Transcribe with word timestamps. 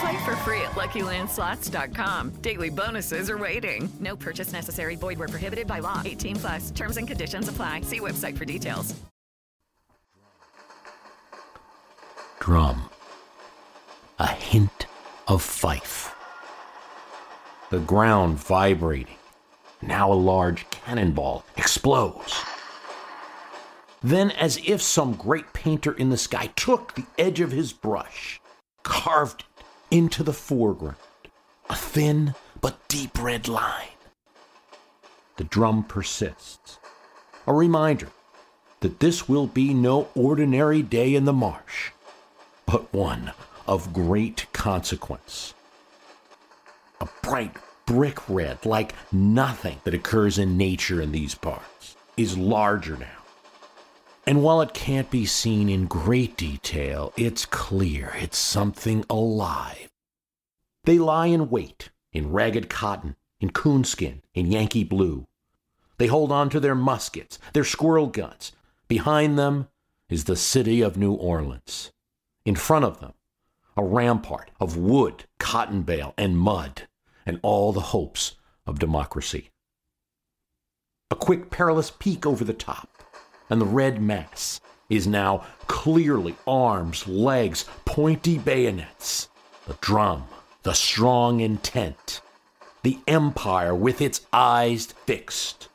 Play 0.00 0.24
for 0.24 0.36
free 0.36 0.60
at 0.60 0.72
LuckyLandSlots.com. 0.72 2.30
Daily 2.42 2.70
bonuses 2.70 3.30
are 3.30 3.38
waiting. 3.38 3.90
No 4.00 4.16
purchase 4.16 4.52
necessary. 4.52 4.96
Void 4.96 5.18
where 5.18 5.28
prohibited 5.28 5.66
by 5.66 5.78
law. 5.78 6.02
18 6.04 6.36
plus. 6.36 6.70
Terms 6.70 6.96
and 6.96 7.08
conditions 7.08 7.48
apply. 7.48 7.80
See 7.82 8.00
website 8.00 8.36
for 8.36 8.44
details. 8.44 8.94
Drum. 12.40 12.90
A 14.18 14.28
hint 14.28 14.86
of 15.26 15.42
fife. 15.42 16.14
The 17.70 17.80
ground 17.80 18.38
vibrating. 18.38 19.16
Now 19.82 20.12
a 20.12 20.14
large 20.14 20.70
cannonball 20.70 21.44
explodes. 21.56 22.40
Then, 24.02 24.30
as 24.30 24.60
if 24.64 24.80
some 24.80 25.14
great 25.14 25.52
painter 25.52 25.92
in 25.92 26.10
the 26.10 26.16
sky 26.16 26.50
took 26.54 26.94
the 26.94 27.06
edge 27.18 27.40
of 27.40 27.50
his 27.50 27.72
brush, 27.72 28.40
carved 28.84 29.44
into 29.90 30.22
the 30.22 30.32
foreground, 30.32 30.96
a 31.70 31.74
thin 31.74 32.34
but 32.60 32.88
deep 32.88 33.20
red 33.20 33.48
line. 33.48 33.88
The 35.36 35.44
drum 35.44 35.84
persists, 35.84 36.78
a 37.46 37.52
reminder 37.52 38.08
that 38.80 39.00
this 39.00 39.28
will 39.28 39.46
be 39.46 39.74
no 39.74 40.08
ordinary 40.14 40.82
day 40.82 41.14
in 41.14 41.24
the 41.24 41.32
marsh, 41.32 41.90
but 42.66 42.92
one 42.92 43.32
of 43.66 43.92
great 43.92 44.46
consequence. 44.52 45.54
A 47.00 47.08
bright 47.22 47.56
brick 47.84 48.28
red, 48.28 48.64
like 48.66 48.94
nothing 49.12 49.80
that 49.84 49.94
occurs 49.94 50.38
in 50.38 50.56
nature 50.56 51.00
in 51.00 51.12
these 51.12 51.34
parts, 51.34 51.96
is 52.16 52.36
larger 52.36 52.96
now. 52.96 53.15
And 54.26 54.42
while 54.42 54.60
it 54.60 54.74
can't 54.74 55.08
be 55.08 55.24
seen 55.24 55.68
in 55.68 55.86
great 55.86 56.36
detail, 56.36 57.12
it's 57.16 57.46
clear 57.46 58.12
it's 58.18 58.38
something 58.38 59.04
alive. 59.08 59.88
They 60.84 60.98
lie 60.98 61.26
in 61.26 61.48
wait 61.48 61.90
in 62.16 62.32
ragged 62.32 62.70
cotton, 62.70 63.14
in 63.40 63.50
coonskin, 63.50 64.22
in 64.32 64.50
Yankee 64.50 64.84
blue. 64.84 65.26
They 65.98 66.06
hold 66.06 66.32
on 66.32 66.48
to 66.50 66.58
their 66.58 66.74
muskets, 66.74 67.38
their 67.52 67.64
squirrel 67.64 68.06
guns. 68.06 68.52
Behind 68.88 69.38
them 69.38 69.68
is 70.08 70.24
the 70.24 70.36
city 70.36 70.80
of 70.80 70.96
New 70.96 71.12
Orleans. 71.12 71.92
In 72.46 72.54
front 72.54 72.86
of 72.86 73.00
them, 73.00 73.12
a 73.76 73.84
rampart 73.84 74.50
of 74.58 74.78
wood, 74.78 75.24
cotton 75.38 75.82
bale, 75.82 76.14
and 76.16 76.38
mud, 76.38 76.88
and 77.26 77.38
all 77.42 77.72
the 77.72 77.80
hopes 77.80 78.36
of 78.66 78.78
democracy. 78.78 79.50
A 81.10 81.16
quick, 81.16 81.50
perilous 81.50 81.90
peek 81.90 82.24
over 82.24 82.44
the 82.44 82.54
top 82.54 82.95
and 83.48 83.60
the 83.60 83.66
red 83.66 84.00
mass 84.00 84.60
is 84.88 85.06
now 85.06 85.44
clearly 85.66 86.36
arms, 86.46 87.06
legs, 87.06 87.64
pointy 87.84 88.38
bayonets. 88.38 89.28
The 89.66 89.76
drum, 89.80 90.24
the 90.62 90.74
strong 90.74 91.40
intent, 91.40 92.20
the 92.82 92.98
empire 93.08 93.74
with 93.74 94.00
its 94.00 94.26
eyes 94.32 94.86
fixed. 94.86 95.68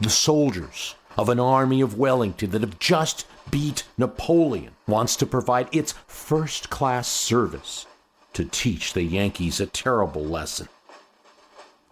The 0.00 0.10
soldiers 0.10 0.94
of 1.16 1.28
an 1.28 1.40
army 1.40 1.80
of 1.80 1.98
Wellington 1.98 2.50
that 2.50 2.60
have 2.60 2.78
just 2.78 3.26
beat 3.50 3.82
Napoleon 3.96 4.72
wants 4.86 5.16
to 5.16 5.26
provide 5.26 5.74
its 5.74 5.94
first 6.06 6.70
class 6.70 7.08
service 7.08 7.86
to 8.34 8.44
teach 8.44 8.92
the 8.92 9.02
Yankees 9.02 9.58
a 9.58 9.66
terrible 9.66 10.24
lesson. 10.24 10.68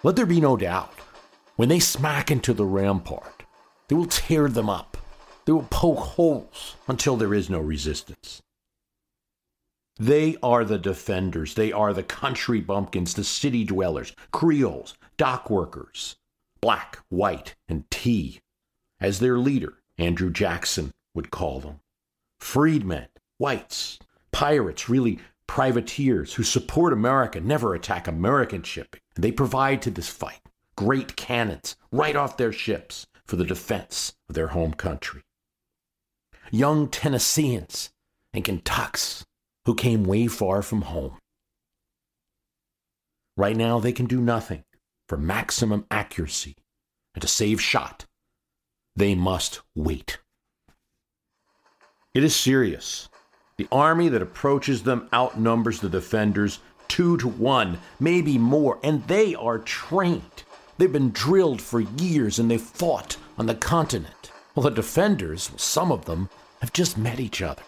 Let 0.04 0.14
there 0.14 0.26
be 0.26 0.40
no 0.40 0.56
doubt, 0.56 0.94
when 1.56 1.68
they 1.68 1.80
smack 1.80 2.30
into 2.30 2.54
the 2.54 2.64
rampart, 2.64 3.42
they 3.88 3.96
will 3.96 4.06
tear 4.06 4.48
them 4.48 4.70
up. 4.70 4.95
They 5.46 5.52
will 5.52 5.68
poke 5.70 5.98
holes 5.98 6.74
until 6.88 7.16
there 7.16 7.32
is 7.32 7.48
no 7.48 7.60
resistance. 7.60 8.42
They 9.98 10.36
are 10.42 10.64
the 10.64 10.78
defenders. 10.78 11.54
They 11.54 11.72
are 11.72 11.94
the 11.94 12.02
country 12.02 12.60
bumpkins, 12.60 13.14
the 13.14 13.24
city 13.24 13.64
dwellers, 13.64 14.12
Creoles, 14.32 14.94
dock 15.16 15.48
workers, 15.48 16.16
black, 16.60 16.98
white, 17.08 17.54
and 17.68 17.88
tea, 17.90 18.40
as 19.00 19.20
their 19.20 19.38
leader, 19.38 19.74
Andrew 19.96 20.30
Jackson, 20.30 20.92
would 21.14 21.30
call 21.30 21.60
them. 21.60 21.80
Freedmen, 22.40 23.06
whites, 23.38 23.98
pirates, 24.32 24.88
really 24.88 25.20
privateers 25.46 26.34
who 26.34 26.42
support 26.42 26.92
America, 26.92 27.40
never 27.40 27.74
attack 27.74 28.08
American 28.08 28.62
shipping. 28.62 29.00
And 29.14 29.22
they 29.22 29.32
provide 29.32 29.80
to 29.82 29.90
this 29.90 30.08
fight 30.08 30.40
great 30.76 31.16
cannons 31.16 31.76
right 31.90 32.16
off 32.16 32.36
their 32.36 32.52
ships 32.52 33.06
for 33.24 33.36
the 33.36 33.44
defense 33.44 34.14
of 34.28 34.34
their 34.34 34.48
home 34.48 34.74
country. 34.74 35.22
Young 36.50 36.88
Tennesseans 36.88 37.90
and 38.32 38.44
Kentucks 38.44 39.24
who 39.64 39.74
came 39.74 40.04
way 40.04 40.26
far 40.26 40.62
from 40.62 40.82
home. 40.82 41.18
Right 43.36 43.56
now, 43.56 43.80
they 43.80 43.92
can 43.92 44.06
do 44.06 44.20
nothing 44.20 44.64
for 45.08 45.18
maximum 45.18 45.86
accuracy 45.90 46.56
and 47.14 47.22
to 47.22 47.28
save 47.28 47.60
shot. 47.60 48.06
They 48.94 49.14
must 49.14 49.60
wait. 49.74 50.18
It 52.14 52.24
is 52.24 52.34
serious. 52.34 53.08
The 53.58 53.68
army 53.70 54.08
that 54.08 54.22
approaches 54.22 54.82
them 54.82 55.08
outnumbers 55.12 55.80
the 55.80 55.88
defenders 55.88 56.60
two 56.88 57.16
to 57.18 57.28
one, 57.28 57.78
maybe 58.00 58.38
more, 58.38 58.78
and 58.82 59.06
they 59.06 59.34
are 59.34 59.58
trained. 59.58 60.44
They've 60.78 60.92
been 60.92 61.10
drilled 61.10 61.60
for 61.60 61.80
years 61.80 62.38
and 62.38 62.50
they've 62.50 62.60
fought 62.60 63.16
on 63.38 63.46
the 63.46 63.54
continent. 63.54 64.14
Well, 64.56 64.64
the 64.64 64.70
defenders, 64.70 65.50
some 65.56 65.92
of 65.92 66.06
them, 66.06 66.30
have 66.62 66.72
just 66.72 66.96
met 66.96 67.20
each 67.20 67.42
other. 67.42 67.62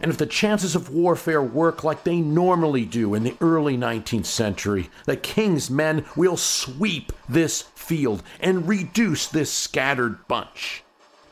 And 0.00 0.10
if 0.10 0.16
the 0.16 0.26
chances 0.26 0.74
of 0.74 0.90
warfare 0.90 1.42
work 1.42 1.84
like 1.84 2.04
they 2.04 2.20
normally 2.20 2.86
do 2.86 3.14
in 3.14 3.22
the 3.22 3.36
early 3.40 3.76
19th 3.76 4.24
century, 4.24 4.88
the 5.04 5.16
king's 5.16 5.68
men 5.68 6.06
will 6.16 6.38
sweep 6.38 7.12
this 7.28 7.62
field 7.62 8.22
and 8.40 8.66
reduce 8.66 9.26
this 9.26 9.52
scattered 9.52 10.26
bunch. 10.26 10.82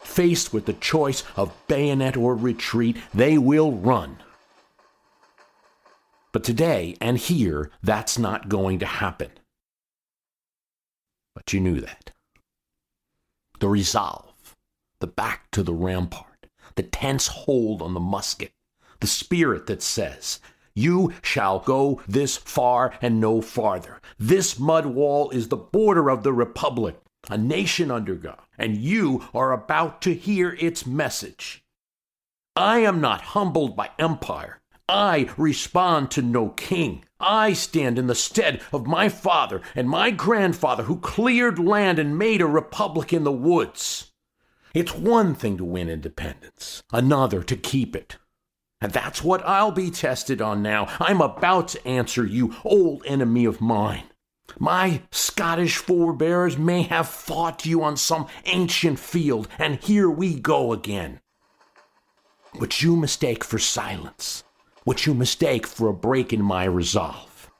Faced 0.03 0.53
with 0.53 0.67
the 0.67 0.75
choice 0.75 1.25
of 1.37 1.55
bayonet 1.67 2.17
or 2.17 2.35
retreat, 2.35 2.99
they 3.15 3.39
will 3.39 3.73
run. 3.73 4.19
But 6.33 6.45
today 6.45 6.97
and 7.01 7.17
here, 7.17 7.71
that's 7.83 8.19
not 8.19 8.51
going 8.51 8.81
to 8.81 8.87
happen. 8.87 9.31
But 11.35 11.55
you 11.55 11.61
knew 11.61 11.81
that. 11.81 12.11
The 13.59 13.69
resolve, 13.69 14.26
the 15.01 15.07
back 15.07 15.51
to 15.53 15.63
the 15.63 15.75
rampart, 15.75 16.47
the 16.75 16.83
tense 16.83 17.27
hold 17.27 17.83
on 17.83 17.95
the 17.95 18.01
musket, 18.01 18.53
the 19.01 19.07
spirit 19.07 19.67
that 19.67 19.83
says, 19.83 20.41
You 20.75 21.13
shall 21.23 21.61
go 21.61 22.03
this 22.09 22.37
far 22.37 22.95
and 23.03 23.21
no 23.21 23.41
farther. 23.41 24.01
This 24.19 24.59
mud 24.59 24.87
wall 24.87 25.31
is 25.31 25.49
the 25.49 25.57
border 25.57 26.11
of 26.11 26.23
the 26.23 26.33
republic, 26.33 26.97
a 27.29 27.37
nation 27.37 27.91
under 27.91 28.15
God, 28.15 28.41
and 28.59 28.77
you 28.77 29.25
are 29.35 29.53
about 29.53 30.01
to 30.03 30.15
hear 30.15 30.57
its 30.59 30.87
message. 30.87 31.63
I 32.55 32.79
am 32.79 33.01
not 33.01 33.21
humbled 33.21 33.77
by 33.77 33.91
empire. 33.99 34.61
I 34.89 35.29
respond 35.37 36.11
to 36.13 36.23
no 36.23 36.51
king. 36.51 37.05
I 37.19 37.55
stand 37.55 37.99
in 37.99 38.07
the 38.07 38.15
stead 38.15 38.63
of 38.73 38.87
my 38.87 39.09
father 39.09 39.61
and 39.75 39.89
my 39.89 40.11
grandfather 40.11 40.85
who 40.85 40.99
cleared 40.99 41.59
land 41.59 41.99
and 41.99 42.17
made 42.17 42.41
a 42.41 42.47
republic 42.47 43.13
in 43.13 43.25
the 43.25 43.33
woods. 43.33 44.13
It's 44.77 44.95
one 44.95 45.35
thing 45.35 45.57
to 45.57 45.65
win 45.65 45.89
independence, 45.89 46.83
another 46.93 47.43
to 47.43 47.57
keep 47.57 47.97
it. 47.97 48.19
And 48.79 48.93
that's 48.93 49.25
what 49.25 49.43
I'll 49.47 49.73
be 49.73 49.91
tested 49.91 50.43
on 50.43 50.61
now. 50.63 50.95
I'm 51.01 51.23
about 51.23 51.69
to 51.69 51.89
answer 51.89 52.27
you, 52.27 52.55
old 52.63 53.03
enemy 53.07 53.47
of 53.47 53.63
mine. 53.63 54.05
My 54.59 55.01
Scottish 55.11 55.79
forebears 55.79 56.59
may 56.59 56.83
have 56.83 57.09
fought 57.09 57.65
you 57.65 57.83
on 57.83 57.97
some 57.97 58.27
ancient 58.45 58.99
field, 58.99 59.49
and 59.59 59.83
here 59.83 60.11
we 60.11 60.39
go 60.39 60.75
again. 60.75 61.21
What 62.53 62.83
you 62.83 62.97
mistake 62.97 63.45
for 63.45 63.59
silence, 63.59 64.45
what 64.85 65.07
you 65.07 65.15
mistake 65.15 65.67
for 65.67 65.89
a 65.89 65.95
break 65.95 66.35
in 66.35 66.43
my 66.43 66.65
resolve. 66.65 67.51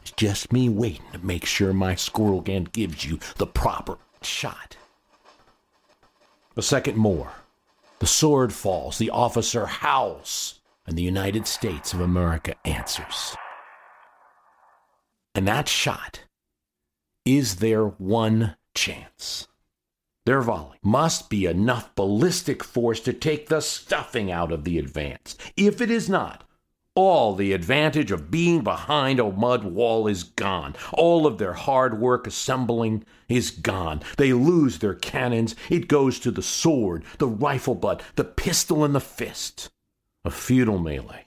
It's 0.00 0.12
just 0.12 0.54
me 0.54 0.70
waiting 0.70 1.04
to 1.12 1.18
make 1.18 1.44
sure 1.44 1.74
my 1.74 1.96
squirrel 1.96 2.40
gun 2.40 2.64
gives 2.72 3.04
you 3.04 3.18
the 3.36 3.46
proper 3.46 3.98
shot. 4.22 4.78
A 6.56 6.62
second 6.62 6.96
more. 6.96 7.32
The 7.98 8.06
sword 8.06 8.52
falls, 8.52 8.98
the 8.98 9.10
officer 9.10 9.66
howls, 9.66 10.60
and 10.86 10.98
the 10.98 11.02
United 11.02 11.46
States 11.46 11.92
of 11.94 12.00
America 12.00 12.54
answers. 12.64 13.36
And 15.34 15.48
that 15.48 15.68
shot 15.68 16.24
is 17.24 17.56
their 17.56 17.84
one 17.84 18.56
chance. 18.74 19.48
Their 20.26 20.42
volley 20.42 20.78
must 20.82 21.30
be 21.30 21.46
enough 21.46 21.94
ballistic 21.94 22.62
force 22.62 23.00
to 23.00 23.12
take 23.12 23.48
the 23.48 23.60
stuffing 23.60 24.30
out 24.30 24.52
of 24.52 24.64
the 24.64 24.78
advance. 24.78 25.36
If 25.56 25.80
it 25.80 25.90
is 25.90 26.08
not, 26.08 26.44
all 26.94 27.34
the 27.34 27.52
advantage 27.54 28.10
of 28.10 28.30
being 28.30 28.62
behind 28.62 29.18
a 29.18 29.30
mud 29.30 29.64
wall 29.64 30.06
is 30.06 30.24
gone. 30.24 30.74
All 30.92 31.26
of 31.26 31.38
their 31.38 31.54
hard 31.54 31.98
work 31.98 32.26
assembling 32.26 33.04
is 33.28 33.50
gone. 33.50 34.02
They 34.18 34.34
lose 34.34 34.78
their 34.78 34.94
cannons. 34.94 35.56
It 35.70 35.88
goes 35.88 36.18
to 36.20 36.30
the 36.30 36.42
sword, 36.42 37.04
the 37.16 37.28
rifle 37.28 37.74
butt, 37.74 38.02
the 38.16 38.24
pistol, 38.24 38.84
and 38.84 38.94
the 38.94 39.00
fist. 39.00 39.70
A 40.24 40.30
futile 40.30 40.78
melee. 40.78 41.26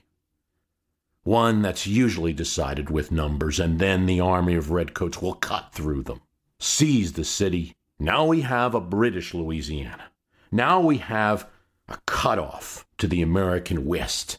One 1.24 1.64
that's 1.64 1.88
usually 1.88 2.34
decided 2.34 2.92
with 2.92 3.12
numbers, 3.12 3.60
and 3.60 3.80
then 3.80 4.06
the 4.06 4.20
army 4.20 4.54
of 4.54 4.70
redcoats 4.70 5.20
will 5.20 5.34
cut 5.34 5.74
through 5.74 6.04
them, 6.04 6.22
seize 6.60 7.14
the 7.14 7.24
city. 7.24 7.76
Now 7.98 8.26
we 8.26 8.42
have 8.42 8.76
a 8.76 8.80
British 8.82 9.34
Louisiana. 9.34 10.12
Now 10.52 10.80
we 10.80 10.98
have 11.00 11.50
a 11.90 11.98
cutoff 12.06 12.86
to 13.00 13.08
the 13.08 13.24
American 13.24 13.86
West 13.86 14.38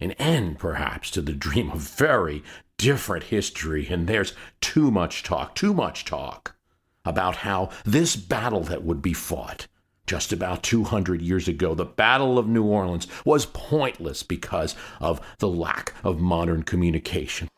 an 0.00 0.12
end, 0.12 0.58
perhaps, 0.58 1.10
to 1.12 1.22
the 1.22 1.32
dream 1.32 1.70
of 1.70 1.80
very 1.80 2.42
different 2.78 3.24
history. 3.24 3.86
And 3.88 4.06
there's 4.06 4.34
too 4.60 4.90
much 4.90 5.22
talk, 5.22 5.54
too 5.54 5.72
much 5.72 6.04
talk 6.04 6.56
about 7.04 7.36
how 7.36 7.70
this 7.84 8.16
battle 8.16 8.62
that 8.64 8.84
would 8.84 9.00
be 9.00 9.12
fought 9.12 9.66
just 10.06 10.32
about 10.32 10.62
200 10.62 11.20
years 11.20 11.48
ago, 11.48 11.74
the 11.74 11.84
Battle 11.84 12.38
of 12.38 12.46
New 12.46 12.64
Orleans, 12.64 13.08
was 13.24 13.46
pointless 13.46 14.22
because 14.22 14.76
of 15.00 15.20
the 15.38 15.48
lack 15.48 15.94
of 16.04 16.20
modern 16.20 16.62
communication. 16.62 17.48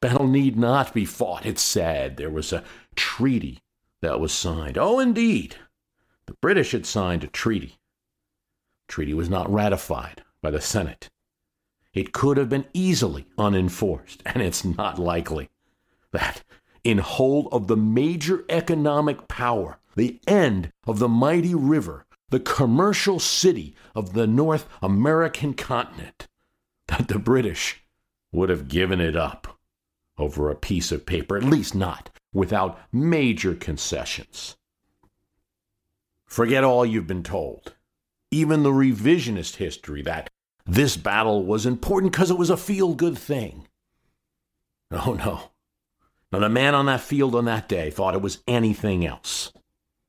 Battle 0.00 0.26
need 0.26 0.56
not 0.56 0.94
be 0.94 1.04
fought, 1.04 1.46
it 1.46 1.58
said. 1.58 2.16
There 2.16 2.30
was 2.30 2.52
a 2.52 2.64
treaty 2.96 3.60
that 4.00 4.20
was 4.20 4.32
signed. 4.32 4.78
Oh, 4.78 4.98
indeed. 4.98 5.56
The 6.26 6.34
British 6.34 6.72
had 6.72 6.86
signed 6.86 7.24
a 7.24 7.28
treaty. 7.28 7.78
The 8.88 8.92
treaty 8.92 9.14
was 9.14 9.28
not 9.28 9.52
ratified 9.52 10.22
by 10.42 10.50
the 10.50 10.60
Senate. 10.60 11.10
It 11.94 12.12
could 12.12 12.38
have 12.38 12.48
been 12.48 12.66
easily 12.72 13.26
unenforced, 13.36 14.22
and 14.24 14.42
it's 14.42 14.64
not 14.64 14.98
likely 14.98 15.50
that 16.12 16.42
in 16.84 16.98
hold 16.98 17.48
of 17.52 17.68
the 17.68 17.76
major 17.76 18.44
economic 18.48 19.28
power, 19.28 19.78
the 19.94 20.20
end 20.26 20.72
of 20.86 20.98
the 20.98 21.08
mighty 21.08 21.54
river, 21.54 22.06
the 22.30 22.40
commercial 22.40 23.18
city 23.18 23.74
of 23.94 24.14
the 24.14 24.26
North 24.26 24.68
American 24.80 25.54
continent, 25.54 26.28
that 26.88 27.08
the 27.08 27.18
British 27.18 27.82
would 28.32 28.48
have 28.48 28.68
given 28.68 29.00
it 29.00 29.14
up 29.14 29.58
over 30.18 30.50
a 30.50 30.56
piece 30.56 30.92
of 30.92 31.06
paper, 31.06 31.36
at 31.36 31.44
least 31.44 31.74
not 31.74 32.10
without 32.32 32.78
major 32.90 33.54
concessions. 33.54 34.56
Forget 36.24 36.64
all 36.64 36.86
you've 36.86 37.06
been 37.06 37.22
told. 37.22 37.74
Even 38.30 38.62
the 38.62 38.70
revisionist 38.70 39.56
history 39.56 40.00
that 40.02 40.30
this 40.66 40.96
battle 40.96 41.44
was 41.44 41.66
important 41.66 42.12
because 42.12 42.30
it 42.30 42.38
was 42.38 42.50
a 42.50 42.56
feel 42.56 42.94
good 42.94 43.18
thing. 43.18 43.66
Oh, 44.90 45.14
no. 45.14 45.50
Now, 46.30 46.38
the 46.38 46.48
man 46.48 46.74
on 46.74 46.86
that 46.86 47.00
field 47.00 47.34
on 47.34 47.44
that 47.46 47.68
day 47.68 47.90
thought 47.90 48.14
it 48.14 48.22
was 48.22 48.42
anything 48.46 49.04
else. 49.04 49.52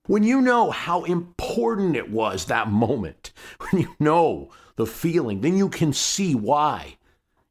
When 0.06 0.24
you 0.24 0.42
know 0.42 0.72
how 0.72 1.04
important 1.04 1.96
it 1.96 2.12
was 2.12 2.46
that 2.46 2.70
moment, 2.70 3.32
when 3.60 3.82
you 3.82 3.96
know 4.00 4.52
the 4.76 4.86
feeling, 4.86 5.42
then 5.42 5.58
you 5.58 5.70
can 5.70 5.94
see 5.94 6.36
why 6.36 6.98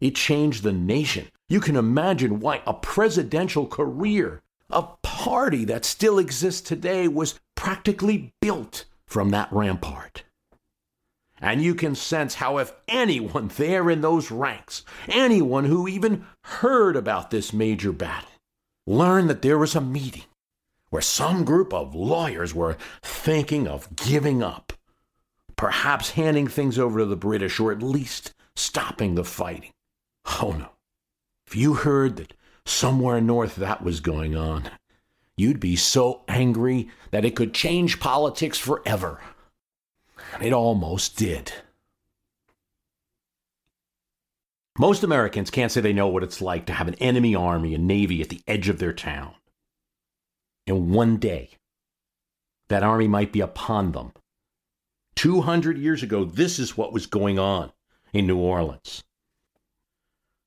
it 0.00 0.14
changed 0.14 0.62
the 0.62 0.72
nation. 0.72 1.28
You 1.48 1.60
can 1.60 1.76
imagine 1.76 2.40
why 2.40 2.62
a 2.66 2.74
presidential 2.74 3.66
career, 3.66 4.42
a 4.70 4.82
party 5.02 5.64
that 5.66 5.84
still 5.84 6.18
exists 6.18 6.60
today, 6.60 7.08
was 7.08 7.40
practically 7.54 8.32
built 8.40 8.84
from 9.06 9.30
that 9.30 9.52
rampart. 9.52 10.24
And 11.42 11.60
you 11.60 11.74
can 11.74 11.96
sense 11.96 12.36
how, 12.36 12.58
if 12.58 12.72
anyone 12.86 13.48
there 13.48 13.90
in 13.90 14.00
those 14.00 14.30
ranks, 14.30 14.84
anyone 15.08 15.64
who 15.64 15.88
even 15.88 16.24
heard 16.44 16.94
about 16.94 17.32
this 17.32 17.52
major 17.52 17.90
battle, 17.90 18.30
learned 18.86 19.28
that 19.28 19.42
there 19.42 19.58
was 19.58 19.74
a 19.74 19.80
meeting 19.80 20.22
where 20.90 21.02
some 21.02 21.44
group 21.44 21.74
of 21.74 21.96
lawyers 21.96 22.54
were 22.54 22.76
thinking 23.02 23.66
of 23.66 23.96
giving 23.96 24.40
up, 24.40 24.72
perhaps 25.56 26.10
handing 26.10 26.46
things 26.46 26.78
over 26.78 27.00
to 27.00 27.06
the 27.06 27.16
British 27.16 27.58
or 27.58 27.72
at 27.72 27.82
least 27.82 28.34
stopping 28.54 29.16
the 29.16 29.24
fighting. 29.24 29.72
Oh 30.40 30.54
no. 30.56 30.68
If 31.48 31.56
you 31.56 31.74
heard 31.74 32.16
that 32.16 32.34
somewhere 32.64 33.20
north 33.20 33.56
that 33.56 33.82
was 33.82 33.98
going 33.98 34.36
on, 34.36 34.70
you'd 35.36 35.58
be 35.58 35.74
so 35.74 36.22
angry 36.28 36.88
that 37.10 37.24
it 37.24 37.34
could 37.34 37.52
change 37.52 37.98
politics 37.98 38.58
forever. 38.58 39.20
It 40.40 40.52
almost 40.52 41.16
did. 41.16 41.52
Most 44.78 45.04
Americans 45.04 45.50
can't 45.50 45.70
say 45.70 45.80
they 45.80 45.92
know 45.92 46.08
what 46.08 46.22
it's 46.22 46.40
like 46.40 46.64
to 46.66 46.72
have 46.72 46.88
an 46.88 46.94
enemy 46.94 47.34
army 47.34 47.74
and 47.74 47.86
navy 47.86 48.22
at 48.22 48.30
the 48.30 48.40
edge 48.46 48.68
of 48.68 48.78
their 48.78 48.92
town. 48.92 49.34
And 50.66 50.90
one 50.90 51.18
day, 51.18 51.50
that 52.68 52.82
army 52.82 53.06
might 53.06 53.32
be 53.32 53.40
upon 53.40 53.92
them. 53.92 54.12
200 55.16 55.76
years 55.76 56.02
ago, 56.02 56.24
this 56.24 56.58
is 56.58 56.76
what 56.76 56.92
was 56.92 57.06
going 57.06 57.38
on 57.38 57.72
in 58.14 58.26
New 58.26 58.38
Orleans. 58.38 59.04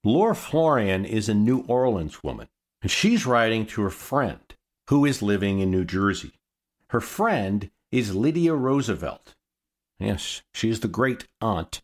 Laura 0.03 0.35
Florian 0.35 1.05
is 1.05 1.29
a 1.29 1.33
New 1.33 1.59
Orleans 1.67 2.23
woman, 2.23 2.47
and 2.81 2.89
she's 2.89 3.25
writing 3.25 3.65
to 3.67 3.81
her 3.83 3.89
friend 3.89 4.55
who 4.89 5.05
is 5.05 5.21
living 5.21 5.59
in 5.59 5.69
New 5.71 5.85
Jersey. 5.85 6.33
Her 6.89 7.01
friend 7.01 7.69
is 7.91 8.15
Lydia 8.15 8.53
Roosevelt, 8.53 9.35
Yes, 10.00 10.42
she 10.53 10.69
is 10.69 10.81
the 10.81 10.89
great 10.89 11.27
aunt 11.39 11.81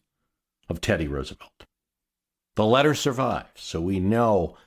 of 0.67 0.81
Teddy 0.81 1.07
Roosevelt. 1.07 1.65
The 2.55 2.65
letter 2.65 2.93
survives, 2.93 3.61
so 3.61 3.79
we 3.79 3.99
know 3.99 4.57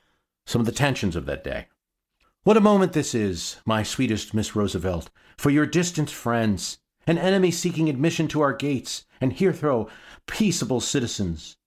some 0.46 0.61
of 0.61 0.67
the 0.67 0.73
tensions 0.73 1.14
of 1.14 1.26
that 1.26 1.44
day. 1.44 1.67
What 2.44 2.56
a 2.56 2.62
moment 2.62 2.94
this 2.94 3.14
is, 3.14 3.56
my 3.67 3.82
sweetest 3.82 4.32
Miss 4.32 4.56
Roosevelt, 4.56 5.11
for 5.37 5.50
your 5.50 5.67
distant 5.67 6.11
friends, 6.11 6.79
an 7.06 7.19
enemy 7.19 7.50
seeking 7.50 7.91
admission 7.91 8.29
to 8.29 8.41
our 8.41 8.55
gates, 8.55 9.05
and 9.20 9.32
here 9.32 9.52
throw 9.52 9.91
peaceable 10.26 10.81
citizens. 10.81 11.58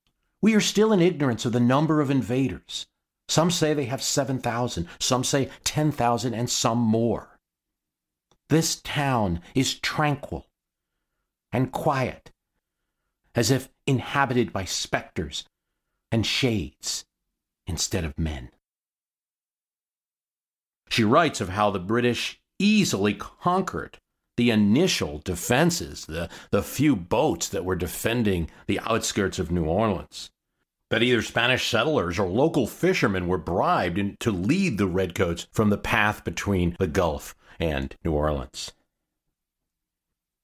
We 0.41 0.55
are 0.55 0.61
still 0.61 0.91
in 0.91 0.99
ignorance 0.99 1.45
of 1.45 1.53
the 1.53 1.59
number 1.59 2.01
of 2.01 2.09
invaders. 2.09 2.87
Some 3.27 3.51
say 3.51 3.73
they 3.73 3.85
have 3.85 4.01
7,000, 4.01 4.87
some 4.99 5.23
say 5.23 5.49
10,000, 5.63 6.33
and 6.33 6.49
some 6.49 6.79
more. 6.79 7.39
This 8.49 8.77
town 8.77 9.41
is 9.53 9.79
tranquil 9.79 10.46
and 11.51 11.71
quiet, 11.71 12.31
as 13.35 13.51
if 13.51 13.69
inhabited 13.85 14.51
by 14.51 14.65
specters 14.65 15.45
and 16.11 16.25
shades 16.25 17.05
instead 17.65 18.03
of 18.03 18.17
men. 18.17 18.49
She 20.89 21.03
writes 21.03 21.41
of 21.41 21.49
how 21.49 21.69
the 21.69 21.79
British 21.79 22.39
easily 22.59 23.13
conquered 23.13 23.99
the 24.37 24.51
initial 24.51 25.19
defenses, 25.19 26.05
the, 26.05 26.29
the 26.51 26.63
few 26.63 26.95
boats 26.95 27.49
that 27.49 27.65
were 27.65 27.75
defending 27.75 28.49
the 28.67 28.79
outskirts 28.81 29.39
of 29.39 29.51
New 29.51 29.65
Orleans. 29.65 30.31
That 30.89 31.03
either 31.03 31.21
Spanish 31.21 31.69
settlers 31.69 32.17
or 32.17 32.29
local 32.29 32.65
fishermen 32.65 33.27
were 33.27 33.37
bribed 33.37 34.19
to 34.21 34.31
lead 34.31 34.77
the 34.77 34.87
redcoats 34.87 35.47
from 35.51 35.69
the 35.69 35.77
path 35.77 36.23
between 36.23 36.77
the 36.79 36.87
Gulf 36.87 37.35
and 37.59 37.93
New 38.05 38.13
Orleans. 38.13 38.71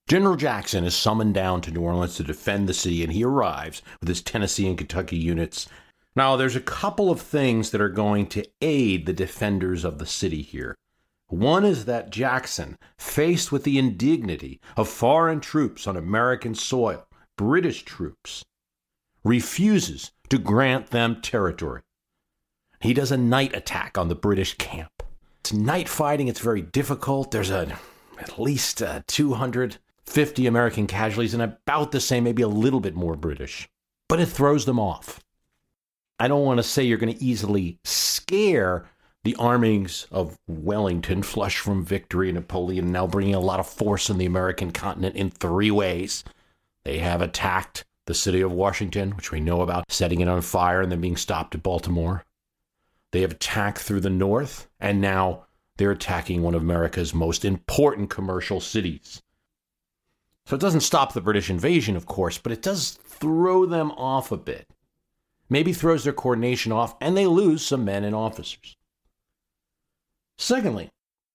General 0.07 0.35
Jackson 0.35 0.83
is 0.83 0.95
summoned 0.95 1.33
down 1.33 1.61
to 1.61 1.71
New 1.71 1.81
Orleans 1.81 2.15
to 2.15 2.23
defend 2.23 2.67
the 2.67 2.73
city, 2.73 3.03
and 3.03 3.13
he 3.13 3.23
arrives 3.23 3.81
with 3.99 4.09
his 4.09 4.21
Tennessee 4.21 4.67
and 4.67 4.77
Kentucky 4.77 5.15
units. 5.15 5.67
Now, 6.15 6.35
there's 6.35 6.57
a 6.57 6.61
couple 6.61 7.09
of 7.09 7.21
things 7.21 7.71
that 7.71 7.81
are 7.81 7.89
going 7.89 8.27
to 8.27 8.45
aid 8.61 9.05
the 9.05 9.13
defenders 9.13 9.83
of 9.83 9.97
the 9.97 10.05
city 10.05 10.41
here. 10.41 10.75
One 11.27 11.63
is 11.65 11.85
that 11.85 12.11
Jackson, 12.11 12.77
faced 12.97 13.51
with 13.51 13.63
the 13.63 13.79
indignity 13.79 14.59
of 14.75 14.89
foreign 14.89 15.39
troops 15.39 15.87
on 15.87 15.95
American 15.95 16.53
soil, 16.53 17.07
British 17.37 17.83
troops, 17.83 18.43
refuses 19.23 20.11
to 20.29 20.37
grant 20.37 20.87
them 20.87 21.21
territory. 21.21 21.81
He 22.81 22.93
does 22.93 23.11
a 23.11 23.17
night 23.17 23.55
attack 23.55 23.97
on 23.97 24.09
the 24.09 24.15
British 24.15 24.57
camp. 24.57 24.91
It's 25.39 25.53
night 25.53 25.87
fighting, 25.87 26.27
it's 26.27 26.41
very 26.41 26.61
difficult. 26.61 27.31
There's 27.31 27.49
a 27.49 27.79
at 28.19 28.37
least 28.39 28.81
uh, 28.81 29.01
200 29.07 29.77
50 30.05 30.47
American 30.47 30.87
casualties 30.87 31.33
and 31.33 31.43
about 31.43 31.91
the 31.91 31.99
same, 31.99 32.23
maybe 32.23 32.41
a 32.41 32.47
little 32.47 32.79
bit 32.79 32.95
more 32.95 33.15
British. 33.15 33.69
But 34.09 34.19
it 34.19 34.27
throws 34.27 34.65
them 34.65 34.79
off. 34.79 35.21
I 36.19 36.27
don't 36.27 36.45
want 36.45 36.57
to 36.57 36.63
say 36.63 36.83
you're 36.83 36.97
going 36.97 37.13
to 37.13 37.23
easily 37.23 37.79
scare 37.83 38.85
the 39.23 39.35
armings 39.39 40.05
of 40.11 40.37
Wellington, 40.47 41.23
flush 41.23 41.57
from 41.57 41.85
victory, 41.85 42.31
Napoleon 42.31 42.91
now 42.91 43.07
bringing 43.07 43.35
a 43.35 43.39
lot 43.39 43.59
of 43.59 43.67
force 43.67 44.09
in 44.09 44.17
the 44.17 44.25
American 44.25 44.71
continent 44.71 45.15
in 45.15 45.29
three 45.29 45.71
ways. 45.71 46.23
They 46.83 46.99
have 46.99 47.21
attacked 47.21 47.85
the 48.05 48.13
city 48.13 48.41
of 48.41 48.51
Washington, 48.51 49.11
which 49.11 49.31
we 49.31 49.39
know 49.39 49.61
about, 49.61 49.85
setting 49.89 50.19
it 50.19 50.27
on 50.27 50.41
fire 50.41 50.81
and 50.81 50.91
then 50.91 50.99
being 50.99 51.15
stopped 51.15 51.55
at 51.55 51.63
Baltimore. 51.63 52.25
They 53.11 53.21
have 53.21 53.31
attacked 53.31 53.79
through 53.79 54.01
the 54.01 54.09
north, 54.09 54.67
and 54.79 54.99
now 54.99 55.45
they're 55.77 55.91
attacking 55.91 56.41
one 56.41 56.53
of 56.53 56.61
America's 56.61 57.13
most 57.13 57.45
important 57.45 58.09
commercial 58.09 58.59
cities. 58.59 59.21
So 60.45 60.55
it 60.55 60.61
doesn't 60.61 60.81
stop 60.81 61.13
the 61.13 61.21
British 61.21 61.49
invasion, 61.49 61.95
of 61.95 62.05
course, 62.05 62.37
but 62.37 62.51
it 62.51 62.61
does 62.61 62.91
throw 63.05 63.65
them 63.65 63.91
off 63.91 64.31
a 64.31 64.37
bit. 64.37 64.67
Maybe 65.49 65.73
throws 65.73 66.03
their 66.03 66.13
coordination 66.13 66.71
off, 66.71 66.95
and 66.99 67.15
they 67.15 67.27
lose 67.27 67.65
some 67.65 67.85
men 67.85 68.03
and 68.03 68.15
officers. 68.15 68.75
Secondly, 70.37 70.89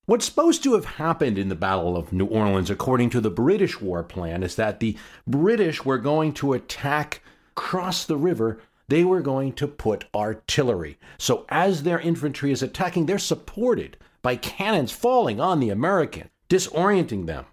what's 0.06 0.26
supposed 0.26 0.62
to 0.64 0.74
have 0.74 0.84
happened 0.84 1.38
in 1.38 1.48
the 1.48 1.54
Battle 1.54 1.96
of 1.96 2.12
New 2.12 2.26
Orleans, 2.26 2.70
according 2.70 3.10
to 3.10 3.20
the 3.20 3.30
British 3.30 3.80
war 3.80 4.02
plan, 4.02 4.42
is 4.42 4.56
that 4.56 4.80
the 4.80 4.96
British 5.26 5.84
were 5.84 5.98
going 5.98 6.32
to 6.34 6.52
attack 6.52 7.22
across 7.52 8.04
the 8.04 8.16
river 8.16 8.60
they 8.88 9.04
were 9.04 9.20
going 9.20 9.52
to 9.52 9.68
put 9.68 10.06
artillery. 10.14 10.98
So 11.18 11.44
as 11.50 11.82
their 11.82 12.00
infantry 12.00 12.50
is 12.50 12.62
attacking, 12.62 13.06
they're 13.06 13.18
supported 13.18 13.98
by 14.22 14.36
cannons 14.36 14.92
falling 14.92 15.40
on 15.40 15.60
the 15.60 15.70
American, 15.70 16.30
disorienting 16.48 17.26
them. 17.26 17.44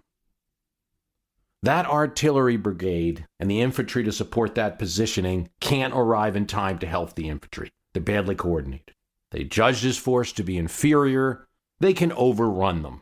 That 1.66 1.86
artillery 1.86 2.56
brigade 2.56 3.26
and 3.40 3.50
the 3.50 3.60
infantry 3.60 4.04
to 4.04 4.12
support 4.12 4.54
that 4.54 4.78
positioning 4.78 5.48
can't 5.58 5.92
arrive 5.92 6.36
in 6.36 6.46
time 6.46 6.78
to 6.78 6.86
help 6.86 7.16
the 7.16 7.28
infantry. 7.28 7.70
They're 7.92 8.00
badly 8.00 8.36
coordinated. 8.36 8.94
They 9.32 9.42
judge 9.42 9.82
this 9.82 9.98
force 9.98 10.30
to 10.34 10.44
be 10.44 10.58
inferior. 10.58 11.48
They 11.80 11.92
can 11.92 12.12
overrun 12.12 12.82
them. 12.82 13.00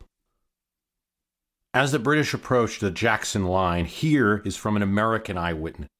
As 1.74 1.92
the 1.92 1.98
British 1.98 2.32
approached 2.32 2.80
the 2.80 2.90
Jackson 2.90 3.44
line, 3.44 3.84
here 3.84 4.40
is 4.46 4.56
from 4.56 4.76
an 4.76 4.82
American 4.82 5.36
eyewitness. 5.36 5.90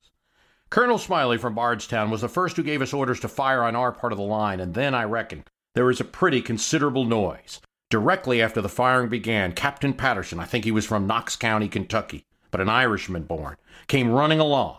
Colonel 0.70 0.96
Smiley 0.96 1.36
from 1.36 1.54
Bardstown 1.54 2.10
was 2.10 2.22
the 2.22 2.30
first 2.30 2.56
who 2.56 2.62
gave 2.62 2.80
us 2.80 2.94
orders 2.94 3.20
to 3.20 3.28
fire 3.28 3.62
on 3.62 3.76
our 3.76 3.92
part 3.92 4.14
of 4.14 4.16
the 4.16 4.24
line, 4.24 4.58
and 4.58 4.72
then 4.72 4.94
I 4.94 5.04
reckon 5.04 5.44
there 5.74 5.84
was 5.84 6.00
a 6.00 6.04
pretty 6.04 6.40
considerable 6.40 7.04
noise. 7.04 7.60
Directly 7.90 8.40
after 8.40 8.62
the 8.62 8.70
firing 8.70 9.10
began, 9.10 9.52
Captain 9.52 9.92
Patterson, 9.92 10.40
I 10.40 10.46
think 10.46 10.64
he 10.64 10.70
was 10.70 10.86
from 10.86 11.06
Knox 11.06 11.36
County, 11.36 11.68
Kentucky, 11.68 12.24
but 12.54 12.60
an 12.60 12.68
Irishman 12.68 13.24
born, 13.24 13.56
came 13.88 14.12
running 14.12 14.38
along. 14.38 14.76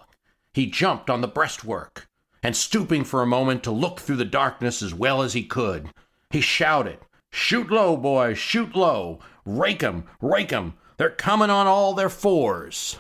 He 0.53 0.65
jumped 0.65 1.10
on 1.10 1.20
the 1.20 1.27
breastwork, 1.27 2.08
and 2.41 2.55
stooping 2.55 3.03
for 3.03 3.22
a 3.22 3.27
moment 3.27 3.65
to 3.65 3.72
look 3.72 4.00
through 4.00 4.15
the 4.15 4.24
darkness 4.24 4.82
as 4.82 4.94
well 4.94 5.22
as 5.22 5.34
he 5.34 5.44
could, 5.44 5.89
he 6.29 6.39
shouted, 6.39 7.00
Shoot 7.34 7.70
low, 7.70 7.98
boys, 7.98 8.38
shoot 8.38 8.77
low! 8.77 9.20
Rake 9.44 9.84
'em, 9.84 10.05
rake 10.22 10.53
'em! 10.53 10.75
They're 10.96 11.10
coming 11.10 11.50
on 11.50 11.67
all 11.67 11.94
their 11.94 12.08
fours! 12.08 12.98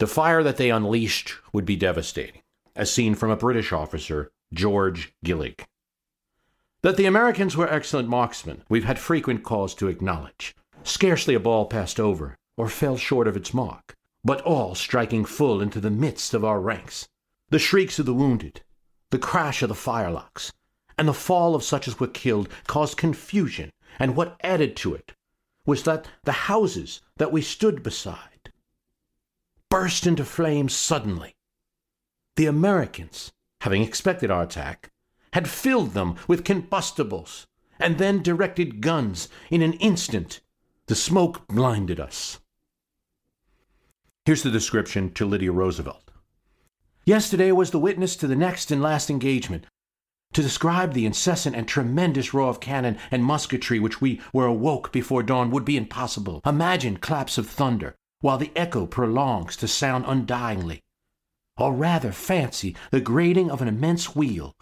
The 0.00 0.08
fire 0.08 0.42
that 0.42 0.56
they 0.56 0.70
unleashed 0.70 1.34
would 1.52 1.64
be 1.64 1.76
devastating, 1.76 2.42
as 2.74 2.92
seen 2.92 3.14
from 3.14 3.30
a 3.30 3.36
British 3.36 3.70
officer, 3.70 4.32
George 4.52 5.12
Gleig. 5.24 5.64
That 6.82 6.96
the 6.96 7.06
Americans 7.06 7.56
were 7.56 7.72
excellent 7.72 8.08
marksmen, 8.08 8.64
we've 8.68 8.82
had 8.82 8.98
frequent 8.98 9.44
cause 9.44 9.76
to 9.76 9.86
acknowledge. 9.86 10.56
Scarcely 10.82 11.36
a 11.36 11.38
ball 11.38 11.66
passed 11.66 12.00
over, 12.00 12.36
or 12.60 12.68
fell 12.68 12.98
short 12.98 13.26
of 13.26 13.38
its 13.38 13.54
mark, 13.54 13.94
but 14.22 14.42
all 14.42 14.74
striking 14.74 15.24
full 15.24 15.62
into 15.62 15.80
the 15.80 15.90
midst 15.90 16.34
of 16.34 16.44
our 16.44 16.60
ranks. 16.60 17.08
The 17.48 17.58
shrieks 17.58 17.98
of 17.98 18.04
the 18.04 18.12
wounded, 18.12 18.60
the 19.08 19.18
crash 19.18 19.62
of 19.62 19.70
the 19.70 19.74
firelocks, 19.74 20.52
and 20.98 21.08
the 21.08 21.14
fall 21.14 21.54
of 21.54 21.64
such 21.64 21.88
as 21.88 21.98
were 21.98 22.06
killed 22.06 22.50
caused 22.66 22.98
confusion, 22.98 23.70
and 23.98 24.14
what 24.14 24.38
added 24.44 24.76
to 24.76 24.94
it 24.94 25.14
was 25.64 25.84
that 25.84 26.06
the 26.24 26.50
houses 26.52 27.00
that 27.16 27.32
we 27.32 27.40
stood 27.40 27.82
beside 27.82 28.52
burst 29.70 30.06
into 30.06 30.26
flames 30.26 30.74
suddenly. 30.74 31.34
The 32.36 32.44
Americans, 32.44 33.32
having 33.62 33.82
expected 33.82 34.30
our 34.30 34.42
attack, 34.42 34.90
had 35.32 35.48
filled 35.48 35.94
them 35.94 36.16
with 36.28 36.44
combustibles 36.44 37.46
and 37.78 37.96
then 37.96 38.22
directed 38.22 38.82
guns 38.82 39.30
in 39.48 39.62
an 39.62 39.72
instant. 39.74 40.42
The 40.88 40.94
smoke 40.94 41.48
blinded 41.48 41.98
us. 41.98 42.38
Here's 44.30 44.44
the 44.44 44.50
description 44.52 45.10
to 45.14 45.26
Lydia 45.26 45.50
Roosevelt. 45.50 46.08
Yesterday 47.04 47.50
was 47.50 47.72
the 47.72 47.80
witness 47.80 48.14
to 48.14 48.28
the 48.28 48.36
next 48.36 48.70
and 48.70 48.80
last 48.80 49.10
engagement. 49.10 49.66
To 50.34 50.40
describe 50.40 50.92
the 50.92 51.04
incessant 51.04 51.56
and 51.56 51.66
tremendous 51.66 52.32
roar 52.32 52.48
of 52.48 52.60
cannon 52.60 52.96
and 53.10 53.24
musketry 53.24 53.80
which 53.80 54.00
we 54.00 54.20
were 54.32 54.46
awoke 54.46 54.92
before 54.92 55.24
dawn 55.24 55.50
would 55.50 55.64
be 55.64 55.76
impossible. 55.76 56.40
Imagine 56.46 56.98
claps 56.98 57.38
of 57.38 57.48
thunder, 57.48 57.96
while 58.20 58.38
the 58.38 58.52
echo 58.54 58.86
prolongs 58.86 59.56
to 59.56 59.66
sound 59.66 60.04
undyingly. 60.04 60.78
Or 61.56 61.74
rather, 61.74 62.12
fancy 62.12 62.76
the 62.92 63.00
grating 63.00 63.50
of 63.50 63.60
an 63.60 63.66
immense 63.66 64.14
wheel. 64.14 64.54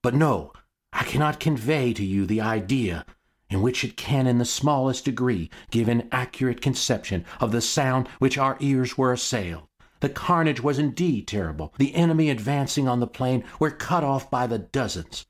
But 0.00 0.14
no, 0.14 0.52
I 0.92 1.02
cannot 1.02 1.40
convey 1.40 1.92
to 1.94 2.04
you 2.04 2.24
the 2.24 2.40
idea 2.40 3.04
in 3.52 3.60
which 3.60 3.84
it 3.84 3.98
can 3.98 4.26
in 4.26 4.38
the 4.38 4.44
smallest 4.46 5.04
degree 5.04 5.50
give 5.70 5.86
an 5.86 6.08
accurate 6.10 6.62
conception 6.62 7.22
of 7.38 7.52
the 7.52 7.60
sound 7.60 8.08
which 8.18 8.38
our 8.38 8.56
ears 8.60 8.96
were 8.96 9.12
assailed. 9.12 9.68
The 10.00 10.08
carnage 10.08 10.62
was 10.62 10.78
indeed 10.78 11.28
terrible. 11.28 11.74
The 11.76 11.94
enemy 11.94 12.30
advancing 12.30 12.88
on 12.88 13.00
the 13.00 13.06
plain 13.06 13.44
were 13.60 13.70
cut 13.70 14.02
off 14.02 14.30
by 14.30 14.46
the 14.46 14.58
dozens. 14.58 15.26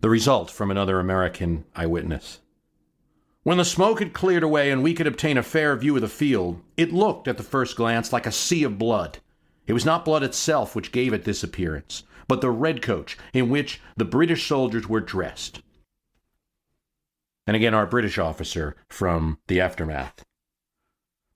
The 0.00 0.08
result 0.08 0.50
from 0.50 0.70
another 0.70 1.00
American 1.00 1.64
eyewitness. 1.74 2.38
When 3.42 3.58
the 3.58 3.64
smoke 3.64 3.98
had 3.98 4.12
cleared 4.12 4.44
away 4.44 4.70
and 4.70 4.84
we 4.84 4.94
could 4.94 5.08
obtain 5.08 5.36
a 5.36 5.42
fair 5.42 5.74
view 5.76 5.96
of 5.96 6.02
the 6.02 6.08
field, 6.08 6.60
it 6.76 6.92
looked 6.92 7.26
at 7.26 7.38
the 7.38 7.42
first 7.42 7.76
glance 7.76 8.12
like 8.12 8.26
a 8.26 8.32
sea 8.32 8.62
of 8.62 8.78
blood. 8.78 9.18
It 9.66 9.72
was 9.72 9.84
not 9.84 10.04
blood 10.04 10.22
itself 10.22 10.76
which 10.76 10.92
gave 10.92 11.12
it 11.12 11.24
this 11.24 11.42
appearance, 11.42 12.04
but 12.28 12.40
the 12.40 12.50
red 12.50 12.76
redcoats 12.76 13.16
in 13.32 13.50
which 13.50 13.80
the 13.96 14.04
British 14.04 14.46
soldiers 14.46 14.88
were 14.88 15.00
dressed. 15.00 15.62
And 17.50 17.56
again, 17.56 17.74
our 17.74 17.84
British 17.84 18.16
officer 18.16 18.76
from 18.88 19.40
the 19.48 19.60
aftermath. 19.60 20.24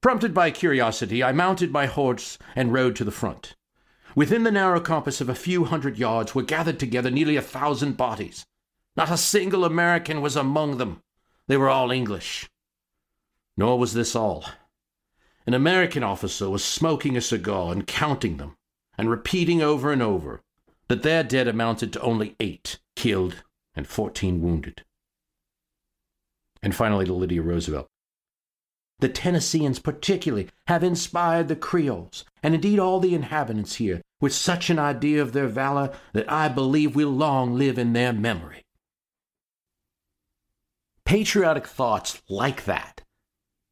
Prompted 0.00 0.32
by 0.32 0.52
curiosity, 0.52 1.24
I 1.24 1.32
mounted 1.32 1.72
my 1.72 1.86
horse 1.86 2.38
and 2.54 2.72
rode 2.72 2.94
to 2.94 3.04
the 3.04 3.10
front. 3.10 3.56
Within 4.14 4.44
the 4.44 4.52
narrow 4.52 4.78
compass 4.78 5.20
of 5.20 5.28
a 5.28 5.34
few 5.34 5.64
hundred 5.64 5.98
yards 5.98 6.32
were 6.32 6.44
gathered 6.44 6.78
together 6.78 7.10
nearly 7.10 7.34
a 7.34 7.42
thousand 7.42 7.96
bodies. 7.96 8.46
Not 8.96 9.10
a 9.10 9.16
single 9.16 9.64
American 9.64 10.20
was 10.20 10.36
among 10.36 10.78
them. 10.78 11.02
They 11.48 11.56
were 11.56 11.68
all 11.68 11.90
English. 11.90 12.48
Nor 13.56 13.76
was 13.76 13.92
this 13.92 14.14
all. 14.14 14.44
An 15.48 15.54
American 15.54 16.04
officer 16.04 16.48
was 16.48 16.62
smoking 16.62 17.16
a 17.16 17.20
cigar 17.20 17.72
and 17.72 17.88
counting 17.88 18.36
them, 18.36 18.54
and 18.96 19.10
repeating 19.10 19.62
over 19.62 19.90
and 19.90 20.00
over 20.00 20.42
that 20.86 21.02
their 21.02 21.24
dead 21.24 21.48
amounted 21.48 21.92
to 21.92 22.00
only 22.02 22.36
eight 22.38 22.78
killed 22.94 23.42
and 23.74 23.88
fourteen 23.88 24.40
wounded. 24.40 24.84
And 26.64 26.74
finally 26.74 27.04
to 27.04 27.12
Lydia 27.12 27.42
Roosevelt. 27.42 27.86
The 29.00 29.10
Tennesseans, 29.10 29.78
particularly, 29.78 30.48
have 30.66 30.82
inspired 30.82 31.48
the 31.48 31.56
Creoles, 31.56 32.24
and 32.42 32.54
indeed 32.54 32.78
all 32.78 33.00
the 33.00 33.14
inhabitants 33.14 33.74
here, 33.74 34.00
with 34.18 34.32
such 34.32 34.70
an 34.70 34.78
idea 34.78 35.20
of 35.20 35.34
their 35.34 35.46
valor 35.46 35.92
that 36.14 36.30
I 36.32 36.48
believe 36.48 36.96
will 36.96 37.10
long 37.10 37.54
live 37.54 37.78
in 37.78 37.92
their 37.92 38.14
memory. 38.14 38.62
Patriotic 41.04 41.66
thoughts 41.66 42.22
like 42.30 42.64
that 42.64 43.02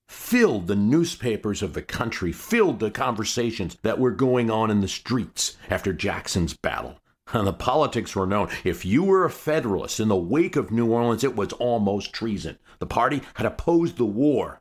filled 0.07 0.67
the 0.67 0.77
newspapers 0.77 1.63
of 1.63 1.73
the 1.73 1.81
country, 1.81 2.31
filled 2.31 2.79
the 2.79 2.91
conversations 2.91 3.79
that 3.83 3.99
were 3.99 4.11
going 4.11 4.51
on 4.51 4.71
in 4.71 4.83
the 4.83 4.89
streets 4.89 5.57
after 5.71 5.95
Jackson's 5.95 6.55
battle. 6.55 6.99
And 7.33 7.47
the 7.47 7.53
politics 7.53 8.15
were 8.15 8.27
known. 8.27 8.49
If 8.65 8.85
you 8.85 9.05
were 9.05 9.25
a 9.25 9.31
Federalist 9.31 10.01
in 10.01 10.09
the 10.09 10.17
wake 10.17 10.57
of 10.57 10.71
New 10.71 10.91
Orleans, 10.91 11.25
it 11.25 11.37
was 11.37 11.53
almost 11.55 12.13
treason. 12.13 12.59
The 12.79 12.87
party 12.87 13.23
had 13.35 13.47
opposed 13.47 13.97
the 13.97 14.05
war. 14.05 14.61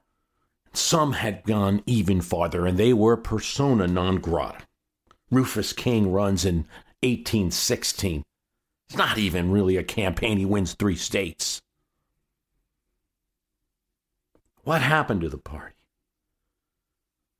Some 0.73 1.13
had 1.13 1.43
gone 1.43 1.83
even 1.85 2.21
farther, 2.21 2.65
and 2.65 2.77
they 2.77 2.93
were 2.93 3.17
persona 3.17 3.87
non 3.87 4.17
grata. 4.17 4.63
Rufus 5.29 5.73
King 5.73 6.11
runs 6.11 6.45
in 6.45 6.67
1816. 7.01 8.23
It's 8.89 8.97
not 8.97 9.17
even 9.17 9.51
really 9.51 9.77
a 9.77 9.83
campaign. 9.83 10.37
He 10.37 10.45
wins 10.45 10.73
three 10.73 10.95
states. 10.95 11.61
What 14.63 14.81
happened 14.81 15.21
to 15.21 15.29
the 15.29 15.37
party? 15.37 15.75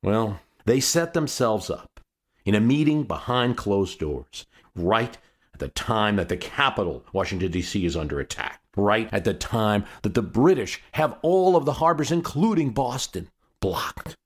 Well, 0.02 0.40
they 0.64 0.80
set 0.80 1.14
themselves 1.14 1.70
up 1.70 2.00
in 2.44 2.54
a 2.54 2.60
meeting 2.60 3.04
behind 3.04 3.56
closed 3.56 3.98
doors, 4.00 4.46
right 4.74 5.16
at 5.54 5.60
the 5.60 5.68
time 5.68 6.16
that 6.16 6.28
the 6.28 6.36
capital, 6.36 7.04
Washington, 7.12 7.50
D.C., 7.50 7.84
is 7.84 7.96
under 7.96 8.20
attack, 8.20 8.60
right 8.76 9.08
at 9.12 9.24
the 9.24 9.34
time 9.34 9.84
that 10.02 10.14
the 10.14 10.22
British 10.22 10.82
have 10.92 11.18
all 11.22 11.56
of 11.56 11.64
the 11.64 11.74
harbors, 11.74 12.10
including 12.10 12.70
Boston, 12.70 13.28
blocked. 13.60 14.16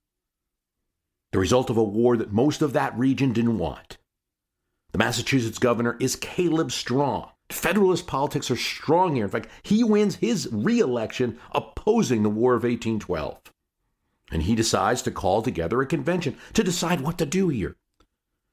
The 1.32 1.38
result 1.38 1.68
of 1.68 1.76
a 1.76 1.84
war 1.84 2.16
that 2.16 2.32
most 2.32 2.62
of 2.62 2.72
that 2.72 2.96
region 2.96 3.32
didn't 3.32 3.58
want. 3.58 3.98
The 4.92 4.98
Massachusetts 4.98 5.58
governor 5.58 5.96
is 6.00 6.16
Caleb 6.16 6.72
Strong. 6.72 7.30
Federalist 7.50 8.06
politics 8.06 8.50
are 8.50 8.56
strong 8.56 9.14
here. 9.14 9.24
In 9.24 9.30
fact, 9.30 9.48
he 9.62 9.84
wins 9.84 10.16
his 10.16 10.48
reelection 10.50 11.38
opposing 11.52 12.22
the 12.22 12.30
War 12.30 12.54
of 12.54 12.62
1812. 12.62 13.38
And 14.32 14.42
he 14.42 14.54
decides 14.54 15.02
to 15.02 15.10
call 15.10 15.42
together 15.42 15.80
a 15.80 15.86
convention 15.86 16.36
to 16.54 16.64
decide 16.64 17.02
what 17.02 17.18
to 17.18 17.26
do 17.26 17.48
here. 17.48 17.76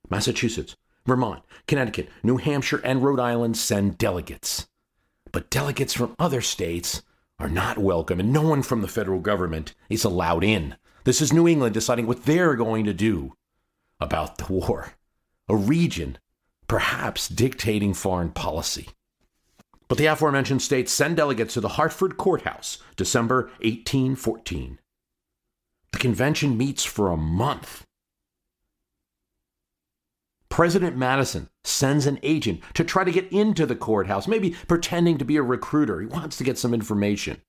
Massachusetts, 0.09 0.75
Vermont, 1.05 1.43
Connecticut, 1.67 2.09
New 2.23 2.37
Hampshire, 2.37 2.81
and 2.83 3.03
Rhode 3.03 3.19
Island 3.19 3.57
send 3.57 3.97
delegates. 3.97 4.67
But 5.31 5.49
delegates 5.49 5.93
from 5.93 6.15
other 6.17 6.41
states 6.41 7.01
are 7.39 7.49
not 7.49 7.77
welcome, 7.77 8.19
and 8.19 8.31
no 8.31 8.41
one 8.41 8.63
from 8.63 8.81
the 8.81 8.87
federal 8.87 9.19
government 9.19 9.73
is 9.89 10.03
allowed 10.03 10.43
in. 10.43 10.75
This 11.03 11.21
is 11.21 11.33
New 11.33 11.47
England 11.47 11.73
deciding 11.73 12.07
what 12.07 12.23
they're 12.23 12.55
going 12.55 12.85
to 12.85 12.93
do 12.93 13.33
about 13.99 14.37
the 14.37 14.51
war. 14.53 14.93
A 15.49 15.55
region, 15.55 16.17
perhaps 16.67 17.27
dictating 17.27 17.93
foreign 17.93 18.29
policy. 18.31 18.89
But 19.89 19.97
the 19.97 20.05
aforementioned 20.05 20.61
states 20.61 20.91
send 20.91 21.17
delegates 21.17 21.53
to 21.55 21.61
the 21.61 21.69
Hartford 21.69 22.17
Courthouse, 22.17 22.77
December 22.95 23.51
1814. 23.61 24.79
The 25.91 25.99
convention 25.99 26.57
meets 26.57 26.83
for 26.85 27.11
a 27.11 27.17
month. 27.17 27.85
President 30.53 30.95
Madison 30.95 31.49
sends 31.63 32.05
an 32.05 32.19
agent 32.21 32.61
to 32.75 32.83
try 32.83 33.03
to 33.03 33.11
get 33.11 33.31
into 33.31 33.65
the 33.65 33.75
courthouse, 33.75 34.27
maybe 34.27 34.51
pretending 34.67 35.17
to 35.17 35.25
be 35.25 35.35
a 35.35 35.41
recruiter. 35.41 35.99
He 35.99 36.05
wants 36.05 36.37
to 36.37 36.43
get 36.43 36.59
some 36.59 36.75
information. 36.75 37.41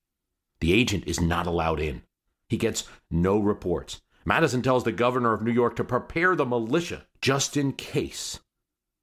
The 0.59 0.73
agent 0.73 1.03
is 1.05 1.21
not 1.21 1.45
allowed 1.45 1.79
in. 1.79 2.01
He 2.49 2.57
gets 2.57 2.85
no 3.11 3.37
reports. 3.37 4.01
Madison 4.25 4.63
tells 4.63 4.85
the 4.85 4.91
governor 4.91 5.35
of 5.35 5.43
New 5.43 5.51
York 5.51 5.75
to 5.75 5.83
prepare 5.83 6.35
the 6.35 6.47
militia 6.47 7.05
just 7.21 7.55
in 7.55 7.73
case. 7.73 8.39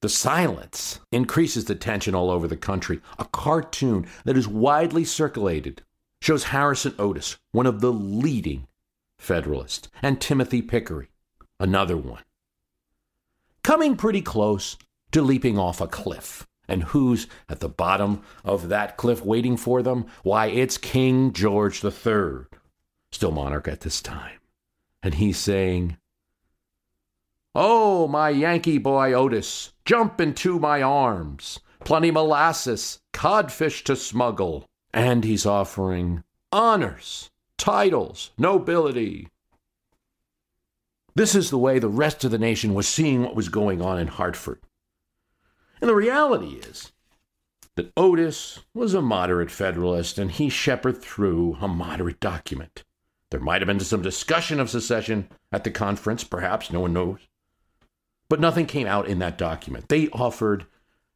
The 0.00 0.08
silence 0.08 0.98
increases 1.12 1.66
the 1.66 1.76
tension 1.76 2.12
all 2.12 2.28
over 2.28 2.48
the 2.48 2.56
country. 2.56 3.00
A 3.20 3.26
cartoon 3.26 4.08
that 4.24 4.36
is 4.36 4.48
widely 4.48 5.04
circulated 5.04 5.82
shows 6.20 6.42
Harrison 6.42 6.96
Otis, 6.98 7.36
one 7.52 7.66
of 7.66 7.80
the 7.80 7.92
leading 7.92 8.66
Federalists, 9.20 9.88
and 10.02 10.20
Timothy 10.20 10.60
Pickering, 10.60 11.06
another 11.60 11.96
one, 11.96 12.24
coming 13.62 13.96
pretty 13.96 14.22
close 14.22 14.76
to 15.12 15.22
leaping 15.22 15.58
off 15.58 15.80
a 15.80 15.86
cliff. 15.86 16.46
And 16.68 16.84
who's 16.84 17.26
at 17.48 17.60
the 17.60 17.68
bottom 17.68 18.22
of 18.44 18.68
that 18.68 18.96
cliff 18.96 19.24
waiting 19.24 19.56
for 19.56 19.82
them? 19.82 20.06
Why, 20.22 20.46
it's 20.46 20.78
King 20.78 21.32
George 21.32 21.84
III, 21.84 22.46
still 23.10 23.32
monarch 23.32 23.68
at 23.68 23.80
this 23.80 24.00
time. 24.00 24.38
And 25.02 25.14
he's 25.14 25.38
saying, 25.38 25.98
Oh, 27.54 28.08
my 28.08 28.30
Yankee 28.30 28.78
boy 28.78 29.12
Otis, 29.12 29.72
jump 29.84 30.20
into 30.20 30.58
my 30.58 30.80
arms. 30.80 31.60
Plenty 31.84 32.10
molasses, 32.10 33.00
codfish 33.12 33.84
to 33.84 33.96
smuggle. 33.96 34.64
And 34.94 35.24
he's 35.24 35.44
offering 35.44 36.22
honors, 36.50 37.30
titles, 37.58 38.30
nobility. 38.38 39.28
This 41.14 41.34
is 41.34 41.50
the 41.50 41.58
way 41.58 41.78
the 41.78 41.88
rest 41.88 42.24
of 42.24 42.30
the 42.30 42.38
nation 42.38 42.74
was 42.74 42.88
seeing 42.88 43.22
what 43.22 43.36
was 43.36 43.48
going 43.48 43.82
on 43.82 43.98
in 43.98 44.08
Hartford. 44.08 44.60
And 45.80 45.88
the 45.88 45.94
reality 45.94 46.54
is 46.54 46.92
that 47.74 47.92
Otis 47.96 48.60
was 48.72 48.94
a 48.94 49.02
moderate 49.02 49.50
Federalist 49.50 50.18
and 50.18 50.30
he 50.30 50.48
shepherded 50.48 51.02
through 51.02 51.56
a 51.60 51.68
moderate 51.68 52.20
document. 52.20 52.84
There 53.30 53.40
might 53.40 53.60
have 53.62 53.66
been 53.66 53.80
some 53.80 54.02
discussion 54.02 54.60
of 54.60 54.70
secession 54.70 55.28
at 55.50 55.64
the 55.64 55.70
conference, 55.70 56.22
perhaps, 56.22 56.70
no 56.70 56.80
one 56.80 56.92
knows. 56.92 57.18
But 58.28 58.40
nothing 58.40 58.66
came 58.66 58.86
out 58.86 59.06
in 59.06 59.18
that 59.18 59.38
document. 59.38 59.88
They 59.88 60.08
offered 60.08 60.66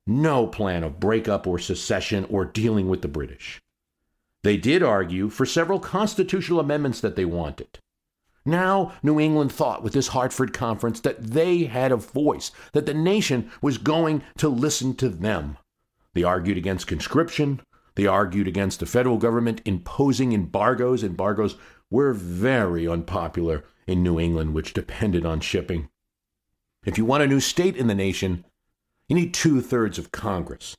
no 0.06 0.46
plan 0.46 0.84
of 0.84 1.00
breakup 1.00 1.46
or 1.46 1.58
secession 1.58 2.26
or 2.30 2.44
dealing 2.44 2.88
with 2.88 3.02
the 3.02 3.08
British. 3.08 3.62
They 4.42 4.56
did 4.56 4.82
argue 4.82 5.28
for 5.28 5.44
several 5.44 5.80
constitutional 5.80 6.60
amendments 6.60 7.00
that 7.00 7.16
they 7.16 7.24
wanted. 7.24 7.80
Now, 8.46 8.92
New 9.02 9.18
England 9.18 9.50
thought 9.50 9.82
with 9.82 9.92
this 9.92 10.08
Hartford 10.08 10.52
conference 10.52 11.00
that 11.00 11.22
they 11.22 11.64
had 11.64 11.90
a 11.90 11.96
voice, 11.96 12.52
that 12.72 12.86
the 12.86 12.94
nation 12.94 13.50
was 13.60 13.76
going 13.76 14.22
to 14.38 14.48
listen 14.48 14.94
to 14.96 15.08
them. 15.08 15.58
They 16.14 16.22
argued 16.22 16.56
against 16.56 16.86
conscription. 16.86 17.60
They 17.96 18.06
argued 18.06 18.46
against 18.46 18.80
the 18.80 18.86
federal 18.86 19.18
government 19.18 19.62
imposing 19.64 20.32
embargoes. 20.32 21.02
Embargoes 21.02 21.56
were 21.90 22.12
very 22.12 22.86
unpopular 22.86 23.64
in 23.86 24.02
New 24.02 24.20
England, 24.20 24.54
which 24.54 24.72
depended 24.72 25.26
on 25.26 25.40
shipping. 25.40 25.88
If 26.84 26.98
you 26.98 27.04
want 27.04 27.24
a 27.24 27.26
new 27.26 27.40
state 27.40 27.76
in 27.76 27.88
the 27.88 27.94
nation, 27.94 28.44
you 29.08 29.16
need 29.16 29.34
two 29.34 29.60
thirds 29.60 29.98
of 29.98 30.12
Congress. 30.12 30.76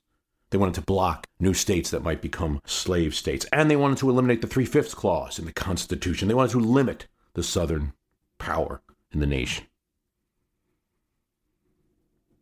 They 0.49 0.57
wanted 0.57 0.75
to 0.75 0.81
block 0.81 1.27
new 1.39 1.53
states 1.53 1.89
that 1.89 2.03
might 2.03 2.21
become 2.21 2.61
slave 2.65 3.13
states. 3.13 3.45
And 3.51 3.69
they 3.69 3.75
wanted 3.75 3.97
to 3.99 4.09
eliminate 4.09 4.41
the 4.41 4.47
Three 4.47 4.65
Fifths 4.65 4.93
Clause 4.93 5.37
in 5.37 5.45
the 5.45 5.51
Constitution. 5.51 6.27
They 6.29 6.33
wanted 6.33 6.51
to 6.51 6.59
limit 6.59 7.07
the 7.37 7.43
Southern 7.43 7.93
power 8.39 8.81
in 9.11 9.19
the 9.19 9.27
nation. 9.27 9.67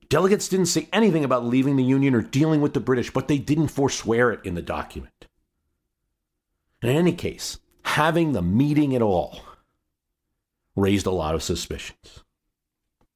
Delegates 0.08 0.48
didn't 0.48 0.68
say 0.68 0.88
anything 0.94 1.26
about 1.26 1.44
leaving 1.44 1.76
the 1.76 1.84
Union 1.84 2.16
or 2.16 2.22
dealing 2.22 2.62
with 2.62 2.74
the 2.74 2.80
British, 2.80 3.12
but 3.12 3.28
they 3.28 3.38
didn't 3.38 3.68
forswear 3.68 4.32
it 4.32 4.40
in 4.46 4.56
the 4.56 4.62
document. 4.62 5.28
in 6.82 6.90
any 6.90 7.12
case, 7.12 7.60
having 7.84 8.32
the 8.32 8.42
meeting 8.42 8.96
at 8.96 9.02
all 9.02 9.42
raised 10.78 11.06
a 11.06 11.12
lot 11.12 11.36
of 11.36 11.44
suspicions. 11.44 12.24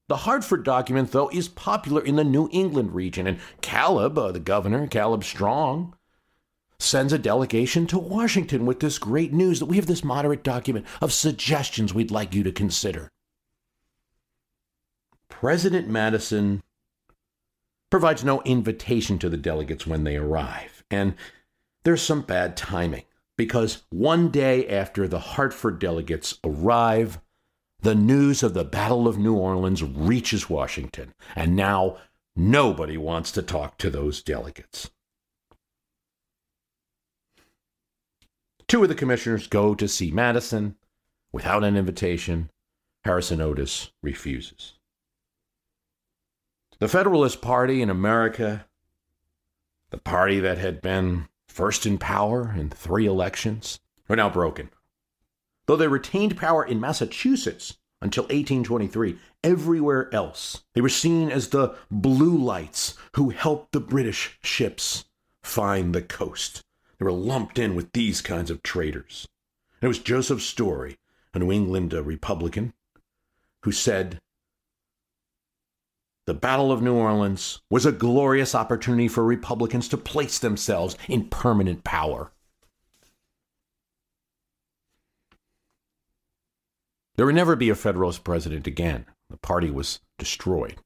The 0.10 0.18
Hartford 0.18 0.66
document, 0.66 1.14
though, 1.14 1.30
is 1.30 1.48
popular 1.48 2.04
in 2.04 2.18
the 2.18 2.26
New 2.26 2.50
England 2.52 2.94
region, 2.94 3.26
and 3.26 3.40
Caleb, 3.62 4.18
uh, 4.18 4.34
the 4.34 4.40
governor, 4.40 4.86
Caleb 4.88 5.24
Strong, 5.24 5.96
sends 6.80 7.12
a 7.12 7.20
delegation 7.20 7.86
to 7.88 8.00
Washington 8.00 8.66
with 8.66 8.80
this 8.80 8.98
great 8.98 9.34
news 9.34 9.60
that 9.60 9.66
we 9.66 9.76
have 9.76 9.88
this 9.88 10.04
moderate 10.04 10.44
document 10.44 10.86
of 11.02 11.14
suggestions 11.14 11.94
we'd 11.94 12.12
like 12.12 12.34
you 12.34 12.44
to 12.44 12.52
consider. 12.52 13.12
President 15.30 15.88
Madison 15.88 16.64
provides 17.90 18.24
no 18.24 18.42
invitation 18.44 19.20
to 19.20 19.30
the 19.30 19.38
delegates 19.38 19.86
when 19.86 20.04
they 20.04 20.16
arrive, 20.16 20.84
and 20.90 21.16
there's 21.84 22.02
some 22.02 22.22
bad 22.22 22.56
timing 22.56 23.04
because 23.38 23.84
one 23.90 24.30
day 24.30 24.68
after 24.68 25.08
the 25.08 25.20
Hartford 25.20 25.80
delegates 25.80 26.38
arrive, 26.44 27.20
the 27.82 27.96
news 27.96 28.44
of 28.44 28.54
the 28.54 28.66
Battle 28.66 29.08
of 29.08 29.18
New 29.18 29.34
Orleans 29.34 29.82
reaches 29.82 30.50
Washington, 30.50 31.14
and 31.36 31.56
now 31.56 31.98
nobody 32.36 32.98
wants 32.98 33.32
to 33.32 33.42
talk 33.42 33.78
to 33.78 33.90
those 33.90 34.22
delegates. 34.22 34.90
Two 38.70 38.84
of 38.84 38.90
the 38.90 38.94
commissioners 38.94 39.48
go 39.48 39.74
to 39.74 39.88
see 39.88 40.12
Madison 40.12 40.76
without 41.32 41.64
an 41.64 41.76
invitation. 41.76 42.52
Harrison 43.04 43.42
Otis 43.42 43.90
refuses. 44.04 44.74
The 46.78 46.88
Federalist 46.88 47.42
Party 47.42 47.82
in 47.82 47.90
America, 47.90 48.68
the 49.90 49.98
party 49.98 50.40
that 50.40 50.60
had 50.60 50.84
been 50.84 51.30
first 51.48 51.88
in 51.88 51.98
power 51.98 52.54
in 52.56 52.70
three 52.70 53.08
elections, 53.08 53.80
are 54.08 54.16
now 54.16 54.30
broken. 54.30 54.70
Though 55.66 55.76
they 55.76 55.88
retained 55.88 56.38
power 56.38 56.64
in 56.64 56.80
Massachusetts 56.80 57.78
until 58.04 58.26
1823, 58.26 59.18
everywhere 59.44 60.14
else 60.14 60.64
they 60.76 60.82
were 60.82 60.90
seen 60.90 61.32
as 61.32 61.50
the 61.50 61.76
blue 61.90 62.38
lights 62.38 62.96
who 63.16 63.30
helped 63.30 63.72
the 63.72 63.80
British 63.80 64.38
ships 64.44 65.06
find 65.42 65.96
the 65.96 66.04
coast. 66.04 66.64
They 67.00 67.06
were 67.06 67.12
lumped 67.14 67.58
in 67.58 67.76
with 67.76 67.94
these 67.94 68.22
kinds 68.22 68.52
of 68.52 68.62
traitors. 68.62 69.28
It 69.82 69.88
was 69.88 70.00
Joseph 70.00 70.42
Story, 70.42 70.98
a 71.34 71.40
New 71.40 71.52
England 71.52 71.94
uh, 71.94 72.04
Republican, 72.04 72.74
who 73.64 73.72
said, 73.72 74.20
The 76.26 76.34
Battle 76.34 76.74
of 76.74 76.82
New 76.82 76.96
Orleans 76.96 77.62
was 77.70 77.86
a 77.86 77.94
glorious 77.94 78.54
opportunity 78.54 79.08
for 79.08 79.24
Republicans 79.24 79.88
to 79.90 79.98
place 79.98 80.40
themselves 80.40 80.98
in 81.08 81.30
permanent 81.30 81.86
power. 81.86 82.32
There 87.16 87.26
would 87.26 87.36
never 87.36 87.56
be 87.56 87.70
a 87.70 87.76
Federalist 87.76 88.24
president 88.24 88.68
again. 88.68 89.06
The 89.30 89.38
party 89.38 89.72
was 89.72 90.00
destroyed. 90.18 90.78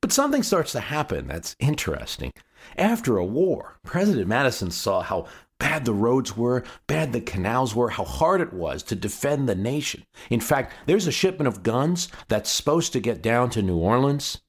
But 0.00 0.12
something 0.12 0.42
starts 0.42 0.72
to 0.72 0.80
happen 0.80 1.26
that's 1.26 1.56
interesting. 1.58 2.32
After 2.76 3.16
a 3.16 3.24
war, 3.24 3.78
President 3.84 4.26
Madison 4.26 4.70
saw 4.70 5.02
how 5.02 5.26
bad 5.58 5.84
the 5.84 5.94
roads 5.94 6.36
were, 6.36 6.64
bad 6.86 7.12
the 7.12 7.20
canals 7.20 7.74
were, 7.74 7.90
how 7.90 8.04
hard 8.04 8.40
it 8.40 8.52
was 8.52 8.82
to 8.84 8.94
defend 8.94 9.48
the 9.48 9.54
nation. 9.54 10.04
In 10.30 10.40
fact, 10.40 10.72
there's 10.86 11.06
a 11.06 11.12
shipment 11.12 11.48
of 11.48 11.62
guns 11.62 12.08
that's 12.28 12.50
supposed 12.50 12.92
to 12.92 13.00
get 13.00 13.22
down 13.22 13.50
to 13.50 13.62
New 13.62 13.76
Orleans, 13.76 14.40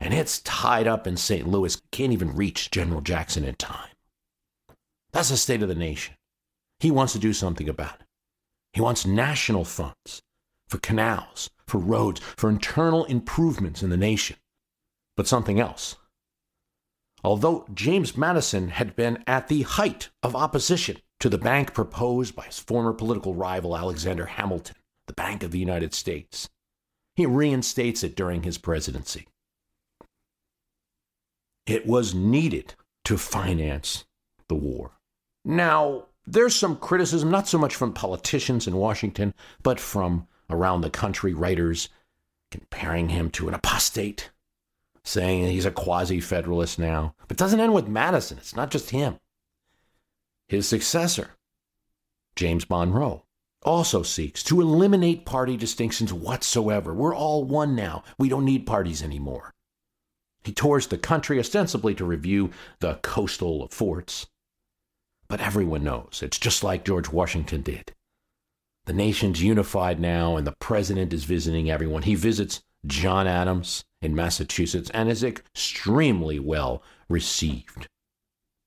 and 0.00 0.12
it's 0.12 0.40
tied 0.40 0.86
up 0.86 1.06
in 1.06 1.16
St. 1.16 1.48
Louis, 1.48 1.80
can't 1.90 2.12
even 2.12 2.36
reach 2.36 2.70
General 2.70 3.00
Jackson 3.00 3.44
in 3.44 3.54
time. 3.54 3.88
That's 5.12 5.30
the 5.30 5.36
state 5.36 5.62
of 5.62 5.68
the 5.68 5.74
nation. 5.74 6.14
He 6.80 6.90
wants 6.90 7.14
to 7.14 7.18
do 7.18 7.32
something 7.32 7.68
about 7.68 8.00
it. 8.00 8.06
He 8.74 8.82
wants 8.82 9.06
national 9.06 9.64
funds 9.64 10.20
for 10.68 10.78
canals, 10.78 11.48
for 11.66 11.78
roads, 11.78 12.20
for 12.36 12.50
internal 12.50 13.04
improvements 13.06 13.82
in 13.82 13.88
the 13.88 13.96
nation. 13.96 14.36
But 15.16 15.26
something 15.26 15.58
else. 15.58 15.96
Although 17.24 17.66
James 17.74 18.16
Madison 18.16 18.68
had 18.68 18.94
been 18.94 19.22
at 19.26 19.48
the 19.48 19.62
height 19.62 20.10
of 20.22 20.36
opposition 20.36 20.98
to 21.20 21.28
the 21.28 21.38
bank 21.38 21.74
proposed 21.74 22.36
by 22.36 22.44
his 22.44 22.58
former 22.58 22.92
political 22.92 23.34
rival 23.34 23.76
Alexander 23.76 24.26
Hamilton, 24.26 24.76
the 25.06 25.12
Bank 25.12 25.42
of 25.42 25.50
the 25.50 25.58
United 25.58 25.94
States, 25.94 26.48
he 27.14 27.26
reinstates 27.26 28.04
it 28.04 28.14
during 28.16 28.42
his 28.42 28.58
presidency. 28.58 29.26
It 31.66 31.86
was 31.86 32.14
needed 32.14 32.74
to 33.06 33.16
finance 33.16 34.04
the 34.48 34.54
war. 34.54 34.92
Now, 35.44 36.06
there's 36.26 36.54
some 36.54 36.76
criticism, 36.76 37.30
not 37.30 37.48
so 37.48 37.58
much 37.58 37.74
from 37.74 37.92
politicians 37.92 38.66
in 38.66 38.76
Washington, 38.76 39.32
but 39.62 39.80
from 39.80 40.26
around 40.50 40.80
the 40.80 40.90
country, 40.90 41.32
writers 41.32 41.88
comparing 42.50 43.08
him 43.08 43.30
to 43.30 43.48
an 43.48 43.54
apostate, 43.54 44.30
saying 45.06 45.46
he's 45.46 45.64
a 45.64 45.70
quasi 45.70 46.20
federalist 46.20 46.78
now. 46.78 47.14
But 47.28 47.36
it 47.36 47.38
doesn't 47.38 47.60
end 47.60 47.72
with 47.72 47.88
Madison, 47.88 48.38
it's 48.38 48.56
not 48.56 48.70
just 48.70 48.90
him. 48.90 49.18
His 50.48 50.68
successor, 50.68 51.30
James 52.34 52.68
Monroe, 52.68 53.24
also 53.62 54.02
seeks 54.02 54.42
to 54.44 54.60
eliminate 54.60 55.24
party 55.24 55.56
distinctions 55.56 56.12
whatsoever. 56.12 56.94
We're 56.94 57.14
all 57.14 57.44
one 57.44 57.74
now. 57.74 58.04
We 58.18 58.28
don't 58.28 58.44
need 58.44 58.66
parties 58.66 59.02
anymore. 59.02 59.52
He 60.44 60.52
tours 60.52 60.86
the 60.86 60.98
country 60.98 61.40
ostensibly 61.40 61.94
to 61.96 62.04
review 62.04 62.50
the 62.78 63.00
coastal 63.02 63.66
forts. 63.68 64.26
But 65.28 65.40
everyone 65.40 65.82
knows 65.82 66.20
it's 66.22 66.38
just 66.38 66.62
like 66.62 66.84
George 66.84 67.08
Washington 67.08 67.62
did. 67.62 67.92
The 68.84 68.92
nation's 68.92 69.42
unified 69.42 69.98
now, 69.98 70.36
and 70.36 70.46
the 70.46 70.54
president 70.60 71.12
is 71.12 71.24
visiting 71.24 71.68
everyone. 71.68 72.02
He 72.02 72.14
visits 72.14 72.62
John 72.86 73.26
Adams 73.26 73.84
in 74.00 74.14
Massachusetts 74.14 74.90
and 74.90 75.08
is 75.08 75.24
extremely 75.24 76.38
well 76.38 76.82
received. 77.08 77.88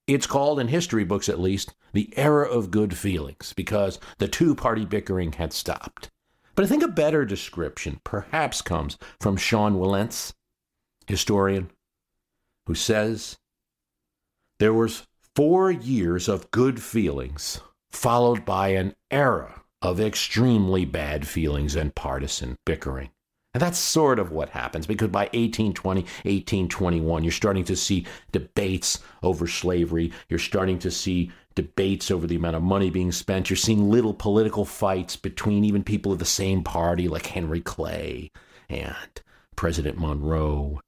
It's 0.08 0.28
called, 0.28 0.60
in 0.60 0.70
history 0.70 1.04
books 1.04 1.30
at 1.30 1.40
least, 1.40 1.76
the 1.94 2.12
era 2.18 2.48
of 2.48 2.72
good 2.72 2.98
feelings 2.98 3.54
because 3.54 4.00
the 4.18 4.28
two 4.28 4.56
party 4.56 4.86
bickering 4.86 5.34
had 5.34 5.54
stopped. 5.54 6.10
But 6.56 6.66
I 6.66 6.68
think 6.68 6.84
a 6.84 6.88
better 6.88 7.26
description 7.26 8.02
perhaps 8.04 8.62
comes 8.62 8.98
from 9.22 9.38
Sean 9.38 9.76
Wilentz, 9.76 10.34
historian, 11.08 11.70
who 12.66 12.76
says 12.76 13.38
there 14.60 14.74
was 14.74 15.08
four 15.36 15.72
years 15.72 16.28
of 16.28 16.52
good 16.52 16.82
feelings 16.82 17.62
followed 17.92 18.46
by 18.46 18.70
an 18.70 18.96
era 19.10 19.62
of 19.82 20.00
extremely 20.00 20.86
bad 20.86 21.28
feelings 21.28 21.76
and 21.76 21.96
partisan 21.96 22.58
bickering. 22.66 23.10
And 23.54 23.62
that's 23.62 23.80
sort 23.80 24.20
of 24.20 24.32
what 24.32 24.50
happens 24.50 24.86
because 24.86 25.10
by 25.10 25.24
1820, 25.34 26.02
1821, 26.02 27.24
you're 27.24 27.32
starting 27.32 27.64
to 27.66 27.76
see 27.76 28.06
debates 28.32 29.00
over 29.24 29.48
slavery. 29.48 30.12
You're 30.30 30.38
starting 30.38 30.78
to 30.80 30.92
see 30.92 31.32
debates 31.56 32.12
over 32.12 32.28
the 32.28 32.36
amount 32.36 32.58
of 32.58 32.64
money 32.64 32.92
being 32.92 33.12
spent. 33.12 33.50
You're 33.50 33.58
seeing 33.58 33.90
little 33.90 34.14
political 34.14 34.66
fights 34.66 35.16
between 35.16 35.66
even 35.66 35.84
people 35.84 36.12
of 36.12 36.20
the 36.20 36.26
same 36.26 36.64
party, 36.64 37.08
like 37.08 37.26
Henry 37.26 37.60
Clay 37.60 38.32
and 38.70 39.22
President 39.56 39.98
Monroe. 39.98 40.80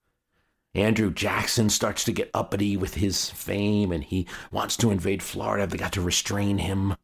Andrew 0.75 1.11
Jackson 1.11 1.69
starts 1.69 2.03
to 2.05 2.13
get 2.13 2.31
uppity 2.33 2.77
with 2.77 2.93
his 2.93 3.29
fame 3.31 3.91
and 3.91 4.03
he 4.03 4.27
wants 4.51 4.77
to 4.77 4.91
invade 4.91 5.23
Florida. 5.23 5.65
They 5.65 5.77
got 5.77 5.93
to 5.93 6.01
restrain 6.01 6.59
him. 6.59 6.95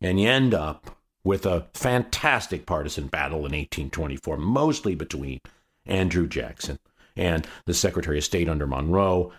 And 0.00 0.20
you 0.20 0.28
end 0.28 0.54
up 0.54 0.95
with 1.26 1.44
a 1.44 1.66
fantastic 1.74 2.66
partisan 2.66 3.08
battle 3.08 3.38
in 3.38 3.50
1824, 3.50 4.36
mostly 4.36 4.94
between 4.94 5.40
Andrew 5.84 6.28
Jackson 6.28 6.78
and 7.16 7.44
the 7.64 7.74
Secretary 7.74 8.18
of 8.18 8.24
State 8.24 8.48
under 8.48 8.64
Monroe, 8.64 9.32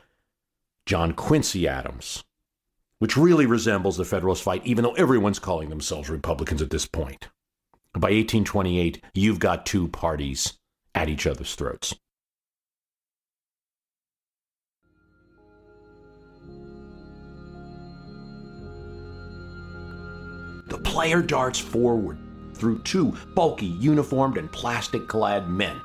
John 0.86 1.14
Quincy 1.14 1.66
Adams, 1.66 2.26
which 3.00 3.16
really 3.16 3.46
resembles 3.46 3.96
the 3.96 4.04
Federalist 4.04 4.44
fight, 4.44 4.66
even 4.66 4.84
though 4.84 4.96
everyone's 4.96 5.40
calling 5.40 5.70
themselves 5.70 6.10
Republicans 6.10 6.62
at 6.62 6.72
this 6.72 6.86
point. 6.86 7.30
By 7.94 8.10
1828, 8.10 9.02
you've 9.14 9.40
got 9.40 9.66
two 9.66 9.88
parties 9.88 10.60
at 10.94 11.08
each 11.08 11.26
other's 11.26 11.56
throats. 11.56 11.96
The 20.68 20.78
player 20.78 21.22
darts 21.22 21.60
forward 21.60 22.18
through 22.54 22.80
two 22.80 23.16
bulky, 23.36 23.68
uniformed, 23.68 24.38
and 24.38 24.52
plastic 24.52 25.08
clad 25.08 25.48
men. 25.50 25.80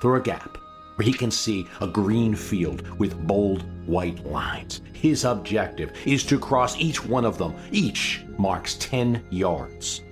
Through 0.00 0.16
a 0.16 0.20
gap 0.20 0.56
where 0.94 1.06
he 1.06 1.12
can 1.12 1.30
see 1.30 1.66
a 1.80 1.86
green 1.86 2.34
field 2.34 2.82
with 2.98 3.26
bold 3.26 3.64
white 3.86 4.24
lines. 4.26 4.80
His 4.92 5.24
objective 5.24 5.92
is 6.04 6.24
to 6.24 6.38
cross 6.38 6.76
each 6.78 7.04
one 7.04 7.24
of 7.24 7.38
them. 7.38 7.54
Each 7.70 8.24
marks 8.36 8.74
10 8.74 9.24
yards. 9.30 10.02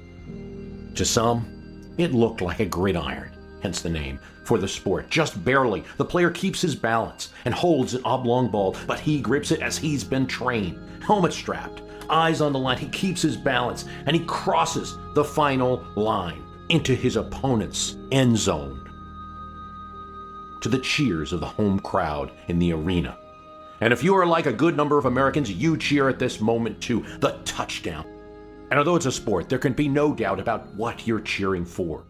To 0.94 1.04
some, 1.04 1.92
it 1.98 2.12
looked 2.12 2.40
like 2.40 2.60
a 2.60 2.66
gridiron, 2.66 3.32
hence 3.62 3.80
the 3.80 3.88
name, 3.88 4.20
for 4.44 4.58
the 4.58 4.68
sport. 4.68 5.10
Just 5.10 5.42
barely. 5.44 5.82
The 5.96 6.04
player 6.04 6.30
keeps 6.30 6.60
his 6.60 6.76
balance 6.76 7.30
and 7.44 7.54
holds 7.54 7.94
an 7.94 8.02
oblong 8.04 8.48
ball, 8.48 8.76
but 8.86 9.00
he 9.00 9.20
grips 9.20 9.50
it 9.50 9.60
as 9.60 9.76
he's 9.76 10.04
been 10.04 10.26
trained, 10.26 10.78
helmet 11.02 11.32
strapped, 11.32 11.82
eyes 12.10 12.40
on 12.40 12.52
the 12.52 12.58
line. 12.58 12.78
He 12.78 12.88
keeps 12.88 13.22
his 13.22 13.36
balance 13.36 13.84
and 14.06 14.16
he 14.16 14.24
crosses 14.24 14.98
the 15.14 15.24
final 15.24 15.84
line 15.94 16.42
into 16.68 16.94
his 16.94 17.16
opponent's 17.16 17.96
end 18.10 18.36
zone. 18.36 18.82
To 20.62 20.68
the 20.68 20.78
cheers 20.78 21.32
of 21.32 21.40
the 21.40 21.46
home 21.46 21.78
crowd 21.78 22.32
in 22.48 22.58
the 22.58 22.72
arena. 22.72 23.18
And 23.80 23.92
if 23.92 24.02
you 24.02 24.16
are 24.16 24.26
like 24.26 24.46
a 24.46 24.52
good 24.52 24.76
number 24.76 24.98
of 24.98 25.04
Americans, 25.04 25.50
you 25.50 25.76
cheer 25.76 26.08
at 26.08 26.18
this 26.18 26.40
moment 26.40 26.80
too 26.80 27.04
the 27.20 27.38
touchdown. 27.44 28.06
And 28.70 28.78
although 28.78 28.96
it's 28.96 29.06
a 29.06 29.12
sport, 29.12 29.48
there 29.48 29.58
can 29.58 29.74
be 29.74 29.88
no 29.88 30.14
doubt 30.14 30.40
about 30.40 30.74
what 30.74 31.06
you're 31.06 31.20
cheering 31.20 31.64
for 31.64 32.06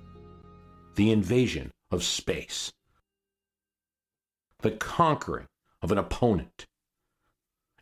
the 0.94 1.10
invasion 1.10 1.70
of 1.90 2.02
space, 2.02 2.72
the 4.62 4.70
conquering 4.70 5.46
of 5.82 5.92
an 5.92 5.98
opponent 5.98 6.64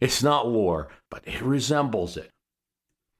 it's 0.04 0.22
not 0.22 0.50
war, 0.50 0.88
but 1.10 1.26
it 1.26 1.40
resembles 1.40 2.18
it. 2.18 2.30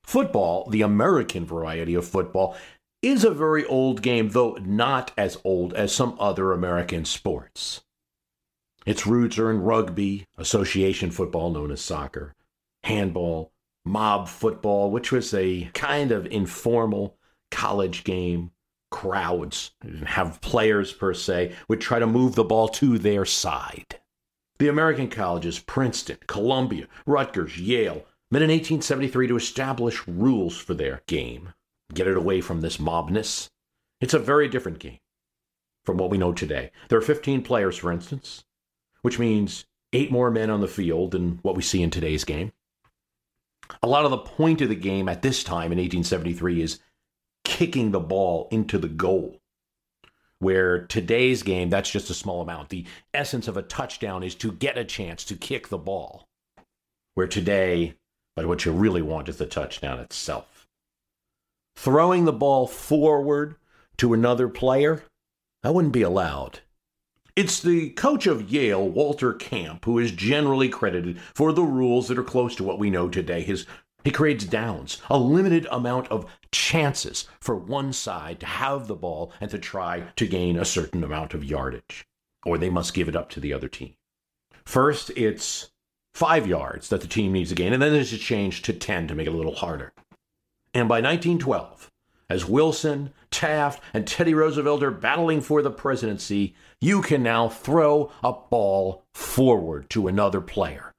Football, 0.02 0.68
the 0.68 0.82
American 0.82 1.46
variety 1.46 1.94
of 1.94 2.06
football, 2.06 2.58
is 3.00 3.24
a 3.24 3.30
very 3.30 3.64
old 3.64 4.02
game, 4.02 4.28
though 4.28 4.58
not 4.60 5.10
as 5.16 5.38
old 5.44 5.72
as 5.72 5.94
some 5.94 6.14
other 6.20 6.52
American 6.52 7.06
sports. 7.06 7.80
Its 8.84 9.06
roots 9.06 9.38
are 9.38 9.50
in 9.50 9.62
rugby, 9.62 10.26
association 10.36 11.10
football 11.10 11.50
known 11.50 11.70
as 11.70 11.80
soccer, 11.80 12.34
handball, 12.82 13.50
mob 13.86 14.28
football, 14.28 14.90
which 14.90 15.10
was 15.10 15.32
a 15.32 15.70
kind 15.72 16.12
of 16.12 16.26
informal 16.26 17.16
college 17.50 18.04
game. 18.04 18.50
Crowds, 18.90 19.70
have 20.04 20.40
players 20.42 20.92
per 20.92 21.14
se, 21.14 21.54
would 21.66 21.80
try 21.80 21.98
to 21.98 22.06
move 22.06 22.34
the 22.34 22.44
ball 22.44 22.68
to 22.68 22.98
their 22.98 23.24
side. 23.24 24.00
The 24.58 24.68
American 24.68 25.08
colleges, 25.08 25.58
Princeton, 25.58 26.18
Columbia, 26.26 26.86
Rutgers, 27.06 27.58
Yale, 27.58 28.04
met 28.30 28.42
in 28.42 28.50
1873 28.50 29.28
to 29.28 29.36
establish 29.36 30.06
rules 30.06 30.56
for 30.56 30.74
their 30.74 31.02
game, 31.06 31.54
get 31.92 32.06
it 32.06 32.16
away 32.16 32.40
from 32.40 32.60
this 32.60 32.76
mobness. 32.76 33.50
It's 34.00 34.14
a 34.14 34.18
very 34.18 34.48
different 34.48 34.78
game 34.78 34.98
from 35.84 35.96
what 35.96 36.10
we 36.10 36.18
know 36.18 36.32
today. 36.32 36.70
There 36.88 36.98
are 36.98 37.02
15 37.02 37.42
players, 37.42 37.76
for 37.76 37.90
instance, 37.90 38.44
which 39.02 39.18
means 39.18 39.66
eight 39.92 40.12
more 40.12 40.30
men 40.30 40.50
on 40.50 40.60
the 40.60 40.68
field 40.68 41.10
than 41.10 41.38
what 41.42 41.56
we 41.56 41.62
see 41.62 41.82
in 41.82 41.90
today's 41.90 42.24
game. 42.24 42.52
A 43.82 43.88
lot 43.88 44.04
of 44.04 44.10
the 44.10 44.18
point 44.18 44.60
of 44.60 44.68
the 44.68 44.74
game 44.74 45.08
at 45.08 45.22
this 45.22 45.42
time 45.42 45.72
in 45.72 45.78
1873 45.78 46.62
is 46.62 46.80
kicking 47.44 47.90
the 47.90 48.00
ball 48.00 48.48
into 48.50 48.78
the 48.78 48.88
goal 48.88 49.40
where 50.38 50.86
today's 50.86 51.42
game, 51.42 51.70
that's 51.70 51.90
just 51.90 52.10
a 52.10 52.14
small 52.14 52.42
amount. 52.42 52.68
The 52.68 52.86
essence 53.12 53.48
of 53.48 53.56
a 53.56 53.62
touchdown 53.62 54.22
is 54.22 54.34
to 54.36 54.52
get 54.52 54.78
a 54.78 54.84
chance 54.84 55.24
to 55.24 55.36
kick 55.36 55.68
the 55.68 55.78
ball. 55.78 56.26
Where 57.14 57.26
today, 57.26 57.94
but 58.34 58.46
what 58.46 58.64
you 58.64 58.72
really 58.72 59.02
want 59.02 59.28
is 59.28 59.36
the 59.36 59.46
touchdown 59.46 60.00
itself. 60.00 60.66
Throwing 61.76 62.24
the 62.24 62.32
ball 62.32 62.66
forward 62.66 63.56
to 63.98 64.12
another 64.12 64.48
player, 64.48 65.04
that 65.62 65.74
wouldn't 65.74 65.92
be 65.92 66.02
allowed. 66.02 66.60
It's 67.36 67.60
the 67.60 67.90
coach 67.90 68.28
of 68.28 68.50
Yale, 68.50 68.88
Walter 68.88 69.32
Camp, 69.32 69.84
who 69.84 69.98
is 69.98 70.12
generally 70.12 70.68
credited 70.68 71.20
for 71.34 71.52
the 71.52 71.64
rules 71.64 72.06
that 72.06 72.18
are 72.18 72.22
close 72.22 72.54
to 72.56 72.64
what 72.64 72.78
we 72.78 72.90
know 72.90 73.08
today. 73.08 73.42
His 73.42 73.66
he 74.04 74.10
creates 74.10 74.44
downs, 74.44 75.00
a 75.08 75.18
limited 75.18 75.66
amount 75.70 76.08
of 76.08 76.26
chances 76.52 77.26
for 77.40 77.56
one 77.56 77.92
side 77.92 78.38
to 78.40 78.46
have 78.46 78.86
the 78.86 78.94
ball 78.94 79.32
and 79.40 79.50
to 79.50 79.58
try 79.58 80.04
to 80.16 80.26
gain 80.26 80.58
a 80.58 80.64
certain 80.64 81.02
amount 81.02 81.34
of 81.34 81.42
yardage, 81.42 82.06
or 82.44 82.58
they 82.58 82.70
must 82.70 82.94
give 82.94 83.08
it 83.08 83.16
up 83.16 83.30
to 83.30 83.40
the 83.40 83.52
other 83.52 83.68
team. 83.68 83.94
First, 84.64 85.10
it's 85.16 85.70
five 86.14 86.46
yards 86.46 86.90
that 86.90 87.00
the 87.00 87.06
team 87.06 87.32
needs 87.32 87.48
to 87.48 87.56
gain, 87.56 87.72
and 87.72 87.82
then 87.82 87.92
there's 87.92 88.12
a 88.12 88.18
change 88.18 88.62
to 88.62 88.72
10 88.72 89.08
to 89.08 89.14
make 89.14 89.26
it 89.26 89.32
a 89.32 89.36
little 89.36 89.54
harder. 89.54 89.92
And 90.72 90.88
by 90.88 91.00
1912, 91.00 91.90
as 92.28 92.46
Wilson, 92.46 93.12
Taft, 93.30 93.82
and 93.92 94.06
Teddy 94.06 94.34
Roosevelt 94.34 94.82
are 94.82 94.90
battling 94.90 95.40
for 95.40 95.62
the 95.62 95.70
presidency, 95.70 96.54
you 96.80 97.02
can 97.02 97.22
now 97.22 97.48
throw 97.48 98.10
a 98.22 98.32
ball 98.32 99.04
forward 99.14 99.90
to 99.90 100.08
another 100.08 100.40
player. 100.40 100.93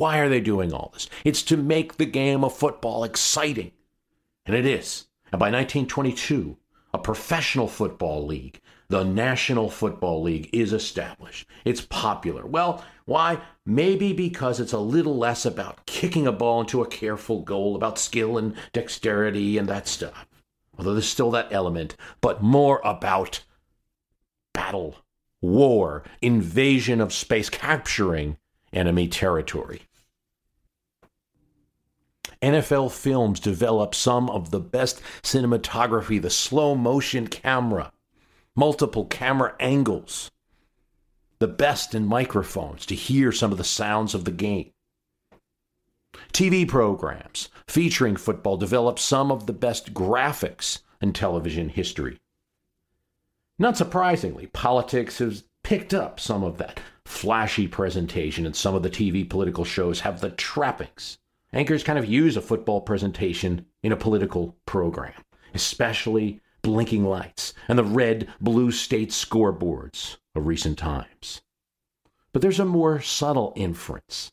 Why 0.00 0.20
are 0.20 0.30
they 0.30 0.40
doing 0.40 0.72
all 0.72 0.88
this? 0.94 1.10
It's 1.26 1.42
to 1.42 1.58
make 1.58 1.98
the 1.98 2.06
game 2.06 2.42
of 2.42 2.56
football 2.56 3.04
exciting. 3.04 3.72
And 4.46 4.56
it 4.56 4.64
is. 4.64 5.08
And 5.30 5.38
by 5.38 5.50
1922, 5.50 6.56
a 6.94 6.98
professional 6.98 7.68
football 7.68 8.24
league, 8.24 8.62
the 8.88 9.04
National 9.04 9.68
Football 9.68 10.22
League 10.22 10.48
is 10.54 10.72
established. 10.72 11.46
It's 11.66 11.82
popular. 11.82 12.46
Well, 12.46 12.82
why? 13.04 13.42
Maybe 13.66 14.14
because 14.14 14.58
it's 14.58 14.72
a 14.72 14.78
little 14.78 15.18
less 15.18 15.44
about 15.44 15.84
kicking 15.84 16.26
a 16.26 16.32
ball 16.32 16.62
into 16.62 16.80
a 16.80 16.88
careful 16.88 17.42
goal, 17.42 17.76
about 17.76 17.98
skill 17.98 18.38
and 18.38 18.54
dexterity 18.72 19.58
and 19.58 19.68
that 19.68 19.86
stuff. 19.86 20.26
Although 20.78 20.94
there's 20.94 21.08
still 21.08 21.30
that 21.32 21.52
element, 21.52 21.94
but 22.22 22.42
more 22.42 22.80
about 22.84 23.44
battle, 24.54 24.96
war, 25.42 26.04
invasion 26.22 27.02
of 27.02 27.12
space, 27.12 27.50
capturing 27.50 28.38
enemy 28.72 29.06
territory. 29.06 29.82
NFL 32.42 32.90
Films 32.92 33.38
develop 33.38 33.94
some 33.94 34.30
of 34.30 34.50
the 34.50 34.60
best 34.60 35.02
cinematography, 35.22 36.20
the 36.20 36.30
slow 36.30 36.74
motion 36.74 37.26
camera, 37.26 37.92
multiple 38.56 39.04
camera 39.04 39.54
angles, 39.60 40.30
the 41.38 41.48
best 41.48 41.94
in 41.94 42.06
microphones 42.06 42.86
to 42.86 42.94
hear 42.94 43.30
some 43.30 43.52
of 43.52 43.58
the 43.58 43.64
sounds 43.64 44.14
of 44.14 44.24
the 44.24 44.30
game. 44.30 44.72
TV 46.32 46.66
programs 46.66 47.48
featuring 47.66 48.16
football 48.16 48.56
develop 48.56 48.98
some 48.98 49.30
of 49.30 49.46
the 49.46 49.52
best 49.52 49.92
graphics 49.92 50.80
in 51.00 51.12
television 51.12 51.68
history. 51.68 52.18
Not 53.58 53.76
surprisingly, 53.76 54.46
politics 54.46 55.18
has 55.18 55.44
picked 55.62 55.92
up 55.92 56.18
some 56.18 56.42
of 56.42 56.56
that 56.58 56.80
flashy 57.04 57.68
presentation, 57.68 58.46
and 58.46 58.56
some 58.56 58.74
of 58.74 58.82
the 58.82 58.90
TV 58.90 59.28
political 59.28 59.64
shows 59.64 60.00
have 60.00 60.20
the 60.20 60.30
trappings 60.30 61.18
Anchors 61.52 61.82
kind 61.82 61.98
of 61.98 62.06
use 62.06 62.36
a 62.36 62.42
football 62.42 62.80
presentation 62.80 63.66
in 63.82 63.90
a 63.90 63.96
political 63.96 64.56
program, 64.66 65.24
especially 65.52 66.40
blinking 66.62 67.04
lights 67.04 67.54
and 67.68 67.78
the 67.78 67.84
red 67.84 68.28
blue 68.40 68.70
state 68.70 69.10
scoreboards 69.10 70.18
of 70.34 70.46
recent 70.46 70.78
times. 70.78 71.42
But 72.32 72.42
there's 72.42 72.60
a 72.60 72.64
more 72.64 73.00
subtle 73.00 73.52
inference 73.56 74.30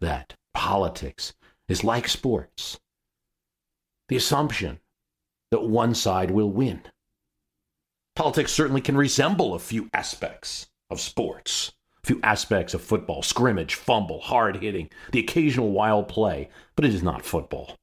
that 0.00 0.34
politics 0.54 1.34
is 1.68 1.84
like 1.84 2.08
sports 2.08 2.78
the 4.08 4.16
assumption 4.16 4.80
that 5.50 5.62
one 5.62 5.94
side 5.94 6.30
will 6.30 6.50
win. 6.50 6.82
Politics 8.16 8.52
certainly 8.52 8.80
can 8.80 8.96
resemble 8.96 9.54
a 9.54 9.58
few 9.58 9.88
aspects 9.92 10.68
of 10.90 11.00
sports 11.00 11.72
few 12.04 12.20
aspects 12.22 12.74
of 12.74 12.82
football 12.82 13.22
scrimmage, 13.22 13.74
fumble, 13.74 14.20
hard 14.20 14.56
hitting, 14.56 14.90
the 15.12 15.20
occasional 15.20 15.70
wild 15.70 16.06
play, 16.08 16.48
but 16.76 16.84
it 16.84 16.94
is 16.94 17.02
not 17.02 17.24
football. 17.24 17.76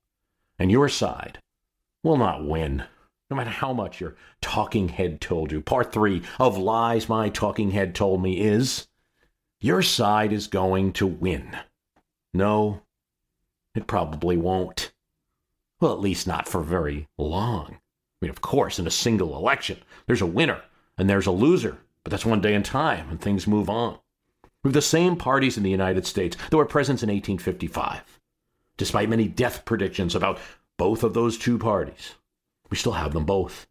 And 0.60 0.72
your 0.72 0.90
side 0.90 1.40
will 2.04 2.18
not 2.18 2.46
win, 2.46 2.84
no 3.30 3.36
matter 3.36 3.50
how 3.50 3.74
much 3.74 4.00
your 4.00 4.16
talking 4.42 4.90
head 4.90 5.22
told 5.22 5.52
you. 5.52 5.62
Part 5.62 5.92
three 5.92 6.22
of 6.40 6.58
lies 6.58 7.10
my 7.10 7.30
talking 7.30 7.72
head 7.72 7.96
told 7.96 8.22
me 8.22 8.40
is 8.40 8.88
your 9.60 9.82
side 9.82 10.32
is 10.34 10.48
going 10.48 10.94
to 10.94 11.08
win. 11.08 11.58
No, 12.34 12.82
it 13.76 13.88
probably 13.88 14.38
won't. 14.38 14.92
Well, 15.80 15.94
at 15.94 16.00
least 16.00 16.28
not 16.28 16.48
for 16.48 16.62
very 16.62 17.08
long. 17.18 17.74
I 17.74 18.26
mean, 18.26 18.30
of 18.30 18.42
course, 18.42 18.78
in 18.78 18.86
a 18.86 18.92
single 18.92 19.36
election, 19.36 19.80
there's 20.06 20.22
a 20.22 20.28
winner 20.28 20.62
and 20.98 21.10
there's 21.10 21.26
a 21.26 21.32
loser, 21.32 21.80
but 22.04 22.12
that's 22.12 22.26
one 22.26 22.42
day 22.42 22.54
in 22.54 22.62
time 22.62 23.10
and 23.10 23.20
things 23.20 23.48
move 23.48 23.70
on. 23.70 23.98
Have 24.64 24.74
the 24.74 24.82
same 24.82 25.16
parties 25.16 25.58
in 25.58 25.64
the 25.64 25.72
United 25.72 26.06
States 26.06 26.38
that 26.50 26.58
were 26.58 26.66
present 26.66 27.02
in 27.02 27.10
1855. 27.10 28.20
Despite 28.78 29.10
many 29.10 29.28
death 29.28 29.66
predictions 29.66 30.14
about 30.14 30.40
both 30.78 31.04
of 31.04 31.16
those 31.16 31.38
two 31.38 31.58
parties, 31.58 32.16
we 32.70 32.78
still 32.78 32.94
have 32.94 33.14
them 33.14 33.26
both. 33.26 33.66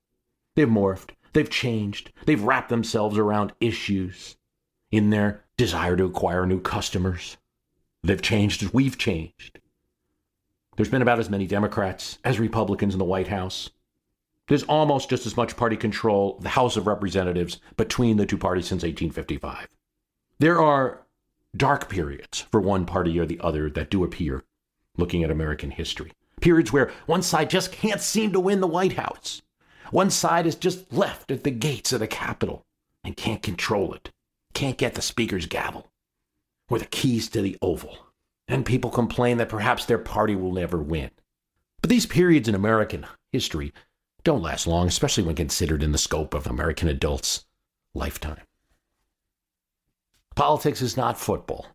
They've 0.57 0.69
morphed, 0.69 1.11
they've 1.33 1.49
changed, 1.49 2.13
they've 2.27 2.43
wrapped 2.43 2.71
themselves 2.71 3.19
around 3.19 3.53
issues 3.61 4.37
in 4.91 5.11
their 5.11 5.45
desire 5.57 5.97
to 5.97 6.07
acquire 6.07 6.45
new 6.45 6.61
customers. 6.61 7.37
They've 8.03 8.21
changed 8.21 8.65
as 8.65 8.75
we've 8.75 8.99
changed. 8.99 9.61
There's 10.77 10.89
been 10.89 11.03
about 11.03 11.21
as 11.21 11.31
many 11.31 11.47
Democrats 11.47 12.19
as 12.25 12.41
Republicans 12.41 12.95
in 12.95 12.99
the 12.99 13.05
White 13.05 13.29
House. 13.29 13.71
There's 14.49 14.65
almost 14.65 15.09
just 15.09 15.27
as 15.27 15.37
much 15.37 15.57
party 15.57 15.77
control, 15.77 16.39
the 16.41 16.49
House 16.49 16.77
of 16.77 16.89
Representatives, 16.89 17.61
between 17.77 18.17
the 18.17 18.27
two 18.27 18.39
parties 18.39 18.67
since 18.67 18.83
1855. 18.83 19.69
There 20.41 20.59
are 20.59 21.03
dark 21.55 21.91
periods 21.91 22.47
for 22.51 22.63
one 22.63 22.87
party 22.87 23.21
or 23.21 23.27
the 23.27 23.39
other 23.41 23.69
that 23.69 23.91
do 23.91 24.03
appear 24.03 24.43
looking 24.97 25.23
at 25.23 25.31
American 25.31 25.71
history. 25.71 26.13
Periods 26.41 26.73
where 26.73 26.91
one 27.05 27.21
side 27.21 27.51
just 27.51 27.73
can't 27.73 28.01
seem 28.01 28.33
to 28.33 28.41
win 28.41 28.61
the 28.61 28.67
White 28.67 28.95
House. 28.95 29.43
One 29.91 30.09
side 30.09 30.47
is 30.47 30.55
just 30.55 30.91
left 30.91 31.31
at 31.31 31.45
the 31.45 31.51
gates 31.51 31.93
of 31.93 32.01
the 32.01 32.07
Capitol 32.07 32.65
and 33.05 33.19
can't 33.19 33.43
control 33.43 33.93
it, 33.93 34.13
can't 34.55 34.79
get 34.79 34.95
the 34.95 35.03
Speaker's 35.03 35.45
gavel 35.45 35.91
or 36.71 36.79
the 36.79 36.87
keys 36.87 37.29
to 37.29 37.43
the 37.43 37.59
Oval. 37.61 37.99
And 38.49 38.65
people 38.65 38.91
complain 38.91 39.37
that 39.37 39.51
perhaps 39.51 39.85
their 39.85 39.99
party 39.99 40.35
will 40.35 40.55
never 40.55 40.79
win. 40.79 41.11
But 41.83 41.91
these 41.91 42.07
periods 42.07 42.49
in 42.49 42.55
American 42.55 43.07
history 43.31 43.75
don't 44.25 44.41
last 44.41 44.67
long, 44.67 44.89
especially 44.89 45.25
when 45.25 45.37
considered 45.37 45.83
in 45.83 45.93
the 45.93 45.99
scope 45.99 46.33
of 46.33 46.47
American 46.47 46.89
adults' 46.89 47.45
lifetime. 47.93 48.41
Politics 50.41 50.81
is 50.81 50.97
not 50.97 51.21
football. 51.21 51.67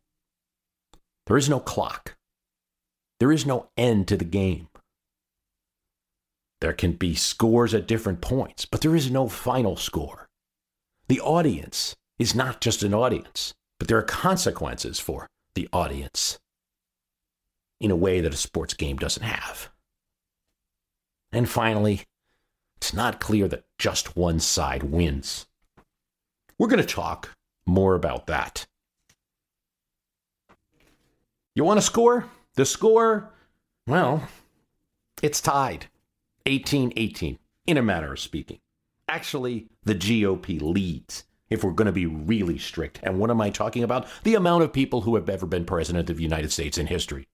There 1.28 1.38
is 1.38 1.48
no 1.48 1.60
clock. 1.60 2.16
There 3.20 3.32
is 3.32 3.46
no 3.46 3.70
end 3.78 4.08
to 4.08 4.18
the 4.18 4.26
game. 4.26 4.70
There 6.62 6.74
can 6.74 6.94
be 6.94 7.14
scores 7.14 7.76
at 7.76 7.88
different 7.88 8.22
points, 8.22 8.66
but 8.66 8.82
there 8.82 8.96
is 8.96 9.12
no 9.12 9.28
final 9.28 9.76
score. 9.76 10.26
The 11.10 11.22
audience 11.22 11.96
is 12.18 12.34
not 12.34 12.60
just 12.60 12.82
an 12.82 12.96
audience, 12.96 13.54
but 13.78 13.88
there 13.88 14.00
are 14.00 14.02
consequences 14.02 15.00
for 15.00 15.28
the 15.54 15.70
audience 15.72 16.40
in 17.80 17.92
a 17.92 17.96
way 17.96 18.20
that 18.20 18.34
a 18.34 18.38
sports 18.38 18.74
game 18.74 18.98
doesn't 18.98 19.22
have. 19.22 19.70
And 21.32 21.48
finally, 21.48 22.02
it's 22.78 22.96
not 22.96 23.20
clear 23.20 23.48
that 23.48 23.66
just 23.78 24.18
one 24.18 24.40
side 24.40 24.82
wins. 24.82 25.46
We're 26.58 26.70
going 26.70 26.82
to 26.82 26.88
talk 26.88 27.30
more 27.66 27.96
about 27.96 28.28
that. 28.28 28.66
You 31.56 31.64
want 31.64 31.80
a 31.80 31.82
score? 31.82 32.30
The 32.56 32.66
score, 32.66 33.32
well, 33.88 34.28
it's 35.22 35.42
tied 35.42 35.88
18 36.46 36.94
18, 36.96 37.40
in 37.68 37.78
a 37.78 37.82
manner 37.82 38.14
of 38.14 38.20
speaking. 38.20 38.60
Actually, 39.08 39.68
the 39.84 39.96
GOP 39.96 40.62
leads, 40.62 41.26
if 41.50 41.64
we're 41.64 41.72
going 41.72 41.86
to 41.86 41.92
be 41.92 42.06
really 42.06 42.58
strict. 42.58 43.00
And 43.04 43.20
what 43.20 43.30
am 43.30 43.42
I 43.42 43.50
talking 43.50 43.84
about? 43.84 44.08
The 44.24 44.36
amount 44.36 44.64
of 44.64 44.74
people 44.74 45.02
who 45.02 45.16
have 45.16 45.30
ever 45.30 45.46
been 45.46 45.66
president 45.66 46.10
of 46.10 46.18
the 46.18 46.24
United 46.24 46.52
States 46.52 46.78
in 46.78 46.88
history. 46.88 47.28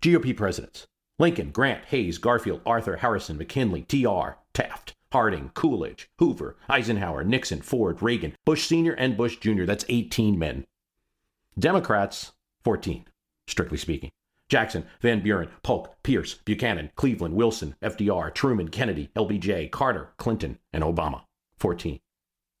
GOP 0.00 0.36
presidents 0.36 0.86
Lincoln, 1.18 1.50
Grant, 1.50 1.84
Hayes, 1.86 2.18
Garfield, 2.18 2.60
Arthur, 2.64 2.96
Harrison, 2.96 3.36
McKinley, 3.36 3.82
T.R., 3.82 4.38
Taft. 4.54 4.94
Harding, 5.12 5.50
Coolidge, 5.54 6.10
Hoover, 6.18 6.56
Eisenhower, 6.68 7.24
Nixon, 7.24 7.62
Ford, 7.62 8.02
Reagan, 8.02 8.34
Bush 8.44 8.66
Sr., 8.66 8.92
and 8.92 9.16
Bush 9.16 9.38
Jr. 9.38 9.64
That's 9.64 9.86
18 9.88 10.38
men. 10.38 10.66
Democrats, 11.58 12.32
14, 12.62 13.06
strictly 13.46 13.78
speaking. 13.78 14.10
Jackson, 14.48 14.86
Van 15.00 15.20
Buren, 15.20 15.48
Polk, 15.62 16.02
Pierce, 16.02 16.34
Buchanan, 16.34 16.90
Cleveland, 16.94 17.34
Wilson, 17.34 17.74
FDR, 17.82 18.34
Truman, 18.34 18.68
Kennedy, 18.68 19.10
LBJ, 19.14 19.70
Carter, 19.70 20.10
Clinton, 20.16 20.58
and 20.72 20.82
Obama, 20.82 21.22
14. 21.58 22.00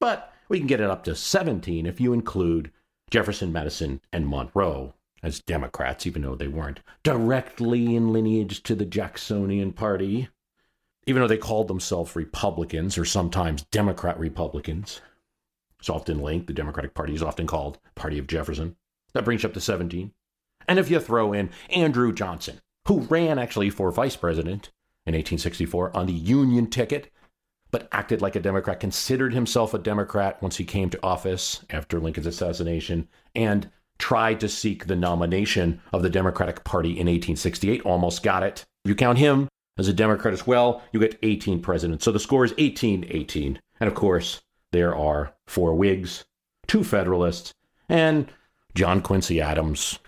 But 0.00 0.32
we 0.48 0.58
can 0.58 0.66
get 0.66 0.80
it 0.80 0.90
up 0.90 1.04
to 1.04 1.14
17 1.14 1.86
if 1.86 2.00
you 2.00 2.12
include 2.12 2.72
Jefferson, 3.10 3.52
Madison, 3.52 4.00
and 4.12 4.28
Monroe 4.28 4.94
as 5.22 5.40
Democrats, 5.40 6.06
even 6.06 6.22
though 6.22 6.34
they 6.34 6.48
weren't 6.48 6.80
directly 7.02 7.96
in 7.96 8.12
lineage 8.12 8.62
to 8.62 8.74
the 8.74 8.84
Jacksonian 8.84 9.72
Party 9.72 10.28
even 11.08 11.22
though 11.22 11.28
they 11.28 11.38
called 11.38 11.68
themselves 11.68 12.14
Republicans 12.14 12.98
or 12.98 13.04
sometimes 13.06 13.62
Democrat 13.70 14.18
Republicans. 14.20 15.00
It's 15.80 15.88
often 15.88 16.18
linked. 16.18 16.48
The 16.48 16.52
Democratic 16.52 16.92
Party 16.92 17.14
is 17.14 17.22
often 17.22 17.46
called 17.46 17.78
Party 17.94 18.18
of 18.18 18.26
Jefferson. 18.26 18.76
That 19.14 19.24
brings 19.24 19.42
you 19.42 19.48
up 19.48 19.54
to 19.54 19.60
17. 19.60 20.12
And 20.68 20.78
if 20.78 20.90
you 20.90 21.00
throw 21.00 21.32
in 21.32 21.48
Andrew 21.70 22.12
Johnson, 22.12 22.60
who 22.86 23.00
ran 23.00 23.38
actually 23.38 23.70
for 23.70 23.90
vice 23.90 24.16
president 24.16 24.70
in 25.06 25.14
1864 25.14 25.96
on 25.96 26.04
the 26.04 26.12
Union 26.12 26.66
ticket, 26.66 27.10
but 27.70 27.88
acted 27.90 28.20
like 28.20 28.36
a 28.36 28.40
Democrat, 28.40 28.78
considered 28.78 29.32
himself 29.32 29.72
a 29.72 29.78
Democrat 29.78 30.42
once 30.42 30.58
he 30.58 30.64
came 30.66 30.90
to 30.90 31.02
office 31.02 31.64
after 31.70 31.98
Lincoln's 31.98 32.26
assassination, 32.26 33.08
and 33.34 33.70
tried 33.98 34.40
to 34.40 34.48
seek 34.48 34.86
the 34.86 34.94
nomination 34.94 35.80
of 35.90 36.02
the 36.02 36.10
Democratic 36.10 36.64
Party 36.64 36.90
in 36.90 37.06
1868, 37.06 37.80
almost 37.80 38.22
got 38.22 38.42
it. 38.42 38.66
You 38.84 38.94
count 38.94 39.16
him 39.16 39.48
as 39.78 39.88
a 39.88 39.92
Democrat 39.92 40.34
as 40.34 40.46
well, 40.46 40.82
you 40.92 41.00
get 41.00 41.18
18 41.22 41.62
presidents. 41.62 42.04
So 42.04 42.12
the 42.12 42.18
score 42.18 42.44
is 42.44 42.54
18 42.58 43.06
18. 43.08 43.60
And 43.80 43.88
of 43.88 43.94
course, 43.94 44.42
there 44.72 44.94
are 44.94 45.32
four 45.46 45.74
Whigs, 45.74 46.24
two 46.66 46.84
Federalists, 46.84 47.54
and 47.88 48.30
John 48.74 49.00
Quincy 49.00 49.40
Adams. 49.40 49.98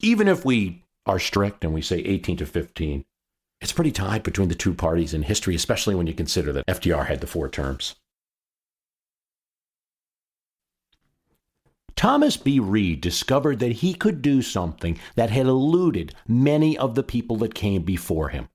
Even 0.00 0.26
if 0.26 0.44
we 0.44 0.84
are 1.06 1.18
strict 1.18 1.64
and 1.64 1.74
we 1.74 1.82
say 1.82 1.98
18 1.98 2.38
to 2.38 2.46
15, 2.46 3.04
It's 3.60 3.72
pretty 3.72 3.90
tied 3.90 4.22
between 4.22 4.48
the 4.48 4.54
two 4.54 4.72
parties 4.72 5.12
in 5.12 5.22
history, 5.22 5.54
especially 5.54 5.94
when 5.96 6.06
you 6.06 6.14
consider 6.14 6.52
that 6.52 6.66
FDR 6.66 7.06
had 7.06 7.20
the 7.20 7.26
four 7.26 7.48
terms. 7.48 7.96
Thomas 11.98 12.36
B. 12.36 12.60
Reed 12.60 13.00
discovered 13.00 13.58
that 13.58 13.72
he 13.72 13.92
could 13.92 14.22
do 14.22 14.40
something 14.40 15.00
that 15.16 15.30
had 15.30 15.46
eluded 15.46 16.14
many 16.28 16.78
of 16.78 16.94
the 16.94 17.02
people 17.02 17.34
that 17.38 17.56
came 17.56 17.82
before 17.82 18.28
him. 18.28 18.48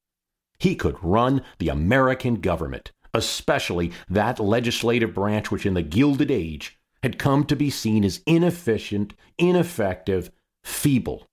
He 0.60 0.78
could 0.78 0.96
run 1.04 1.42
the 1.60 1.68
American 1.68 2.36
government, 2.36 2.94
especially 3.14 3.92
that 4.10 4.40
legislative 4.40 5.14
branch 5.14 5.52
which 5.52 5.66
in 5.66 5.74
the 5.74 5.82
Gilded 5.82 6.32
Age 6.32 6.80
had 7.04 7.20
come 7.20 7.44
to 7.48 7.56
be 7.58 7.70
seen 7.70 8.06
as 8.06 8.22
inefficient, 8.26 9.14
ineffective, 9.38 10.32
feeble. 10.64 11.28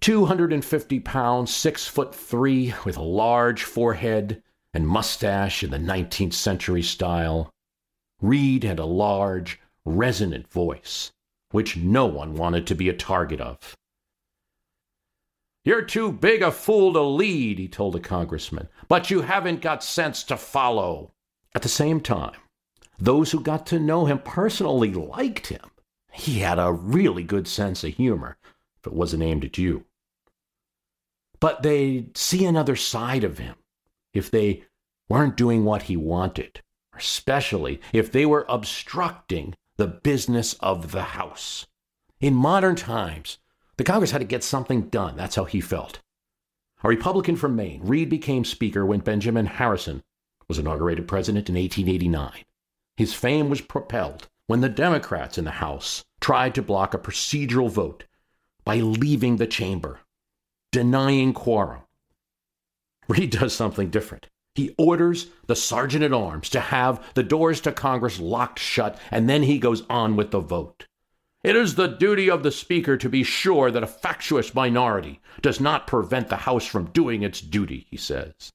250 0.00 0.98
pounds, 0.98 1.54
six 1.54 1.86
foot 1.86 2.12
three, 2.12 2.74
with 2.84 2.96
a 2.96 3.02
large 3.02 3.62
forehead 3.62 4.42
and 4.74 4.88
mustache 4.88 5.62
in 5.62 5.70
the 5.70 5.78
19th 5.78 6.34
century 6.34 6.82
style. 6.82 7.52
Reed 8.20 8.64
had 8.64 8.80
a 8.80 8.84
large, 8.84 9.60
resonant 9.88 10.50
voice, 10.50 11.12
which 11.50 11.76
no 11.76 12.06
one 12.06 12.34
wanted 12.34 12.66
to 12.66 12.74
be 12.74 12.88
a 12.88 12.94
target 12.94 13.40
of. 13.40 13.76
You're 15.64 15.82
too 15.82 16.12
big 16.12 16.42
a 16.42 16.50
fool 16.50 16.92
to 16.94 17.02
lead, 17.02 17.58
he 17.58 17.68
told 17.68 17.94
a 17.96 18.00
congressman, 18.00 18.68
but 18.88 19.10
you 19.10 19.22
haven't 19.22 19.60
got 19.60 19.84
sense 19.84 20.22
to 20.24 20.36
follow. 20.36 21.12
At 21.54 21.62
the 21.62 21.68
same 21.68 22.00
time, 22.00 22.40
those 22.98 23.32
who 23.32 23.40
got 23.40 23.66
to 23.66 23.78
know 23.78 24.06
him 24.06 24.18
personally 24.18 24.92
liked 24.92 25.48
him. 25.48 25.70
He 26.12 26.40
had 26.40 26.58
a 26.58 26.72
really 26.72 27.22
good 27.22 27.46
sense 27.46 27.84
of 27.84 27.94
humor, 27.94 28.38
if 28.78 28.86
it 28.86 28.92
wasn't 28.92 29.22
aimed 29.22 29.44
at 29.44 29.58
you. 29.58 29.84
But 31.40 31.62
they'd 31.62 32.16
see 32.16 32.44
another 32.44 32.76
side 32.76 33.24
of 33.24 33.38
him 33.38 33.56
if 34.12 34.30
they 34.30 34.64
weren't 35.08 35.36
doing 35.36 35.64
what 35.64 35.82
he 35.82 35.96
wanted, 35.96 36.62
especially 36.96 37.80
if 37.92 38.10
they 38.10 38.26
were 38.26 38.46
obstructing 38.48 39.54
the 39.78 39.86
business 39.86 40.54
of 40.54 40.90
the 40.90 41.02
House. 41.02 41.66
In 42.20 42.34
modern 42.34 42.74
times, 42.74 43.38
the 43.76 43.84
Congress 43.84 44.10
had 44.10 44.18
to 44.18 44.24
get 44.24 44.42
something 44.42 44.88
done. 44.88 45.16
That's 45.16 45.36
how 45.36 45.44
he 45.44 45.60
felt. 45.60 46.00
A 46.82 46.88
Republican 46.88 47.36
from 47.36 47.54
Maine, 47.54 47.80
Reed 47.84 48.10
became 48.10 48.44
Speaker 48.44 48.84
when 48.84 49.00
Benjamin 49.00 49.46
Harrison 49.46 50.02
was 50.48 50.58
inaugurated 50.58 51.06
president 51.06 51.48
in 51.48 51.54
1889. 51.54 52.44
His 52.96 53.14
fame 53.14 53.48
was 53.48 53.60
propelled 53.60 54.28
when 54.48 54.62
the 54.62 54.68
Democrats 54.68 55.38
in 55.38 55.44
the 55.44 55.52
House 55.52 56.04
tried 56.20 56.56
to 56.56 56.62
block 56.62 56.92
a 56.92 56.98
procedural 56.98 57.70
vote 57.70 58.04
by 58.64 58.76
leaving 58.76 59.36
the 59.36 59.46
chamber, 59.46 60.00
denying 60.72 61.32
quorum. 61.32 61.82
Reed 63.08 63.30
does 63.30 63.54
something 63.54 63.90
different. 63.90 64.28
He 64.58 64.74
orders 64.76 65.28
the 65.46 65.54
sergeant 65.54 66.02
at 66.02 66.12
arms 66.12 66.48
to 66.48 66.58
have 66.58 67.14
the 67.14 67.22
doors 67.22 67.60
to 67.60 67.70
Congress 67.70 68.18
locked 68.18 68.58
shut, 68.58 68.98
and 69.12 69.30
then 69.30 69.44
he 69.44 69.60
goes 69.60 69.84
on 69.88 70.16
with 70.16 70.32
the 70.32 70.40
vote. 70.40 70.84
It 71.44 71.54
is 71.54 71.76
the 71.76 71.86
duty 71.86 72.28
of 72.28 72.42
the 72.42 72.50
Speaker 72.50 72.96
to 72.96 73.08
be 73.08 73.22
sure 73.22 73.70
that 73.70 73.84
a 73.84 73.86
factious 73.86 74.56
minority 74.56 75.20
does 75.42 75.60
not 75.60 75.86
prevent 75.86 76.26
the 76.26 76.38
House 76.38 76.66
from 76.66 76.90
doing 76.90 77.22
its 77.22 77.40
duty, 77.40 77.86
he 77.88 77.96
says. 77.96 78.50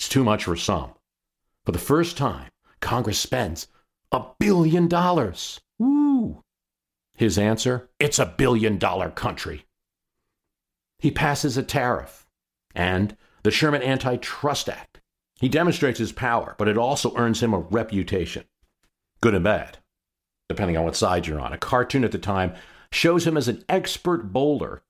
It's 0.00 0.08
too 0.08 0.24
much 0.24 0.42
for 0.42 0.56
some. 0.56 0.94
For 1.64 1.70
the 1.70 1.78
first 1.78 2.16
time, 2.16 2.50
Congress 2.80 3.20
spends 3.20 3.68
a 4.10 4.24
billion 4.40 4.88
dollars. 4.88 5.60
Woo! 5.78 6.42
His 7.14 7.38
answer 7.38 7.88
it's 8.00 8.18
a 8.18 8.34
billion 8.36 8.78
dollar 8.78 9.10
country. 9.10 9.64
He 10.98 11.12
passes 11.12 11.56
a 11.56 11.62
tariff 11.62 12.26
and 12.74 13.16
the 13.44 13.52
Sherman 13.52 13.82
Antitrust 13.84 14.68
Act 14.68 14.93
he 15.40 15.48
demonstrates 15.48 15.98
his 15.98 16.12
power, 16.12 16.54
but 16.58 16.68
it 16.68 16.78
also 16.78 17.16
earns 17.16 17.42
him 17.42 17.52
a 17.52 17.58
reputation. 17.58 18.44
Good 19.20 19.34
and 19.34 19.44
bad, 19.44 19.78
depending 20.48 20.76
on 20.76 20.84
what 20.84 20.96
side 20.96 21.26
you're 21.26 21.40
on. 21.40 21.52
A 21.52 21.58
cartoon 21.58 22.04
at 22.04 22.12
the 22.12 22.18
time 22.18 22.54
shows 22.92 23.26
him 23.26 23.36
as 23.36 23.48
an 23.48 23.64
expert 23.68 24.32
bowler, 24.32 24.82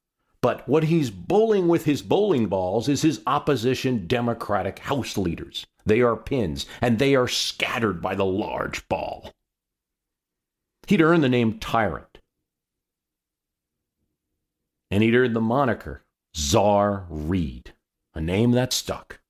but 0.42 0.68
what 0.68 0.84
he's 0.84 1.10
bowling 1.10 1.68
with 1.68 1.86
his 1.86 2.02
bowling 2.02 2.46
balls 2.46 2.88
is 2.88 3.02
his 3.02 3.22
opposition 3.26 4.06
Democratic 4.06 4.80
House 4.80 5.16
leaders. 5.16 5.66
They 5.86 6.02
are 6.02 6.16
pins, 6.16 6.66
and 6.80 6.98
they 6.98 7.14
are 7.14 7.28
scattered 7.28 8.02
by 8.02 8.14
the 8.14 8.26
large 8.26 8.86
ball. 8.88 9.30
He'd 10.86 11.00
earned 11.00 11.24
the 11.24 11.28
name 11.30 11.58
Tyrant. 11.58 12.18
And 14.90 15.02
he'd 15.02 15.14
earned 15.14 15.34
the 15.34 15.40
moniker 15.40 16.04
Czar 16.36 17.06
Reed, 17.08 17.72
a 18.14 18.20
name 18.20 18.52
that 18.52 18.72
stuck. 18.72 19.20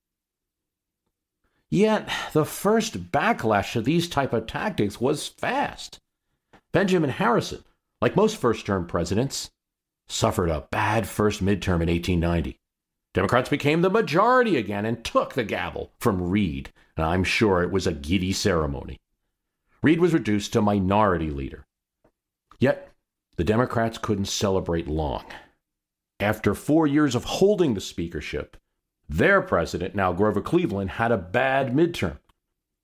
Yet 1.75 2.09
the 2.33 2.45
first 2.45 3.11
backlash 3.11 3.73
to 3.73 3.83
these 3.83 4.09
type 4.09 4.33
of 4.33 4.47
tactics 4.47 5.01
was 5.01 5.27
fast. 5.27 5.99
Benjamin 6.73 7.11
Harrison, 7.11 7.65
like 8.01 8.15
most 8.15 8.37
first-term 8.37 8.87
presidents, 8.87 9.51
suffered 10.07 10.51
a 10.51 10.69
bad 10.71 11.09
first 11.09 11.43
midterm 11.43 11.83
in 11.83 11.89
1890. 11.89 12.57
Democrats 13.13 13.49
became 13.49 13.83
the 13.83 13.91
majority 13.91 14.57
again 14.57 14.87
and 14.87 15.05
took 15.05 15.35
the 15.35 15.43
gavel 15.43 15.91
from 15.99 16.31
Reed, 16.31 16.71
and 16.97 17.05
I'm 17.05 17.25
sure 17.25 17.61
it 17.61 17.73
was 17.73 17.89
a 17.89 17.93
giddy 17.93 18.33
ceremony. 18.33 18.97
Reed 19.83 19.99
was 19.99 20.15
reduced 20.15 20.53
to 20.53 20.63
minority 20.63 21.31
leader. 21.31 21.65
Yet 22.61 22.93
the 23.35 23.43
Democrats 23.43 23.99
couldn't 23.99 24.27
celebrate 24.27 24.87
long. 24.87 25.25
After 26.21 26.55
four 26.55 26.87
years 26.87 27.17
of 27.17 27.25
holding 27.25 27.75
the 27.75 27.81
speakership, 27.81 28.57
their 29.09 29.43
president, 29.43 29.95
now 29.95 30.13
Grover 30.13 30.41
Cleveland, 30.41 30.91
had 30.91 31.13
a 31.13 31.19
bad 31.19 31.73
midterm. 31.73 32.19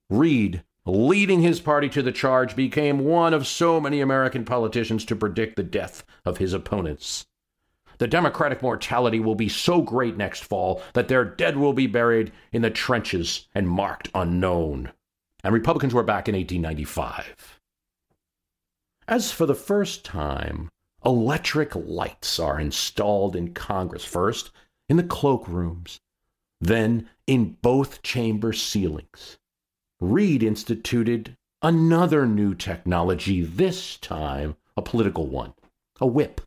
Reed, 0.09 0.62
leading 0.85 1.40
his 1.40 1.61
party 1.61 1.88
to 1.88 2.02
the 2.02 2.12
charge, 2.12 2.54
became 2.54 3.00
one 3.00 3.33
of 3.33 3.46
so 3.46 3.80
many 3.80 4.00
American 4.00 4.44
politicians 4.44 5.04
to 5.06 5.16
predict 5.16 5.56
the 5.56 5.62
death 5.62 6.04
of 6.24 6.38
his 6.38 6.52
opponents. 6.52 7.26
The 7.98 8.06
Democratic 8.06 8.62
mortality 8.62 9.20
will 9.20 9.35
be 9.35 9.48
so 9.48 9.83
great 9.83 10.16
next 10.16 10.42
fall 10.42 10.83
that 10.94 11.09
their 11.09 11.24
dead 11.24 11.56
will 11.56 11.74
be 11.74 11.87
buried 11.87 12.33
in 12.50 12.62
the 12.62 12.70
trenches 12.70 13.46
and 13.54 13.68
marked 13.68 14.09
unknown. 14.14 14.92
And 15.44 15.52
Republicans 15.52 15.92
were 15.92 16.02
back 16.02 16.28
in 16.28 16.35
1895. 16.35 17.61
As 19.06 19.33
for 19.33 19.44
the 19.44 19.54
first 19.54 20.04
time, 20.04 20.70
electric 21.04 21.74
lights 21.74 22.38
are 22.38 22.61
installed 22.61 23.37
in 23.37 23.52
Congress, 23.52 24.04
first 24.04 24.50
in 24.88 24.96
the 24.96 25.02
cloakrooms, 25.02 26.00
then 26.61 27.09
in 27.27 27.57
both 27.62 28.03
chamber 28.03 28.53
ceilings. 28.53 29.38
Reed 30.01 30.42
instituted 30.42 31.37
another 31.62 32.27
new 32.27 32.55
technology, 32.55 33.42
this 33.42 33.96
time 33.99 34.57
a 34.77 34.83
political 34.83 35.27
one 35.27 35.55
a 36.01 36.07
whip. 36.07 36.40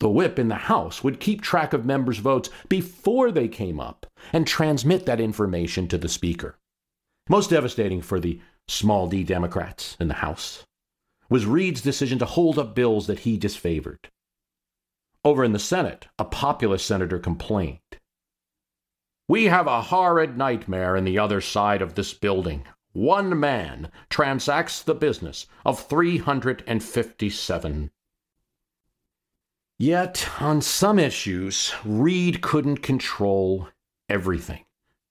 The 0.00 0.10
whip 0.10 0.36
in 0.36 0.48
the 0.48 0.56
House 0.56 1.04
would 1.04 1.20
keep 1.20 1.42
track 1.42 1.72
of 1.72 1.86
members' 1.86 2.18
votes 2.18 2.50
before 2.68 3.30
they 3.30 3.46
came 3.46 3.78
up 3.78 4.06
and 4.32 4.44
transmit 4.44 5.06
that 5.06 5.20
information 5.20 5.86
to 5.88 5.96
the 5.96 6.08
Speaker. 6.08 6.58
Most 7.28 7.50
devastating 7.50 8.02
for 8.02 8.18
the 8.18 8.40
small 8.66 9.06
d 9.08 9.22
Democrats 9.22 9.96
in 10.00 10.08
the 10.08 10.14
House 10.14 10.64
was 11.30 11.46
Reed's 11.46 11.80
decision 11.80 12.18
to 12.18 12.24
hold 12.24 12.58
up 12.58 12.74
bills 12.74 13.06
that 13.06 13.20
he 13.20 13.38
disfavored. 13.38 14.06
Over 15.24 15.44
in 15.44 15.52
the 15.52 15.60
Senate, 15.60 16.08
a 16.18 16.24
populist 16.24 16.84
senator 16.84 17.20
complained 17.20 17.78
we 19.28 19.44
have 19.44 19.66
a 19.66 19.82
horrid 19.82 20.36
nightmare 20.36 20.96
in 20.96 21.04
the 21.04 21.18
other 21.18 21.40
side 21.40 21.80
of 21.80 21.94
this 21.94 22.12
building. 22.12 22.64
One 22.92 23.38
man 23.38 23.90
transacts 24.10 24.82
the 24.82 24.94
business 24.94 25.46
of 25.64 25.86
357. 25.86 27.90
Yet, 29.78 30.28
on 30.38 30.60
some 30.60 30.98
issues, 30.98 31.72
Reed 31.84 32.42
couldn't 32.42 32.82
control 32.82 33.68
everything. 34.08 34.64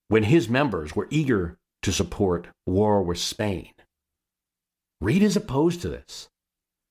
When 0.07 0.23
his 0.23 0.47
members 0.47 0.95
were 0.95 1.07
eager 1.09 1.57
to 1.81 1.91
support 1.91 2.47
war 2.65 3.01
with 3.01 3.17
Spain, 3.17 3.73
Reed 4.99 5.23
is 5.23 5.35
opposed 5.35 5.81
to 5.81 5.89
this. 5.89 6.29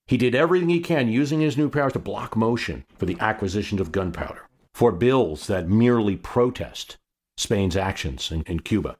He 0.07 0.17
did 0.17 0.35
everything 0.35 0.69
he 0.69 0.81
can 0.81 1.09
using 1.09 1.41
his 1.41 1.57
new 1.57 1.71
powers 1.71 1.93
to 1.93 2.01
block 2.01 2.35
motion 2.35 2.85
for 2.99 3.07
the 3.07 3.17
acquisition 3.21 3.79
of 3.79 3.93
gunpowder, 3.93 4.49
for 4.75 4.91
bills 4.91 5.47
that 5.47 5.69
merely 5.69 6.17
protest 6.17 6.99
Spain's 7.41 7.77
actions 7.77 8.31
in, 8.31 8.43
in 8.43 8.61
Cuba. 8.61 8.99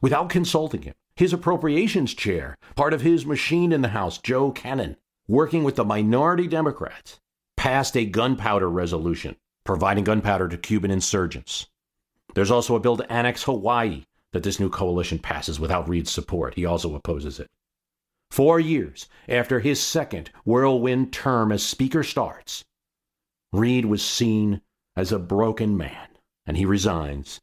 Without 0.00 0.30
consulting 0.30 0.82
him, 0.82 0.94
his 1.16 1.32
appropriations 1.32 2.14
chair, 2.14 2.56
part 2.76 2.94
of 2.94 3.00
his 3.00 3.26
machine 3.26 3.72
in 3.72 3.82
the 3.82 3.88
House, 3.88 4.18
Joe 4.18 4.52
Cannon, 4.52 4.96
working 5.26 5.64
with 5.64 5.74
the 5.76 5.84
minority 5.84 6.46
Democrats, 6.46 7.18
passed 7.56 7.96
a 7.96 8.06
gunpowder 8.06 8.70
resolution 8.70 9.36
providing 9.64 10.02
gunpowder 10.02 10.48
to 10.48 10.56
Cuban 10.56 10.90
insurgents. 10.90 11.66
There's 12.34 12.50
also 12.50 12.74
a 12.74 12.80
bill 12.80 12.96
to 12.96 13.12
annex 13.12 13.42
Hawaii 13.42 14.04
that 14.32 14.42
this 14.42 14.58
new 14.58 14.70
coalition 14.70 15.18
passes 15.18 15.60
without 15.60 15.86
Reed's 15.86 16.10
support. 16.10 16.54
He 16.54 16.64
also 16.64 16.94
opposes 16.94 17.38
it. 17.38 17.48
Four 18.30 18.60
years 18.60 19.08
after 19.28 19.60
his 19.60 19.78
second 19.78 20.30
whirlwind 20.46 21.12
term 21.12 21.52
as 21.52 21.62
Speaker 21.62 22.02
starts, 22.02 22.64
Reed 23.52 23.84
was 23.84 24.02
seen 24.02 24.62
as 24.96 25.12
a 25.12 25.18
broken 25.18 25.76
man 25.76 26.08
and 26.46 26.56
he 26.56 26.64
resigns. 26.64 27.40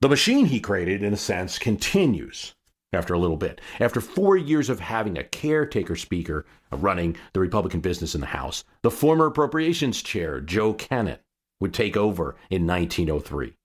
The 0.00 0.08
machine 0.08 0.46
he 0.46 0.60
created, 0.60 1.02
in 1.02 1.14
a 1.14 1.16
sense, 1.16 1.58
continues 1.58 2.54
after 2.92 3.14
a 3.14 3.18
little 3.18 3.36
bit. 3.36 3.60
After 3.80 4.00
four 4.00 4.36
years 4.36 4.68
of 4.68 4.80
having 4.80 5.16
a 5.16 5.24
caretaker 5.24 5.96
speaker 5.96 6.44
running 6.70 7.16
the 7.32 7.40
Republican 7.40 7.80
business 7.80 8.14
in 8.14 8.20
the 8.20 8.28
House, 8.28 8.64
the 8.82 8.90
former 8.90 9.26
appropriations 9.26 10.02
chair, 10.02 10.40
Joe 10.40 10.74
Cannon, 10.74 11.18
would 11.60 11.72
take 11.72 11.96
over 11.96 12.36
in 12.50 12.66
1903. 12.66 13.56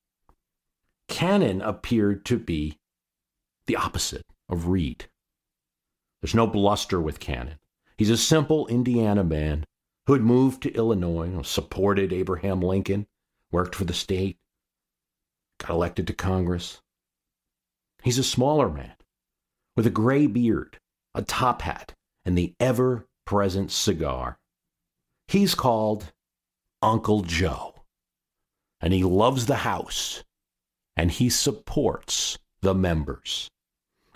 Cannon 1.08 1.62
appeared 1.62 2.24
to 2.26 2.38
be 2.38 2.78
the 3.68 3.76
opposite 3.76 4.26
of 4.48 4.68
Reed. 4.68 5.06
There's 6.22 6.36
no 6.36 6.48
bluster 6.48 7.02
with 7.02 7.20
Cannon. 7.20 7.58
He's 7.98 8.10
a 8.10 8.18
simple 8.18 8.68
Indiana 8.68 9.24
man 9.24 9.66
who 10.08 10.14
had 10.14 10.22
moved 10.22 10.64
to 10.64 10.74
Illinois, 10.74 11.42
supported 11.42 12.14
Abraham 12.14 12.62
Lincoln, 12.62 13.08
worked 13.52 13.76
for 13.76 13.84
the 13.84 13.94
state, 13.94 14.38
got 15.62 15.70
elected 15.70 16.08
to 16.08 16.14
Congress. 16.14 16.82
He's 18.04 18.18
a 18.18 18.24
smaller 18.24 18.70
man 18.70 18.96
with 19.76 19.86
a 19.86 19.92
gray 19.92 20.28
beard, 20.28 20.80
a 21.14 21.22
top 21.22 21.62
hat, 21.62 21.94
and 22.26 22.38
the 22.38 22.54
ever 22.60 23.08
present 23.26 23.72
cigar. 23.72 24.38
He's 25.28 25.56
called 25.56 26.12
Uncle 26.82 27.22
Joe, 27.22 27.84
and 28.82 28.92
he 28.92 29.04
loves 29.04 29.46
the 29.46 29.58
house, 29.58 30.24
and 30.98 31.12
he 31.12 31.30
supports 31.30 32.38
the 32.62 32.74
members. 32.74 33.50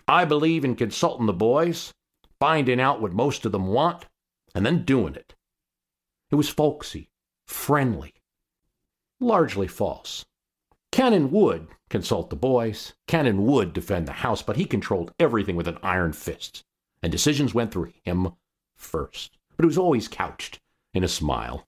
I 0.07 0.25
believe 0.25 0.65
in 0.65 0.75
consulting 0.75 1.25
the 1.25 1.33
boys, 1.33 1.93
finding 2.39 2.79
out 2.79 3.01
what 3.01 3.13
most 3.13 3.45
of 3.45 3.51
them 3.51 3.67
want, 3.67 4.05
and 4.53 4.65
then 4.65 4.83
doing 4.83 5.15
it. 5.15 5.35
It 6.31 6.35
was 6.35 6.49
folksy, 6.49 7.09
friendly, 7.47 8.13
largely 9.19 9.67
false. 9.67 10.25
Cannon 10.95 11.29
would 11.29 11.67
consult 11.89 12.29
the 12.29 12.37
boys. 12.37 12.93
Cannon 13.05 13.45
would 13.45 13.73
defend 13.73 14.07
the 14.07 14.13
House, 14.13 14.41
but 14.41 14.55
he 14.55 14.63
controlled 14.63 15.11
everything 15.19 15.57
with 15.57 15.67
an 15.67 15.77
iron 15.83 16.13
fist, 16.13 16.63
and 17.03 17.11
decisions 17.11 17.53
went 17.53 17.73
through 17.73 17.91
him 18.05 18.31
first. 18.77 19.37
But 19.57 19.65
it 19.65 19.67
was 19.67 19.77
always 19.77 20.07
couched 20.07 20.61
in 20.93 21.03
a 21.03 21.09
smile. 21.09 21.67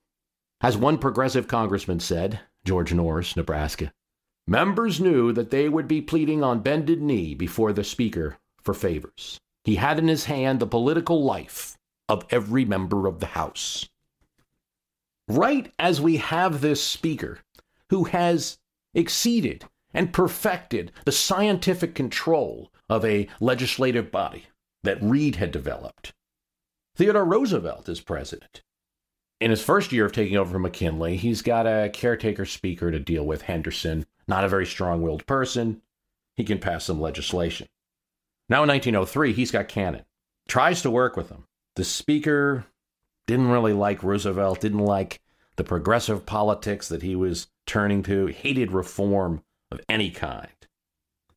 As 0.62 0.78
one 0.78 0.96
progressive 0.96 1.46
congressman 1.46 2.00
said, 2.00 2.40
George 2.64 2.94
Norris, 2.94 3.36
Nebraska, 3.36 3.92
members 4.46 4.98
knew 4.98 5.30
that 5.34 5.50
they 5.50 5.68
would 5.68 5.88
be 5.88 6.00
pleading 6.00 6.42
on 6.42 6.60
bended 6.60 7.02
knee 7.02 7.34
before 7.34 7.74
the 7.74 7.84
Speaker 7.84 8.38
for 8.62 8.72
favors. 8.72 9.38
He 9.62 9.74
had 9.74 9.98
in 9.98 10.08
his 10.08 10.24
hand 10.24 10.58
the 10.58 10.66
political 10.66 11.22
life 11.22 11.76
of 12.08 12.24
every 12.30 12.64
member 12.64 13.06
of 13.06 13.20
the 13.20 13.26
House. 13.26 13.90
Right 15.28 15.70
as 15.78 16.00
we 16.00 16.16
have 16.16 16.62
this 16.62 16.82
Speaker, 16.82 17.40
who 17.90 18.04
has 18.04 18.56
exceeded 18.94 19.64
and 19.94 20.12
perfected 20.12 20.92
the 21.04 21.12
scientific 21.12 21.94
control 21.94 22.72
of 22.88 23.04
a 23.04 23.28
legislative 23.40 24.10
body 24.10 24.46
that 24.82 25.02
Reed 25.02 25.36
had 25.36 25.50
developed. 25.50 26.12
Theodore 26.96 27.24
Roosevelt 27.24 27.88
is 27.88 28.00
president. 28.00 28.62
In 29.40 29.50
his 29.50 29.62
first 29.62 29.92
year 29.92 30.04
of 30.04 30.12
taking 30.12 30.36
over 30.36 30.52
from 30.52 30.62
McKinley, 30.62 31.16
he's 31.16 31.42
got 31.42 31.66
a 31.66 31.90
caretaker 31.92 32.44
speaker 32.44 32.90
to 32.90 32.98
deal 32.98 33.24
with, 33.24 33.42
Henderson, 33.42 34.04
not 34.26 34.44
a 34.44 34.48
very 34.48 34.66
strong 34.66 35.00
willed 35.00 35.26
person. 35.26 35.80
He 36.36 36.44
can 36.44 36.58
pass 36.58 36.84
some 36.84 37.00
legislation. 37.00 37.68
Now 38.48 38.62
in 38.62 38.68
1903, 38.68 39.32
he's 39.32 39.50
got 39.50 39.68
Cannon. 39.68 40.04
Tries 40.48 40.82
to 40.82 40.90
work 40.90 41.16
with 41.16 41.28
him. 41.28 41.44
The 41.76 41.84
speaker 41.84 42.66
didn't 43.26 43.50
really 43.50 43.74
like 43.74 44.02
Roosevelt, 44.02 44.60
didn't 44.60 44.78
like 44.78 45.20
the 45.56 45.64
progressive 45.64 46.24
politics 46.26 46.88
that 46.88 47.02
he 47.02 47.14
was 47.14 47.48
turning 47.68 48.02
to, 48.02 48.26
hated 48.26 48.72
reform 48.72 49.42
of 49.70 49.80
any 49.88 50.10
kind. 50.10 50.48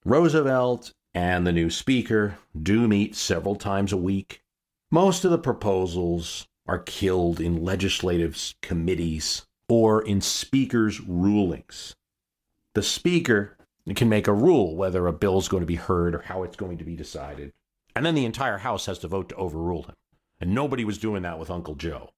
Roosevelt 0.03 0.93
and 1.13 1.45
the 1.45 1.51
new 1.51 1.69
speaker 1.69 2.37
do 2.59 2.87
meet 2.87 3.15
several 3.15 3.55
times 3.55 3.93
a 3.93 3.97
week. 3.97 4.41
Most 4.89 5.25
of 5.25 5.31
the 5.31 5.37
proposals 5.37 6.47
are 6.65 6.79
killed 6.79 7.39
in 7.39 7.63
legislative 7.63 8.55
committees 8.61 9.45
or 9.69 10.01
in 10.01 10.21
speakers' 10.21 10.99
rulings. 11.01 11.95
The 12.73 12.83
speaker 12.83 13.57
can 13.95 14.09
make 14.09 14.27
a 14.27 14.33
rule 14.33 14.75
whether 14.75 15.07
a 15.07 15.13
bill 15.13 15.37
is 15.37 15.49
going 15.49 15.61
to 15.61 15.67
be 15.67 15.75
heard 15.75 16.15
or 16.15 16.21
how 16.21 16.43
it's 16.43 16.55
going 16.55 16.77
to 16.77 16.83
be 16.85 16.95
decided. 16.95 17.51
And 17.95 18.05
then 18.05 18.15
the 18.15 18.25
entire 18.25 18.59
House 18.59 18.85
has 18.85 18.99
to 18.99 19.07
vote 19.07 19.29
to 19.29 19.35
overrule 19.35 19.83
him. 19.83 19.95
And 20.39 20.55
nobody 20.55 20.85
was 20.85 20.97
doing 20.97 21.23
that 21.23 21.39
with 21.39 21.51
Uncle 21.51 21.75
Joe. 21.75 22.11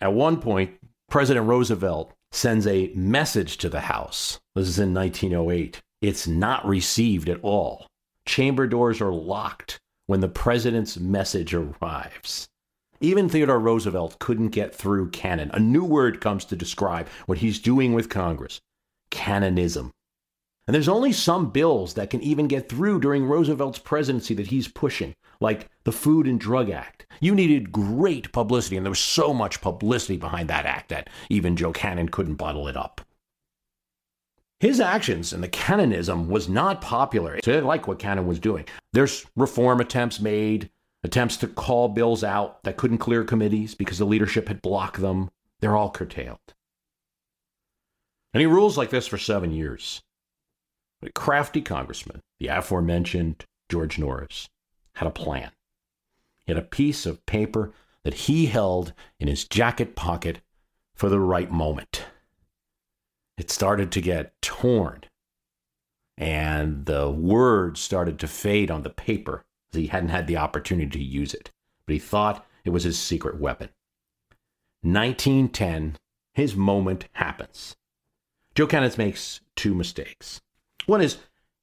At 0.00 0.14
one 0.14 0.40
point, 0.40 0.78
President 1.08 1.46
Roosevelt 1.46 2.12
sends 2.32 2.66
a 2.66 2.92
message 2.94 3.56
to 3.58 3.68
the 3.68 3.80
House. 3.80 4.38
This 4.54 4.68
is 4.68 4.78
in 4.78 4.94
1908. 4.94 5.80
It's 6.00 6.26
not 6.26 6.66
received 6.66 7.28
at 7.28 7.40
all. 7.42 7.86
Chamber 8.26 8.66
doors 8.66 9.00
are 9.00 9.12
locked 9.12 9.78
when 10.06 10.20
the 10.20 10.28
president's 10.28 10.98
message 10.98 11.54
arrives. 11.54 12.48
Even 13.00 13.28
Theodore 13.28 13.60
Roosevelt 13.60 14.18
couldn't 14.18 14.48
get 14.48 14.74
through 14.74 15.10
Cannon. 15.10 15.50
A 15.54 15.60
new 15.60 15.84
word 15.84 16.20
comes 16.20 16.44
to 16.46 16.56
describe 16.56 17.08
what 17.26 17.38
he's 17.38 17.58
doing 17.58 17.94
with 17.94 18.08
Congress 18.08 18.60
cannonism. 19.10 19.90
And 20.66 20.74
there's 20.74 20.88
only 20.88 21.12
some 21.12 21.50
bills 21.50 21.94
that 21.94 22.10
can 22.10 22.20
even 22.20 22.46
get 22.46 22.68
through 22.68 23.00
during 23.00 23.24
Roosevelt's 23.24 23.78
presidency 23.78 24.34
that 24.34 24.48
he's 24.48 24.68
pushing, 24.68 25.14
like 25.40 25.68
the 25.84 25.92
Food 25.92 26.26
and 26.26 26.40
Drug 26.40 26.70
Act. 26.70 27.06
You 27.20 27.34
needed 27.34 27.72
great 27.72 28.32
publicity, 28.32 28.76
and 28.76 28.84
there 28.84 28.90
was 28.90 28.98
so 28.98 29.32
much 29.32 29.60
publicity 29.60 30.16
behind 30.16 30.48
that 30.48 30.66
act 30.66 30.88
that 30.90 31.08
even 31.30 31.56
Joe 31.56 31.72
Cannon 31.72 32.08
couldn't 32.08 32.34
bottle 32.34 32.68
it 32.68 32.76
up. 32.76 33.00
His 34.60 34.80
actions 34.80 35.32
and 35.32 35.42
the 35.42 35.48
cannonism 35.48 36.28
was 36.28 36.48
not 36.48 36.80
popular. 36.80 37.38
So 37.44 37.52
they 37.52 37.60
like 37.60 37.86
what 37.86 38.00
Cannon 38.00 38.26
was 38.26 38.40
doing. 38.40 38.64
There's 38.92 39.24
reform 39.36 39.80
attempts 39.80 40.18
made, 40.18 40.70
attempts 41.04 41.36
to 41.38 41.46
call 41.46 41.88
bills 41.88 42.24
out 42.24 42.64
that 42.64 42.76
couldn't 42.76 42.98
clear 42.98 43.22
committees 43.22 43.76
because 43.76 43.98
the 43.98 44.04
leadership 44.04 44.48
had 44.48 44.60
blocked 44.60 45.00
them. 45.00 45.30
They're 45.60 45.76
all 45.76 45.90
curtailed. 45.90 46.40
And 48.34 48.40
he 48.40 48.46
rules 48.46 48.76
like 48.76 48.90
this 48.90 49.06
for 49.06 49.18
seven 49.18 49.52
years. 49.52 50.02
A 51.02 51.12
crafty 51.12 51.62
congressman, 51.62 52.20
the 52.40 52.48
aforementioned 52.48 53.44
George 53.70 53.98
Norris, 53.98 54.48
had 54.98 55.06
a 55.06 55.12
plan. 55.12 55.52
He 56.44 56.52
had 56.52 56.62
a 56.62 56.66
piece 56.66 57.06
of 57.06 57.24
paper 57.24 57.72
that 58.02 58.14
he 58.14 58.46
held 58.46 58.92
in 59.20 59.28
his 59.28 59.44
jacket 59.44 59.94
pocket 59.94 60.40
for 60.94 61.08
the 61.08 61.20
right 61.20 61.50
moment. 61.50 62.04
It 63.36 63.50
started 63.50 63.92
to 63.92 64.00
get 64.00 64.40
torn, 64.42 65.04
and 66.16 66.86
the 66.86 67.08
words 67.08 67.80
started 67.80 68.18
to 68.18 68.26
fade 68.26 68.70
on 68.72 68.82
the 68.82 68.90
paper. 68.90 69.44
He 69.70 69.86
hadn't 69.86 70.08
had 70.08 70.26
the 70.26 70.36
opportunity 70.36 70.98
to 70.98 71.04
use 71.04 71.32
it, 71.32 71.52
but 71.86 71.92
he 71.92 72.00
thought 72.00 72.44
it 72.64 72.70
was 72.70 72.82
his 72.82 72.98
secret 72.98 73.38
weapon. 73.38 73.68
1910, 74.82 75.96
his 76.34 76.56
moment 76.56 77.06
happens. 77.12 77.76
Joe 78.56 78.66
Cannon 78.66 78.90
makes 78.98 79.40
two 79.54 79.74
mistakes. 79.74 80.40
One 80.86 81.00
is 81.00 81.18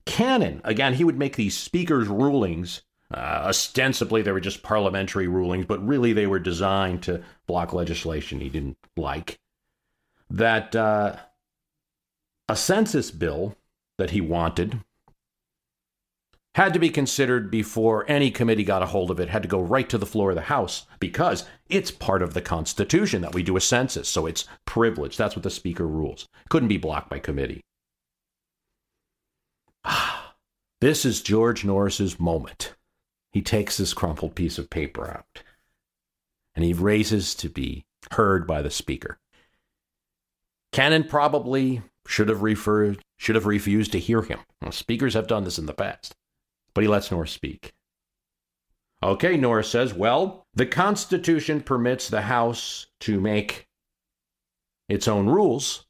Cannon. 0.05 0.61
Again, 0.63 0.93
he 0.93 1.03
would 1.03 1.17
make 1.17 1.35
these 1.35 1.57
speakers' 1.57 2.07
rulings. 2.07 2.83
Uh, 3.13 3.43
ostensibly, 3.45 4.21
they 4.21 4.31
were 4.31 4.39
just 4.39 4.63
parliamentary 4.63 5.27
rulings, 5.27 5.65
but 5.65 5.85
really 5.85 6.13
they 6.13 6.27
were 6.27 6.39
designed 6.39 7.03
to 7.03 7.23
block 7.47 7.71
legislation 7.71 8.39
he 8.39 8.49
didn't 8.49 8.77
like. 8.97 9.39
That 10.29 10.75
uh, 10.75 11.17
a 12.49 12.55
census 12.55 13.11
bill 13.11 13.55
that 13.97 14.11
he 14.11 14.21
wanted 14.21 14.81
had 16.55 16.73
to 16.73 16.79
be 16.79 16.89
considered 16.89 17.51
before 17.51 18.09
any 18.09 18.31
committee 18.31 18.63
got 18.63 18.81
a 18.81 18.87
hold 18.87 19.11
of 19.11 19.19
it, 19.19 19.29
had 19.29 19.43
to 19.43 19.47
go 19.47 19.59
right 19.59 19.89
to 19.89 19.97
the 19.97 20.05
floor 20.05 20.29
of 20.29 20.35
the 20.35 20.43
House 20.43 20.85
because 20.99 21.43
it's 21.67 21.91
part 21.91 22.21
of 22.21 22.33
the 22.33 22.41
Constitution 22.41 23.21
that 23.21 23.35
we 23.35 23.43
do 23.43 23.57
a 23.57 23.61
census. 23.61 24.07
So 24.07 24.25
it's 24.25 24.45
privileged. 24.65 25.17
That's 25.17 25.35
what 25.35 25.43
the 25.43 25.49
Speaker 25.49 25.85
rules. 25.85 26.29
Couldn't 26.49 26.69
be 26.69 26.77
blocked 26.77 27.09
by 27.09 27.19
committee. 27.19 27.61
This 30.81 31.05
is 31.05 31.21
George 31.21 31.63
Norris's 31.63 32.19
moment. 32.19 32.75
He 33.35 33.41
takes 33.41 33.75
this 33.75 33.93
crumpled 33.93 34.33
piece 34.33 34.57
of 34.57 34.69
paper 34.69 35.11
out 35.11 35.43
and 36.55 36.63
he 36.63 36.71
raises 36.71 37.35
to 37.35 37.49
be 37.49 37.85
heard 38.11 38.47
by 38.47 38.61
the 38.61 38.69
speaker. 38.69 39.19
Cannon 40.71 41.03
probably 41.03 41.81
should 42.07 42.29
have 42.29 42.43
referred 42.43 43.01
should 43.17 43.35
have 43.35 43.45
refused 43.45 43.91
to 43.91 43.99
hear 43.99 44.21
him. 44.21 44.39
Well, 44.61 44.71
speakers 44.71 45.15
have 45.15 45.27
done 45.27 45.43
this 45.43 45.59
in 45.59 45.65
the 45.65 45.73
past. 45.73 46.15
But 46.73 46.85
he 46.85 46.87
lets 46.87 47.11
Norris 47.11 47.33
speak. 47.33 47.73
Okay, 49.03 49.35
Norris 49.35 49.69
says, 49.69 49.93
well, 49.93 50.47
the 50.53 50.65
Constitution 50.65 51.59
permits 51.59 52.07
the 52.07 52.21
House 52.21 52.87
to 53.01 53.19
make 53.19 53.67
its 54.87 55.09
own 55.09 55.27
rules. 55.27 55.85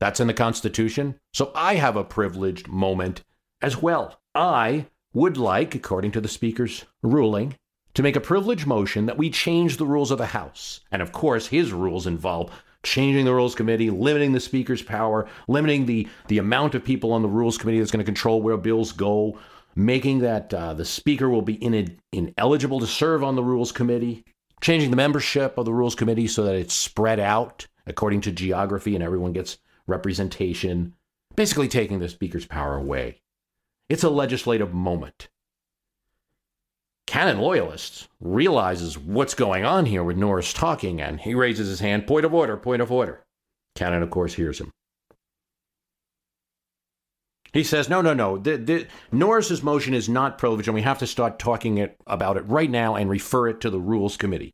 That's 0.00 0.20
in 0.20 0.26
the 0.26 0.34
Constitution. 0.34 1.18
So 1.32 1.50
I 1.54 1.76
have 1.76 1.96
a 1.96 2.04
privileged 2.04 2.68
moment 2.68 3.24
as 3.62 3.80
well. 3.80 4.20
I 4.34 4.84
would 5.12 5.36
like, 5.36 5.74
according 5.74 6.12
to 6.12 6.20
the 6.20 6.28
Speaker's 6.28 6.84
ruling, 7.02 7.56
to 7.94 8.02
make 8.02 8.16
a 8.16 8.20
privilege 8.20 8.66
motion 8.66 9.06
that 9.06 9.18
we 9.18 9.30
change 9.30 9.76
the 9.76 9.86
rules 9.86 10.10
of 10.10 10.18
the 10.18 10.26
House. 10.26 10.80
And 10.92 11.02
of 11.02 11.12
course, 11.12 11.48
his 11.48 11.72
rules 11.72 12.06
involve 12.06 12.50
changing 12.82 13.24
the 13.24 13.34
Rules 13.34 13.54
Committee, 13.54 13.90
limiting 13.90 14.32
the 14.32 14.40
Speaker's 14.40 14.82
power, 14.82 15.28
limiting 15.48 15.86
the, 15.86 16.08
the 16.28 16.38
amount 16.38 16.74
of 16.74 16.84
people 16.84 17.12
on 17.12 17.22
the 17.22 17.28
Rules 17.28 17.58
Committee 17.58 17.78
that's 17.78 17.90
going 17.90 17.98
to 17.98 18.04
control 18.04 18.40
where 18.40 18.56
bills 18.56 18.92
go, 18.92 19.38
making 19.76 20.20
that 20.20 20.52
uh, 20.54 20.74
the 20.74 20.84
Speaker 20.84 21.28
will 21.28 21.42
be 21.42 21.54
in, 21.54 21.98
ineligible 22.12 22.80
to 22.80 22.86
serve 22.86 23.22
on 23.22 23.36
the 23.36 23.42
Rules 23.42 23.72
Committee, 23.72 24.24
changing 24.60 24.90
the 24.90 24.96
membership 24.96 25.58
of 25.58 25.64
the 25.64 25.74
Rules 25.74 25.94
Committee 25.94 26.26
so 26.26 26.44
that 26.44 26.54
it's 26.54 26.74
spread 26.74 27.20
out 27.20 27.66
according 27.86 28.20
to 28.22 28.32
geography 28.32 28.94
and 28.94 29.04
everyone 29.04 29.32
gets 29.32 29.58
representation, 29.86 30.94
basically 31.34 31.68
taking 31.68 31.98
the 31.98 32.08
Speaker's 32.08 32.46
power 32.46 32.76
away. 32.76 33.20
It's 33.90 34.04
a 34.04 34.08
legislative 34.08 34.72
moment. 34.72 35.28
Cannon 37.08 37.40
loyalists 37.40 38.06
realizes 38.20 38.96
what's 38.96 39.34
going 39.34 39.64
on 39.64 39.84
here 39.84 40.04
with 40.04 40.16
Norris 40.16 40.52
talking, 40.52 41.00
and 41.00 41.20
he 41.20 41.34
raises 41.34 41.66
his 41.66 41.80
hand. 41.80 42.06
Point 42.06 42.24
of 42.24 42.32
order, 42.32 42.56
point 42.56 42.80
of 42.80 42.92
order. 42.92 43.24
Cannon, 43.74 44.04
of 44.04 44.10
course, 44.10 44.34
hears 44.34 44.60
him. 44.60 44.70
He 47.52 47.64
says, 47.64 47.88
no, 47.88 48.00
no, 48.00 48.14
no. 48.14 48.38
The, 48.38 48.56
the, 48.58 48.86
Norris's 49.10 49.60
motion 49.60 49.92
is 49.92 50.08
not 50.08 50.38
privileged, 50.38 50.68
and 50.68 50.74
we 50.76 50.82
have 50.82 51.00
to 51.00 51.06
start 51.06 51.40
talking 51.40 51.78
it, 51.78 51.96
about 52.06 52.36
it 52.36 52.46
right 52.46 52.70
now 52.70 52.94
and 52.94 53.10
refer 53.10 53.48
it 53.48 53.60
to 53.62 53.70
the 53.70 53.80
Rules 53.80 54.16
Committee. 54.16 54.52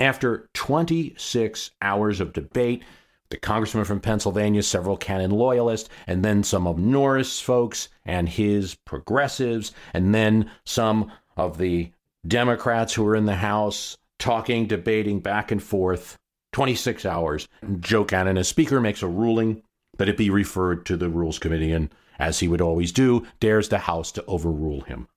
After 0.00 0.48
26 0.54 1.70
hours 1.82 2.18
of 2.18 2.32
debate, 2.32 2.82
the 3.30 3.36
congressman 3.36 3.84
from 3.84 4.00
Pennsylvania, 4.00 4.62
several 4.62 4.96
Cannon 4.96 5.30
loyalists, 5.30 5.88
and 6.06 6.24
then 6.24 6.42
some 6.42 6.66
of 6.66 6.78
Norris 6.78 7.40
folks 7.40 7.88
and 8.04 8.28
his 8.28 8.74
progressives, 8.74 9.72
and 9.92 10.14
then 10.14 10.50
some 10.64 11.10
of 11.36 11.58
the 11.58 11.90
Democrats 12.26 12.94
who 12.94 13.04
were 13.04 13.16
in 13.16 13.26
the 13.26 13.36
House 13.36 13.96
talking, 14.18 14.66
debating 14.66 15.20
back 15.20 15.50
and 15.50 15.62
forth. 15.62 16.18
26 16.52 17.04
hours. 17.04 17.48
Joe 17.80 18.04
Cannon, 18.04 18.38
as 18.38 18.46
Speaker, 18.46 18.80
makes 18.80 19.02
a 19.02 19.08
ruling 19.08 19.64
that 19.98 20.08
it 20.08 20.16
be 20.16 20.30
referred 20.30 20.86
to 20.86 20.96
the 20.96 21.08
Rules 21.08 21.40
Committee, 21.40 21.72
and 21.72 21.92
as 22.16 22.38
he 22.38 22.46
would 22.46 22.60
always 22.60 22.92
do, 22.92 23.26
dares 23.40 23.68
the 23.68 23.78
House 23.78 24.12
to 24.12 24.24
overrule 24.26 24.82
him. 24.82 25.08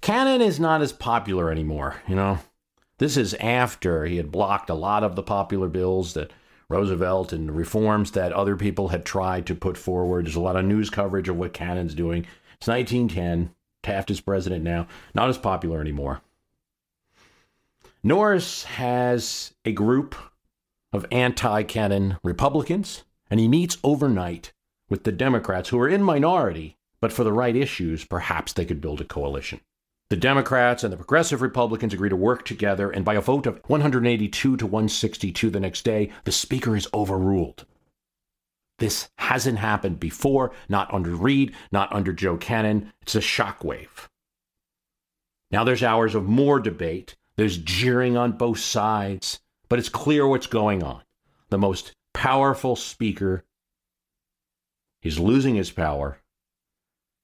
Cannon 0.00 0.40
is 0.40 0.58
not 0.58 0.82
as 0.82 0.92
popular 0.92 1.50
anymore, 1.50 2.02
you 2.08 2.16
know. 2.16 2.40
This 2.98 3.16
is 3.16 3.34
after 3.34 4.04
he 4.04 4.16
had 4.16 4.32
blocked 4.32 4.68
a 4.68 4.74
lot 4.74 5.04
of 5.04 5.14
the 5.14 5.22
popular 5.22 5.68
bills 5.68 6.14
that 6.14 6.32
Roosevelt 6.72 7.34
and 7.34 7.48
the 7.48 7.52
reforms 7.52 8.12
that 8.12 8.32
other 8.32 8.56
people 8.56 8.88
had 8.88 9.04
tried 9.04 9.46
to 9.46 9.54
put 9.54 9.76
forward. 9.76 10.24
There's 10.24 10.36
a 10.36 10.40
lot 10.40 10.56
of 10.56 10.64
news 10.64 10.88
coverage 10.88 11.28
of 11.28 11.36
what 11.36 11.52
Cannon's 11.52 11.94
doing. 11.94 12.26
It's 12.54 12.66
1910. 12.66 13.54
Taft 13.82 14.10
is 14.10 14.20
president 14.20 14.64
now, 14.64 14.86
not 15.14 15.28
as 15.28 15.36
popular 15.36 15.80
anymore. 15.80 16.22
Norris 18.02 18.64
has 18.64 19.52
a 19.64 19.72
group 19.72 20.14
of 20.92 21.04
anti 21.10 21.62
Cannon 21.64 22.16
Republicans, 22.22 23.04
and 23.30 23.38
he 23.38 23.48
meets 23.48 23.76
overnight 23.84 24.52
with 24.88 25.04
the 25.04 25.12
Democrats, 25.12 25.68
who 25.68 25.78
are 25.78 25.88
in 25.88 26.02
minority, 26.02 26.76
but 27.00 27.12
for 27.12 27.24
the 27.24 27.32
right 27.32 27.56
issues, 27.56 28.04
perhaps 28.04 28.52
they 28.52 28.64
could 28.64 28.80
build 28.80 29.00
a 29.00 29.04
coalition. 29.04 29.60
The 30.12 30.16
Democrats 30.18 30.84
and 30.84 30.92
the 30.92 30.98
Progressive 30.98 31.40
Republicans 31.40 31.94
agree 31.94 32.10
to 32.10 32.16
work 32.16 32.44
together, 32.44 32.90
and 32.90 33.02
by 33.02 33.14
a 33.14 33.20
vote 33.22 33.46
of 33.46 33.62
182 33.68 34.58
to 34.58 34.66
162 34.66 35.48
the 35.48 35.58
next 35.58 35.86
day, 35.86 36.10
the 36.24 36.30
Speaker 36.30 36.76
is 36.76 36.86
overruled. 36.92 37.64
This 38.78 39.08
hasn't 39.16 39.56
happened 39.56 39.98
before, 39.98 40.52
not 40.68 40.92
under 40.92 41.16
Reed, 41.16 41.54
not 41.72 41.90
under 41.94 42.12
Joe 42.12 42.36
Cannon. 42.36 42.92
It's 43.00 43.14
a 43.14 43.20
shockwave. 43.20 44.10
Now 45.50 45.64
there's 45.64 45.82
hours 45.82 46.14
of 46.14 46.24
more 46.24 46.60
debate. 46.60 47.16
There's 47.36 47.56
jeering 47.56 48.14
on 48.14 48.32
both 48.32 48.58
sides, 48.58 49.40
but 49.70 49.78
it's 49.78 49.88
clear 49.88 50.28
what's 50.28 50.46
going 50.46 50.82
on. 50.82 51.00
The 51.48 51.56
most 51.56 51.94
powerful 52.12 52.76
speaker 52.76 53.44
is 55.02 55.18
losing 55.18 55.54
his 55.54 55.70
power, 55.70 56.18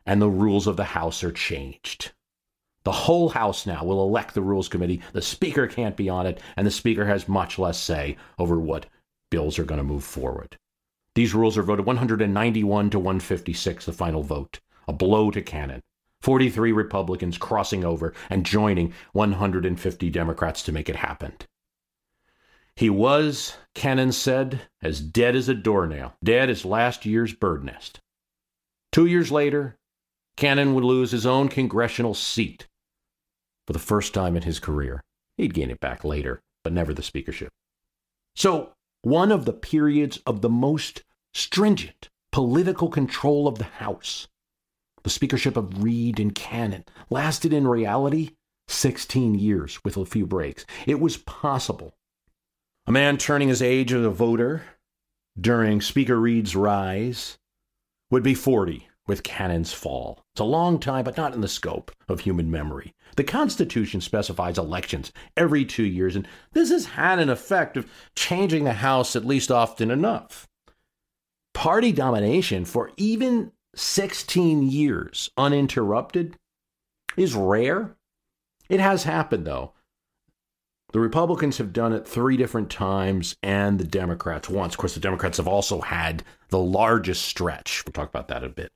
and 0.07 0.23
the 0.23 0.31
rules 0.31 0.67
of 0.67 0.79
the 0.79 0.85
House 0.85 1.23
are 1.23 1.33
changed. 1.33 2.13
The 2.89 2.93
whole 2.93 3.29
House 3.29 3.67
now 3.67 3.85
will 3.85 4.03
elect 4.03 4.33
the 4.33 4.41
Rules 4.41 4.67
Committee. 4.67 5.03
The 5.13 5.21
Speaker 5.21 5.67
can't 5.67 5.95
be 5.95 6.09
on 6.09 6.27
it, 6.27 6.41
and 6.57 6.67
the 6.67 6.71
Speaker 6.71 7.05
has 7.05 7.29
much 7.29 7.59
less 7.59 7.79
say 7.79 8.17
over 8.39 8.59
what 8.59 8.87
bills 9.31 9.59
are 9.59 9.65
going 9.65 9.77
to 9.77 9.85
move 9.85 10.05
forward. 10.05 10.57
These 11.15 11.35
rules 11.35 11.59
are 11.59 11.63
voted 11.63 11.85
191 11.85 12.89
to 12.89 12.99
156, 12.99 13.85
the 13.85 13.93
final 13.93 14.23
vote, 14.23 14.61
a 14.89 14.95
blow 14.95 15.31
to 15.31 15.43
Cannon. 15.43 15.83
43 16.23 16.73
Republicans 16.73 17.37
crossing 17.37 17.85
over 17.85 18.15
and 18.31 18.47
joining 18.47 18.95
150 19.13 20.09
Democrats 20.09 20.63
to 20.63 20.73
make 20.73 20.89
it 20.89 20.97
happen. 20.97 21.35
He 22.75 22.89
was, 22.89 23.59
Cannon 23.75 24.13
said, 24.13 24.63
as 24.81 25.03
dead 25.03 25.37
as 25.37 25.51
a 25.51 25.55
doornail, 25.55 26.15
dead 26.25 26.49
as 26.49 26.65
last 26.65 27.05
year's 27.05 27.35
bird 27.35 27.65
nest. 27.65 28.01
Two 28.93 29.05
years 29.05 29.31
later, 29.31 29.77
Cannon 30.39 30.73
would 30.73 30.85
lose 30.85 31.11
his 31.11 31.27
own 31.27 31.51
congressional 31.51 32.15
seat 32.15 32.67
for 33.69 33.75
the 33.75 33.79
first 33.79 34.15
time 34.15 34.35
in 34.35 34.45
his 34.45 34.59
career. 34.59 35.05
He'd 35.37 35.53
gain 35.53 35.71
it 35.71 35.79
back 35.79 36.03
later, 36.03 36.41
but 36.65 36.73
never 36.73 36.95
the 36.95 37.03
speakership. 37.03 37.51
So, 38.35 38.73
one 39.03 39.31
of 39.31 39.45
the 39.45 39.53
periods 39.53 40.21
of 40.25 40.41
the 40.41 40.49
most 40.49 41.03
stringent 41.35 42.09
political 42.33 42.89
control 42.89 43.47
of 43.47 43.59
the 43.59 43.65
House. 43.65 44.27
The 45.03 45.11
speakership 45.11 45.55
of 45.55 45.85
Reed 45.85 46.19
and 46.19 46.35
Cannon 46.35 46.87
lasted 47.11 47.53
in 47.53 47.69
reality 47.69 48.31
16 48.69 49.35
years 49.35 49.85
with 49.85 49.99
a 49.99 50.07
few 50.07 50.25
breaks. 50.25 50.65
It 50.87 50.99
was 50.99 51.19
possible. 51.19 51.93
A 52.87 52.93
man 52.93 53.19
turning 53.19 53.49
his 53.49 53.61
age 53.61 53.93
as 53.93 54.03
a 54.03 54.09
voter 54.09 54.63
during 55.39 55.83
Speaker 55.83 56.19
Reed's 56.19 56.57
rise 56.57 57.37
would 58.11 58.23
be 58.23 58.33
40 58.33 58.88
with 59.09 59.25
Cannon's 59.25 59.73
fall. 59.73 60.23
It's 60.35 60.41
a 60.41 60.45
long 60.45 60.79
time, 60.79 61.05
but 61.05 61.17
not 61.17 61.35
in 61.35 61.41
the 61.41 61.49
scope 61.49 61.91
of 62.09 62.21
human 62.21 62.51
memory. 62.51 62.95
The 63.17 63.25
Constitution 63.25 64.01
specifies 64.01 64.59
elections 64.59 65.13
every 65.37 65.65
two 65.65 65.85
years, 65.85 66.15
and 66.15 66.29
this 66.53 66.71
has 66.71 66.87
had 66.87 67.19
an 67.19 67.31
effect 67.31 67.77
of 67.77 67.91
changing 68.15 68.63
the 68.63 68.75
House 68.75 69.17
at 69.17 69.25
least 69.25 69.51
often 69.51 69.91
enough 69.91 70.49
party 71.59 71.91
domination 71.91 72.65
for 72.65 72.93
even 72.97 73.51
16 73.75 74.63
years 74.63 75.29
uninterrupted 75.37 76.37
is 77.17 77.35
rare. 77.35 77.97
It 78.69 78.79
has 78.79 79.03
happened, 79.03 79.45
though. 79.45 79.73
The 80.93 81.01
Republicans 81.01 81.59
have 81.59 81.73
done 81.73 81.93
it 81.93 82.07
three 82.07 82.37
different 82.37 82.71
times, 82.71 83.35
and 83.43 83.81
the 83.81 83.85
Democrats 83.85 84.49
once. 84.49 84.75
Of 84.75 84.79
course, 84.79 84.95
the 84.95 85.01
Democrats 85.01 85.39
have 85.39 85.49
also 85.49 85.81
had 85.81 86.23
the 86.51 86.61
largest 86.61 87.25
stretch. 87.25 87.83
We'll 87.85 87.93
talk 87.93 88.09
about 88.09 88.29
that 88.29 88.45
a 88.45 88.49
bit. 88.49 88.71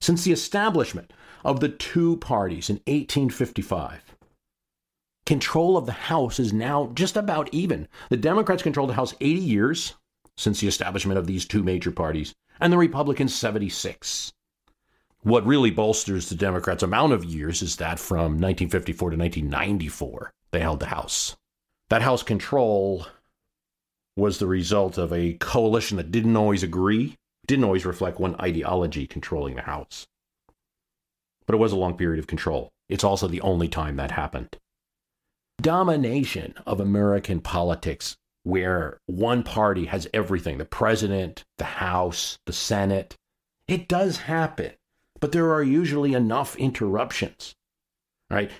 Since 0.00 0.24
the 0.24 0.32
establishment 0.32 1.12
of 1.44 1.60
the 1.60 1.68
two 1.68 2.16
parties 2.18 2.70
in 2.70 2.76
1855, 2.86 4.16
control 5.26 5.76
of 5.76 5.86
the 5.86 5.92
House 5.92 6.38
is 6.38 6.52
now 6.52 6.90
just 6.94 7.16
about 7.16 7.52
even. 7.52 7.88
The 8.08 8.16
Democrats 8.16 8.62
control 8.62 8.86
the 8.86 8.94
House 8.94 9.14
80 9.20 9.40
years, 9.40 9.94
since 10.36 10.60
the 10.60 10.68
establishment 10.68 11.18
of 11.18 11.26
these 11.26 11.44
two 11.44 11.62
major 11.62 11.90
parties, 11.90 12.34
and 12.60 12.72
the 12.72 12.78
Republicans 12.78 13.34
76. 13.34 14.32
What 15.22 15.46
really 15.46 15.70
bolsters 15.70 16.28
the 16.28 16.36
Democrats' 16.36 16.82
amount 16.82 17.12
of 17.12 17.24
years 17.24 17.60
is 17.60 17.76
that 17.76 17.98
from 17.98 18.38
1954 18.38 19.10
to 19.10 19.16
1994, 19.16 20.32
they 20.52 20.60
held 20.60 20.80
the 20.80 20.86
House. 20.86 21.36
That 21.90 22.02
House 22.02 22.22
control 22.22 23.06
was 24.16 24.38
the 24.38 24.46
result 24.46 24.96
of 24.96 25.12
a 25.12 25.34
coalition 25.34 25.96
that 25.96 26.12
didn't 26.12 26.36
always 26.36 26.62
agree, 26.62 27.16
didn't 27.48 27.64
always 27.64 27.86
reflect 27.86 28.20
one 28.20 28.36
ideology 28.40 29.06
controlling 29.06 29.56
the 29.56 29.62
House. 29.62 30.06
But 31.46 31.54
it 31.54 31.58
was 31.58 31.72
a 31.72 31.76
long 31.76 31.96
period 31.96 32.20
of 32.20 32.28
control. 32.28 32.70
It's 32.88 33.02
also 33.02 33.26
the 33.26 33.40
only 33.40 33.68
time 33.68 33.96
that 33.96 34.12
happened. 34.12 34.56
Domination 35.60 36.54
of 36.66 36.78
American 36.78 37.40
politics 37.40 38.16
where 38.44 39.00
one 39.06 39.42
party 39.42 39.86
has 39.86 40.08
everything 40.14 40.58
the 40.58 40.64
president, 40.64 41.44
the 41.56 41.64
House, 41.64 42.38
the 42.46 42.52
Senate. 42.52 43.16
It 43.66 43.88
does 43.88 44.18
happen, 44.18 44.72
but 45.20 45.32
there 45.32 45.52
are 45.52 45.62
usually 45.62 46.14
enough 46.14 46.54
interruptions, 46.56 47.54
right? 48.30 48.50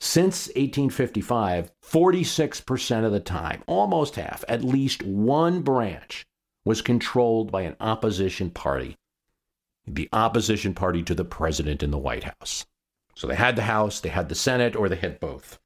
Since 0.00 0.46
1855, 0.48 1.72
46% 1.84 3.04
of 3.04 3.12
the 3.12 3.20
time, 3.20 3.64
almost 3.66 4.14
half, 4.14 4.44
at 4.48 4.62
least 4.62 5.02
one 5.02 5.62
branch 5.62 6.24
was 6.68 6.82
controlled 6.82 7.50
by 7.50 7.62
an 7.62 7.74
opposition 7.80 8.50
party, 8.50 8.94
the 9.86 10.06
opposition 10.12 10.74
party 10.74 11.02
to 11.02 11.14
the 11.14 11.24
president 11.24 11.82
in 11.82 11.90
the 11.90 11.96
White 11.96 12.24
House. 12.24 12.66
So 13.14 13.26
they 13.26 13.36
had 13.36 13.56
the 13.56 13.62
House, 13.62 14.00
they 14.00 14.10
had 14.10 14.28
the 14.28 14.34
Senate, 14.34 14.76
or 14.76 14.90
they 14.90 14.96
had 14.96 15.18
both. 15.18 15.58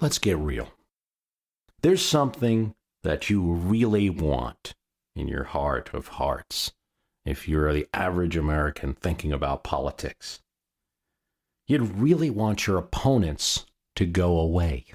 let's 0.00 0.18
get 0.18 0.38
real. 0.38 0.68
There's 1.82 2.04
something 2.04 2.74
that 3.04 3.30
you 3.30 3.40
really 3.52 4.10
want 4.10 4.74
in 5.14 5.28
your 5.28 5.44
heart 5.44 5.90
of 5.94 6.08
hearts 6.08 6.72
if 7.24 7.46
you're 7.46 7.72
the 7.72 7.86
average 7.94 8.36
American 8.36 8.94
thinking 8.94 9.32
about 9.32 9.62
politics. 9.62 10.40
You'd 11.68 11.96
really 11.96 12.30
want 12.30 12.66
your 12.66 12.78
opponents 12.78 13.66
to 13.94 14.04
go 14.04 14.36
away. 14.38 14.86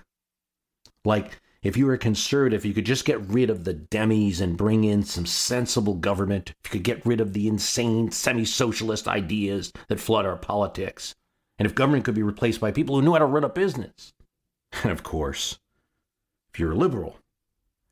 Like, 1.06 1.40
if 1.66 1.76
you 1.76 1.88
were 1.88 1.94
a 1.94 1.98
conservative, 1.98 2.64
you 2.64 2.76
could 2.76 2.86
just 2.86 3.06
get 3.06 3.20
rid 3.22 3.50
of 3.50 3.64
the 3.64 3.74
demis 3.74 4.40
and 4.40 4.56
bring 4.56 4.84
in 4.84 5.02
some 5.02 5.26
sensible 5.26 5.96
government. 5.96 6.54
If 6.64 6.70
You 6.72 6.78
could 6.80 6.84
get 6.84 7.04
rid 7.04 7.20
of 7.20 7.34
the 7.34 7.48
insane 7.48 8.12
semi 8.12 8.46
socialist 8.46 9.08
ideas 9.08 9.74
that 9.88 10.00
flood 10.00 10.28
our 10.28 10.36
politics. 10.36 11.16
And 11.58 11.66
if 11.66 11.74
government 11.74 12.06
could 12.06 12.14
be 12.14 12.22
replaced 12.22 12.62
by 12.62 12.72
people 12.72 12.96
who 12.96 13.02
knew 13.02 13.14
how 13.14 13.18
to 13.18 13.26
run 13.26 13.44
a 13.44 13.50
business. 13.50 14.14
And 14.84 14.92
of 14.92 15.02
course, 15.02 15.58
if 16.54 16.60
you're 16.60 16.74
a 16.74 16.78
liberal, 16.78 17.18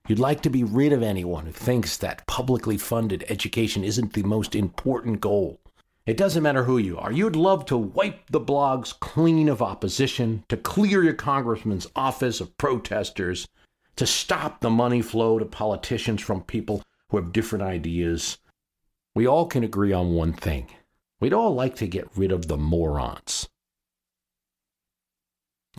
you'd 0.08 0.20
like 0.20 0.42
to 0.42 0.52
be 0.52 0.64
rid 0.64 0.94
of 0.94 1.02
anyone 1.02 1.48
who 1.48 1.52
thinks 1.52 1.98
that 1.98 2.28
publicly 2.28 2.78
funded 2.78 3.26
education 3.28 3.84
isn't 3.84 4.14
the 4.14 4.22
most 4.22 4.54
important 4.54 5.20
goal. 5.20 5.60
It 6.06 6.18
doesn't 6.18 6.44
matter 6.44 6.66
who 6.66 6.78
you 6.78 7.00
are. 7.00 7.12
You'd 7.12 7.36
love 7.36 7.66
to 7.68 7.78
wipe 7.78 8.30
the 8.30 8.40
blogs 8.40 8.94
clean 9.00 9.50
of 9.50 9.64
opposition, 9.64 10.44
to 10.50 10.58
clear 10.58 11.02
your 11.02 11.14
congressman's 11.14 11.88
office 11.96 12.40
of 12.40 12.56
protesters, 12.58 13.48
to 13.96 14.06
stop 14.06 14.60
the 14.60 14.70
money 14.70 15.02
flow 15.02 15.40
to 15.40 15.46
politicians 15.46 16.22
from 16.22 16.42
people 16.42 16.84
who 17.10 17.18
have 17.18 17.32
different 17.32 17.64
ideas. 17.64 18.38
We 19.16 19.28
all 19.28 19.46
can 19.46 19.64
agree 19.64 19.94
on 19.94 20.14
one 20.14 20.34
thing. 20.34 20.68
We'd 21.20 21.34
all 21.34 21.54
like 21.54 21.76
to 21.76 21.88
get 21.88 22.10
rid 22.16 22.32
of 22.32 22.48
the 22.48 22.58
morons. 22.58 23.48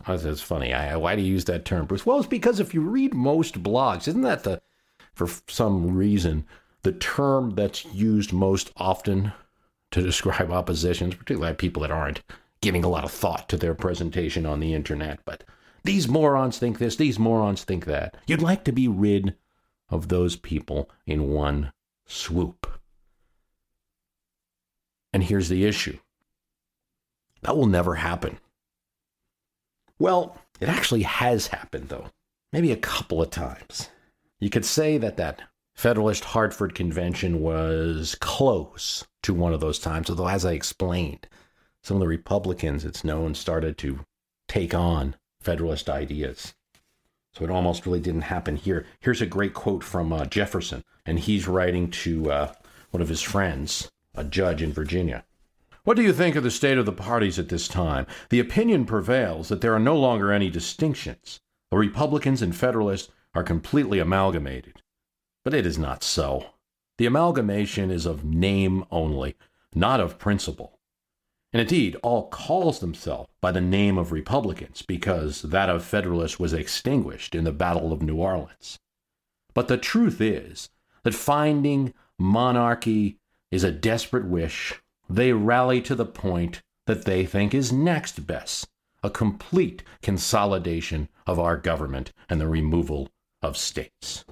That's 0.06 0.40
funny. 0.40 0.72
I, 0.72 0.96
why 0.96 1.16
do 1.16 1.22
you 1.22 1.32
use 1.32 1.44
that 1.46 1.64
term, 1.64 1.86
Bruce? 1.86 2.04
Well, 2.04 2.18
it's 2.18 2.26
because 2.26 2.60
if 2.60 2.74
you 2.74 2.80
read 2.80 3.14
most 3.14 3.62
blogs, 3.62 4.08
isn't 4.08 4.22
that 4.22 4.44
the, 4.44 4.60
for 5.12 5.28
some 5.48 5.96
reason, 5.96 6.46
the 6.82 6.92
term 6.92 7.50
that's 7.50 7.84
used 7.86 8.32
most 8.32 8.70
often 8.76 9.32
to 9.90 10.02
describe 10.02 10.50
oppositions, 10.50 11.14
particularly 11.14 11.54
people 11.54 11.82
that 11.82 11.90
aren't 11.90 12.22
giving 12.60 12.84
a 12.84 12.88
lot 12.88 13.04
of 13.04 13.12
thought 13.12 13.48
to 13.48 13.56
their 13.56 13.74
presentation 13.74 14.46
on 14.46 14.60
the 14.60 14.74
internet, 14.74 15.20
but 15.24 15.44
these 15.84 16.08
morons 16.08 16.58
think 16.58 16.78
this, 16.78 16.96
these 16.96 17.18
morons 17.18 17.62
think 17.62 17.84
that. 17.84 18.16
You'd 18.26 18.42
like 18.42 18.64
to 18.64 18.72
be 18.72 18.88
rid 18.88 19.36
of 19.90 20.08
those 20.08 20.36
people 20.36 20.90
in 21.06 21.28
one 21.28 21.72
swoop. 22.06 22.66
And 25.12 25.22
here's 25.22 25.48
the 25.48 25.64
issue 25.64 25.98
that 27.42 27.56
will 27.56 27.66
never 27.66 27.96
happen. 27.96 28.38
Well, 29.98 30.38
it 30.60 30.68
actually 30.68 31.02
has 31.02 31.48
happened, 31.48 31.90
though, 31.90 32.06
maybe 32.52 32.72
a 32.72 32.76
couple 32.76 33.20
of 33.20 33.30
times. 33.30 33.90
You 34.40 34.48
could 34.50 34.64
say 34.64 34.96
that 34.98 35.18
that 35.18 35.42
Federalist 35.74 36.24
Hartford 36.24 36.74
Convention 36.74 37.40
was 37.40 38.14
close 38.20 39.04
to 39.22 39.34
one 39.34 39.52
of 39.52 39.60
those 39.60 39.78
times, 39.78 40.08
although, 40.08 40.28
as 40.28 40.44
I 40.44 40.52
explained, 40.52 41.28
some 41.82 41.98
of 41.98 42.00
the 42.00 42.08
Republicans, 42.08 42.84
it's 42.84 43.04
known, 43.04 43.34
started 43.34 43.76
to 43.78 44.00
take 44.48 44.74
on 44.74 45.16
Federalist 45.44 45.90
ideas. 45.90 46.54
So 47.32 47.44
it 47.44 47.50
almost 47.50 47.84
really 47.84 48.00
didn't 48.00 48.22
happen 48.22 48.56
here. 48.56 48.86
Here's 49.00 49.20
a 49.20 49.26
great 49.26 49.54
quote 49.54 49.82
from 49.82 50.12
uh, 50.12 50.24
Jefferson, 50.24 50.84
and 51.04 51.18
he's 51.18 51.48
writing 51.48 51.90
to 51.90 52.30
uh, 52.30 52.52
one 52.90 53.02
of 53.02 53.08
his 53.08 53.22
friends, 53.22 53.90
a 54.14 54.24
judge 54.24 54.62
in 54.62 54.72
Virginia. 54.72 55.24
What 55.82 55.96
do 55.96 56.02
you 56.02 56.12
think 56.12 56.36
of 56.36 56.44
the 56.44 56.50
state 56.50 56.78
of 56.78 56.86
the 56.86 56.92
parties 56.92 57.38
at 57.38 57.50
this 57.50 57.68
time? 57.68 58.06
The 58.30 58.40
opinion 58.40 58.86
prevails 58.86 59.48
that 59.48 59.60
there 59.60 59.74
are 59.74 59.80
no 59.80 59.96
longer 59.96 60.32
any 60.32 60.48
distinctions. 60.48 61.40
The 61.70 61.76
Republicans 61.76 62.40
and 62.40 62.56
Federalists 62.56 63.10
are 63.34 63.42
completely 63.42 63.98
amalgamated. 63.98 64.80
But 65.44 65.54
it 65.54 65.66
is 65.66 65.76
not 65.76 66.02
so. 66.02 66.46
The 66.96 67.06
amalgamation 67.06 67.90
is 67.90 68.06
of 68.06 68.24
name 68.24 68.84
only, 68.90 69.34
not 69.74 70.00
of 70.00 70.18
principle. 70.18 70.73
And 71.54 71.60
indeed, 71.60 71.96
all 72.02 72.26
calls 72.30 72.80
themselves 72.80 73.30
by 73.40 73.52
the 73.52 73.60
name 73.60 73.96
of 73.96 74.10
Republicans 74.10 74.82
because 74.82 75.42
that 75.42 75.70
of 75.70 75.84
Federalists 75.84 76.40
was 76.40 76.52
extinguished 76.52 77.32
in 77.32 77.44
the 77.44 77.52
Battle 77.52 77.92
of 77.92 78.02
New 78.02 78.16
Orleans. 78.16 78.76
But 79.54 79.68
the 79.68 79.78
truth 79.78 80.20
is 80.20 80.68
that 81.04 81.14
finding 81.14 81.94
monarchy 82.18 83.18
is 83.52 83.62
a 83.62 83.70
desperate 83.70 84.24
wish, 84.24 84.82
they 85.08 85.32
rally 85.32 85.80
to 85.82 85.94
the 85.94 86.04
point 86.04 86.60
that 86.86 87.04
they 87.04 87.24
think 87.24 87.54
is 87.54 87.72
next 87.72 88.26
best 88.26 88.66
a 89.04 89.10
complete 89.10 89.84
consolidation 90.02 91.08
of 91.24 91.38
our 91.38 91.56
government 91.56 92.10
and 92.28 92.40
the 92.40 92.48
removal 92.48 93.10
of 93.42 93.56
states. 93.56 94.24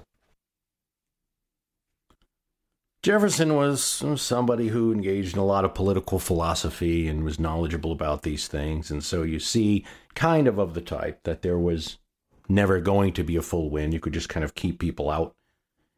Jefferson 3.03 3.55
was 3.55 4.01
somebody 4.15 4.69
who 4.69 4.93
engaged 4.93 5.33
in 5.33 5.39
a 5.39 5.45
lot 5.45 5.65
of 5.65 5.73
political 5.73 6.19
philosophy 6.19 7.09
and 7.09 7.25
was 7.25 7.37
knowledgeable 7.37 7.91
about 7.91 8.21
these 8.21 8.47
things. 8.47 8.89
And 8.89 9.03
so 9.03 9.23
you 9.23 9.41
see, 9.41 9.83
kind 10.15 10.47
of 10.47 10.57
of 10.57 10.73
the 10.73 10.79
type 10.79 11.19
that 11.23 11.41
there 11.41 11.59
was 11.59 11.97
never 12.47 12.79
going 12.79 13.11
to 13.11 13.23
be 13.25 13.35
a 13.35 13.41
full 13.41 13.69
win. 13.69 13.91
You 13.91 13.99
could 13.99 14.13
just 14.13 14.29
kind 14.29 14.45
of 14.45 14.55
keep 14.55 14.79
people 14.79 15.09
out. 15.09 15.35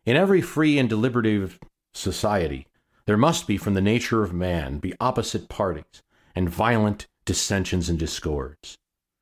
In 0.03 0.15
every 0.15 0.41
free 0.41 0.79
and 0.79 0.89
deliberative 0.89 1.59
society, 1.93 2.65
there 3.05 3.17
must 3.17 3.45
be, 3.45 3.55
from 3.55 3.75
the 3.75 3.81
nature 3.81 4.23
of 4.23 4.33
man, 4.33 4.79
be 4.79 4.95
opposite 4.99 5.47
parties 5.47 6.01
and 6.33 6.49
violent 6.49 7.05
dissensions 7.23 7.87
and 7.87 7.99
discords. 7.99 8.79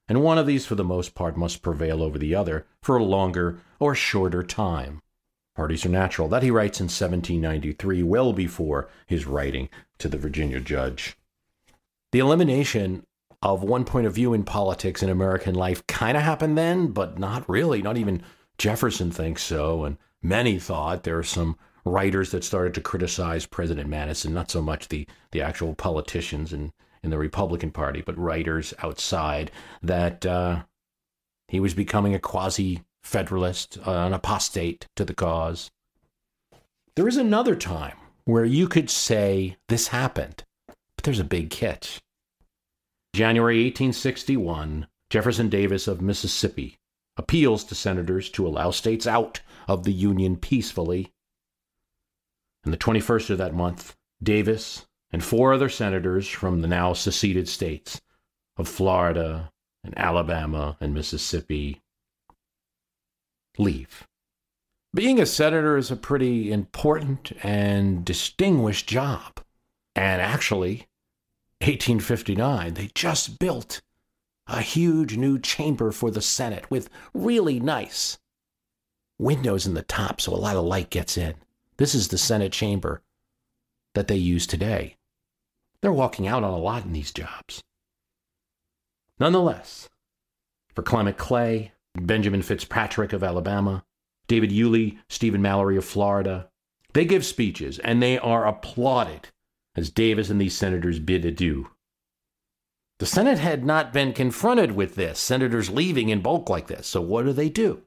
And 0.08 0.24
one 0.24 0.38
of 0.38 0.48
these, 0.48 0.66
for 0.66 0.76
the 0.76 0.86
most 0.86 1.16
part, 1.16 1.36
must 1.36 1.62
prevail 1.62 2.02
over 2.02 2.18
the 2.18 2.34
other 2.34 2.66
for 2.82 2.96
a 2.96 3.04
longer 3.04 3.60
or 3.78 3.94
shorter 3.94 4.42
time. 4.42 5.02
Parties 5.56 5.86
are 5.86 5.90
natural. 5.90 6.28
That 6.28 6.44
he 6.44 6.52
writes 6.52 6.80
in 6.80 6.86
1793, 6.86 8.04
well 8.04 8.34
before 8.34 8.90
his 9.06 9.26
writing 9.26 9.70
to 10.00 10.08
the 10.08 10.18
Virginia 10.18 10.60
judge. 10.60 11.16
The 12.12 12.20
elimination 12.20 13.06
of 13.42 13.62
one 13.62 13.84
point 13.84 14.08
of 14.08 14.16
view 14.16 14.34
in 14.34 14.44
politics 14.44 15.04
in 15.04 15.10
American 15.10 15.54
life 15.54 15.86
kind 15.88 16.18
of 16.18 16.24
happened 16.24 16.58
then, 16.58 16.88
but 16.88 17.20
not 17.20 17.48
really. 17.48 17.82
Not 17.82 17.98
even 17.98 18.24
Jefferson 18.58 19.12
thinks 19.12 19.44
so, 19.44 19.84
and 19.84 19.98
many 20.22 20.58
thought. 20.58 21.04
There 21.04 21.18
are 21.18 21.24
some 21.24 21.58
writers 21.86 22.32
that 22.32 22.44
started 22.44 22.74
to 22.74 22.82
criticize 22.82 23.46
President 23.46 23.90
Madison, 23.90 24.34
not 24.34 24.50
so 24.50 24.62
much 24.62 24.88
the, 24.88 25.08
the 25.32 25.42
actual 25.42 25.76
politicians 25.76 26.54
in, 26.54 26.72
in 27.04 27.10
the 27.10 27.18
Republican 27.18 27.72
Party, 27.72 28.02
but 28.02 28.18
writers 28.18 28.74
outside, 28.82 29.52
that 29.82 30.26
uh, 30.26 30.64
he 31.48 31.60
was 31.60 31.74
becoming 31.74 32.16
a 32.16 32.20
quasi 32.20 32.82
Federalist, 33.04 33.78
uh, 33.86 33.92
an 33.92 34.14
apostate 34.14 34.88
to 34.96 35.06
the 35.06 35.14
cause. 35.14 35.72
There 36.96 37.08
is 37.08 37.18
another 37.18 37.56
time 37.56 37.98
where 38.26 38.46
you 38.46 38.68
could 38.68 38.90
say 38.90 39.58
this 39.68 39.88
happened, 39.90 40.44
but 40.68 41.04
there's 41.04 41.20
a 41.20 41.26
big 41.26 41.50
catch. 41.50 42.02
January 43.14 43.58
1861, 43.66 44.88
Jefferson 45.10 45.50
Davis 45.50 45.88
of 45.88 46.02
Mississippi 46.02 46.80
appeals 47.18 47.64
to 47.66 47.76
senators 47.76 48.30
to 48.32 48.48
allow 48.48 48.72
states 48.72 49.06
out 49.06 49.42
of 49.68 49.84
the 49.84 49.94
Union 49.94 50.36
peacefully. 50.36 51.12
And 52.64 52.74
the 52.74 52.78
21st 52.78 53.30
of 53.30 53.38
that 53.38 53.54
month, 53.54 53.96
Davis 54.22 54.88
and 55.12 55.24
four 55.24 55.54
other 55.54 55.70
senators 55.70 56.28
from 56.28 56.62
the 56.62 56.68
now 56.68 56.94
seceded 56.94 57.48
states 57.48 58.02
of 58.58 58.68
Florida 58.68 59.52
and 59.84 59.96
Alabama 59.98 60.78
and 60.82 60.94
Mississippi 60.94 61.83
leave. 63.58 64.08
Being 64.94 65.20
a 65.20 65.26
senator 65.26 65.76
is 65.78 65.90
a 65.90 65.96
pretty 65.96 66.52
important 66.52 67.32
and 67.44 68.06
distinguished 68.06 68.88
job. 68.88 69.40
And 69.96 70.22
actually, 70.22 70.88
1859, 71.62 72.76
they 72.76 72.90
just 72.94 73.40
built 73.40 73.82
a 74.48 74.62
huge 74.62 75.18
new 75.18 75.40
chamber 75.40 75.92
for 75.92 76.12
the 76.12 76.22
Senate 76.22 76.70
with 76.70 76.90
really 77.14 77.60
nice 77.60 78.18
windows 79.18 79.66
in 79.66 79.74
the 79.74 79.84
top 79.84 80.20
so 80.20 80.34
a 80.34 80.36
lot 80.36 80.56
of 80.56 80.66
light 80.66 80.90
gets 80.90 81.18
in. 81.18 81.36
This 81.78 81.96
is 81.96 82.10
the 82.10 82.18
Senate 82.18 82.52
chamber 82.52 83.02
that 83.96 84.08
they 84.08 84.16
use 84.16 84.46
today. 84.46 84.98
They're 85.82 85.92
walking 85.92 86.28
out 86.28 86.44
on 86.44 86.54
a 86.54 86.58
lot 86.58 86.86
in 86.86 86.94
these 86.94 87.12
jobs. 87.12 87.64
Nonetheless, 89.20 89.90
for 90.74 90.82
Clement 90.82 91.18
Clay, 91.18 91.73
Benjamin 91.96 92.42
Fitzpatrick 92.42 93.14
of 93.14 93.24
Alabama, 93.24 93.84
David 94.28 94.52
Yulee, 94.52 95.00
Stephen 95.10 95.42
Mallory 95.42 95.78
of 95.78 95.86
Florida. 95.86 96.50
They 96.94 97.06
give 97.06 97.26
speeches 97.26 97.80
and 97.80 98.02
they 98.02 98.18
are 98.18 98.48
applauded 98.48 99.30
as 99.76 99.90
Davis 99.90 100.30
and 100.30 100.40
these 100.40 100.56
senators 100.56 101.00
bid 101.00 101.26
adieu. 101.26 101.70
The 103.00 103.06
Senate 103.06 103.40
had 103.40 103.66
not 103.66 103.92
been 103.92 104.14
confronted 104.14 104.74
with 104.74 104.96
this, 104.96 105.20
senators 105.20 105.70
leaving 105.70 106.10
in 106.10 106.22
bulk 106.22 106.50
like 106.50 106.68
this. 106.68 106.88
So 106.88 107.02
what 107.02 107.26
do 107.26 107.34
they 107.34 107.50
do? 107.50 107.82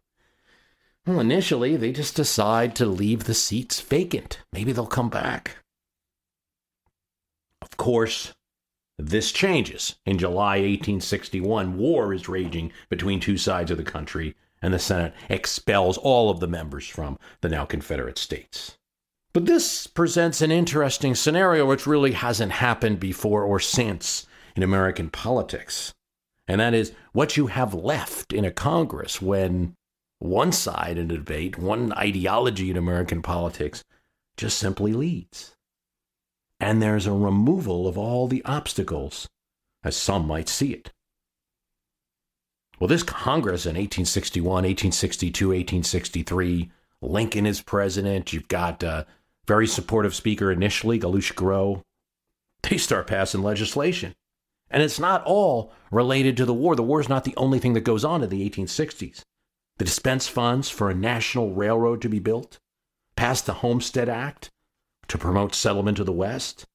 Well, 1.06 1.20
initially, 1.20 1.76
they 1.76 1.92
just 1.92 2.16
decide 2.16 2.74
to 2.76 2.86
leave 2.86 3.24
the 3.24 3.34
seats 3.34 3.80
vacant. 3.80 4.40
Maybe 4.52 4.72
they'll 4.72 4.86
come 4.86 5.08
back. 5.08 5.58
Of 7.62 7.76
course, 7.76 8.34
this 8.98 9.30
changes. 9.32 9.96
In 10.06 10.18
July 10.18 10.56
1861, 10.56 11.76
war 11.76 12.14
is 12.14 12.28
raging 12.28 12.72
between 12.88 13.20
two 13.20 13.36
sides 13.36 13.70
of 13.70 13.76
the 13.76 13.84
country, 13.84 14.34
and 14.62 14.72
the 14.72 14.78
Senate 14.78 15.14
expels 15.28 15.98
all 15.98 16.30
of 16.30 16.40
the 16.40 16.46
members 16.46 16.86
from 16.86 17.18
the 17.40 17.48
now 17.48 17.64
Confederate 17.64 18.18
states. 18.18 18.78
But 19.32 19.44
this 19.44 19.86
presents 19.86 20.40
an 20.40 20.50
interesting 20.50 21.14
scenario 21.14 21.66
which 21.66 21.86
really 21.86 22.12
hasn't 22.12 22.52
happened 22.52 22.98
before 22.98 23.42
or 23.42 23.60
since 23.60 24.26
in 24.54 24.62
American 24.62 25.10
politics. 25.10 25.92
And 26.48 26.60
that 26.60 26.72
is 26.72 26.92
what 27.12 27.36
you 27.36 27.48
have 27.48 27.74
left 27.74 28.32
in 28.32 28.44
a 28.44 28.50
Congress 28.50 29.20
when 29.20 29.74
one 30.18 30.52
side 30.52 30.96
in 30.96 31.10
a 31.10 31.16
debate, 31.16 31.58
one 31.58 31.92
ideology 31.92 32.70
in 32.70 32.76
American 32.76 33.20
politics, 33.20 33.84
just 34.36 34.58
simply 34.58 34.92
leads. 34.92 35.55
And 36.58 36.80
there's 36.80 37.06
a 37.06 37.12
removal 37.12 37.86
of 37.86 37.98
all 37.98 38.28
the 38.28 38.44
obstacles, 38.44 39.28
as 39.84 39.96
some 39.96 40.26
might 40.26 40.48
see 40.48 40.72
it. 40.72 40.92
Well, 42.78 42.88
this 42.88 43.02
Congress 43.02 43.64
in 43.64 43.70
1861, 43.70 44.44
1862, 44.44 45.48
1863, 45.48 46.70
Lincoln 47.00 47.46
is 47.46 47.62
president. 47.62 48.32
You've 48.32 48.48
got 48.48 48.82
a 48.82 49.06
very 49.46 49.66
supportive 49.66 50.14
speaker 50.14 50.50
initially, 50.50 50.98
Galusha 50.98 51.34
Grow. 51.34 51.82
They 52.62 52.78
start 52.78 53.06
passing 53.06 53.42
legislation. 53.42 54.14
And 54.70 54.82
it's 54.82 54.98
not 54.98 55.22
all 55.24 55.72
related 55.90 56.36
to 56.36 56.44
the 56.44 56.54
war. 56.54 56.74
The 56.74 56.82
war 56.82 57.00
is 57.00 57.08
not 57.08 57.24
the 57.24 57.36
only 57.36 57.58
thing 57.58 57.74
that 57.74 57.82
goes 57.82 58.04
on 58.04 58.22
in 58.22 58.28
the 58.28 58.48
1860s. 58.48 59.22
The 59.78 59.84
dispense 59.84 60.26
funds 60.26 60.68
for 60.68 60.90
a 60.90 60.94
national 60.94 61.52
railroad 61.52 62.02
to 62.02 62.08
be 62.08 62.18
built, 62.18 62.58
pass 63.14 63.40
the 63.40 63.54
Homestead 63.54 64.08
Act 64.08 64.50
to 65.08 65.18
promote 65.18 65.54
settlement 65.54 65.96
to 65.98 66.04
the 66.04 66.12
West. 66.12 66.66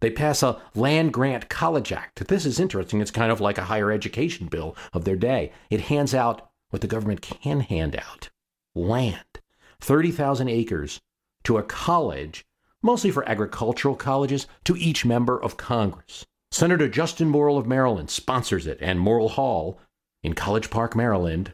They 0.00 0.10
pass 0.10 0.42
a 0.42 0.60
land 0.74 1.12
grant 1.12 1.48
college 1.48 1.92
act. 1.92 2.26
This 2.26 2.46
is 2.46 2.58
interesting. 2.58 3.00
It's 3.00 3.10
kind 3.10 3.30
of 3.30 3.40
like 3.40 3.58
a 3.58 3.64
higher 3.64 3.90
education 3.90 4.46
bill 4.46 4.76
of 4.92 5.04
their 5.04 5.16
day. 5.16 5.52
It 5.68 5.82
hands 5.82 6.14
out 6.14 6.50
what 6.70 6.80
the 6.80 6.88
government 6.88 7.20
can 7.20 7.60
hand 7.60 7.96
out 7.96 8.30
land, 8.74 9.40
30,000 9.80 10.48
acres 10.48 11.00
to 11.44 11.58
a 11.58 11.62
college, 11.62 12.44
mostly 12.82 13.10
for 13.10 13.28
agricultural 13.28 13.96
colleges, 13.96 14.46
to 14.64 14.76
each 14.76 15.04
member 15.04 15.42
of 15.42 15.56
Congress. 15.56 16.24
Senator 16.50 16.88
Justin 16.88 17.28
Morrill 17.28 17.58
of 17.58 17.66
Maryland 17.66 18.10
sponsors 18.10 18.66
it, 18.66 18.78
and 18.80 18.98
Morrill 18.98 19.30
Hall 19.30 19.78
in 20.22 20.34
College 20.34 20.70
Park, 20.70 20.96
Maryland, 20.96 21.52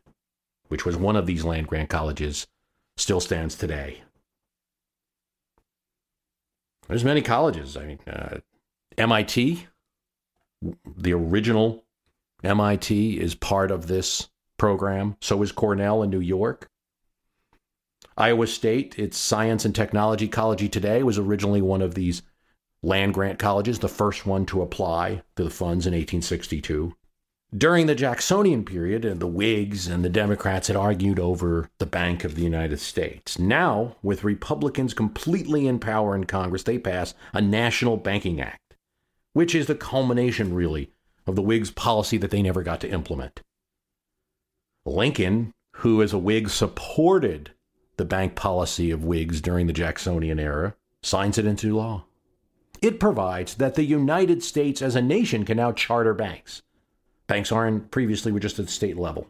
which 0.69 0.85
was 0.85 0.97
one 0.97 1.17
of 1.17 1.27
these 1.27 1.45
land 1.45 1.67
grant 1.67 1.89
colleges, 1.89 2.47
still 2.97 3.21
stands 3.21 3.57
today. 3.57 4.03
There's 6.89 7.05
many 7.05 7.23
colleges. 7.23 7.77
I 7.77 7.87
mean, 7.87 7.99
uh, 8.07 8.39
MIT, 8.97 9.67
the 10.97 11.13
original 11.13 11.85
MIT, 12.43 13.21
is 13.21 13.35
part 13.35 13.71
of 13.71 13.87
this 13.87 14.29
program. 14.57 15.17
So 15.21 15.43
is 15.43 15.53
Cornell 15.53 16.03
in 16.03 16.11
New 16.11 16.21
York. 16.21 16.71
Iowa 18.17 18.47
State, 18.47 18.99
its 18.99 19.19
Science 19.19 19.65
and 19.65 19.75
Technology 19.75 20.29
College 20.29 20.71
today, 20.71 21.03
was 21.03 21.19
originally 21.19 21.61
one 21.61 21.83
of 21.83 21.95
these 21.95 22.23
land 22.83 23.13
grant 23.13 23.39
colleges, 23.39 23.81
the 23.81 23.89
first 23.89 24.25
one 24.25 24.47
to 24.47 24.63
apply 24.63 25.23
to 25.37 25.45
the 25.45 25.51
funds 25.51 25.87
in 25.87 25.93
1862. 25.93 26.96
During 27.55 27.87
the 27.87 27.95
Jacksonian 27.95 28.65
period, 28.65 29.07
uh, 29.07 29.15
the 29.15 29.27
Whigs 29.27 29.87
and 29.87 30.05
the 30.05 30.09
Democrats 30.09 30.67
had 30.67 30.77
argued 30.77 31.21
over 31.21 31.71
the 31.79 31.87
Bank 31.87 32.25
of 32.25 32.35
the 32.35 32.43
United 32.43 32.81
States. 32.81 33.39
Now, 33.39 33.97
with 34.03 34.25
Republicans 34.25 34.93
completely 34.93 35.69
in 35.69 35.79
power 35.79 36.17
in 36.17 36.25
Congress, 36.25 36.65
they 36.65 36.79
pass 36.79 37.15
a 37.33 37.41
National 37.41 37.97
Banking 37.97 38.41
Act, 38.41 38.75
which 39.33 39.55
is 39.55 39.69
the 39.69 39.77
culmination, 39.77 40.55
really, 40.55 40.91
of 41.25 41.37
the 41.37 41.43
Whigs' 41.43 41.71
policy 41.71 42.19
that 42.19 42.33
they 42.33 42.43
never 42.43 42.63
got 42.63 42.81
to 42.81 42.91
implement. 42.91 43.43
Lincoln, 44.85 45.53
who 45.77 46.03
as 46.03 46.13
a 46.13 46.19
Whig 46.19 46.49
supported 46.49 47.53
the 47.97 48.05
bank 48.05 48.35
policy 48.35 48.91
of 48.91 49.05
Whigs 49.05 49.41
during 49.41 49.69
the 49.69 49.73
Jacksonian 49.73 50.41
era, 50.41 50.75
signs 51.03 51.39
it 51.39 51.47
into 51.47 51.77
law. 51.77 52.07
It 52.83 53.01
provides 53.01 53.55
that 53.55 53.77
the 53.77 53.85
United 53.85 54.43
States 54.43 54.83
as 54.83 54.97
a 54.97 55.03
nation 55.03 55.45
can 55.45 55.57
now 55.57 55.73
charter 55.73 56.13
banks. 56.13 56.63
Banks 57.27 57.51
aren't 57.51 57.91
previously 57.91 58.33
were 58.33 58.41
just 58.41 58.59
at 58.59 58.67
the 58.67 58.73
state 58.73 58.97
level. 58.97 59.27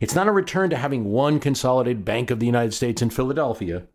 It's 0.00 0.14
not 0.14 0.28
a 0.28 0.32
return 0.32 0.70
to 0.70 0.76
having 0.76 1.12
one 1.12 1.40
consolidated 1.40 2.04
Bank 2.04 2.30
of 2.30 2.40
the 2.40 2.46
United 2.46 2.72
States 2.72 3.02
in 3.02 3.10
Philadelphia, 3.10 3.86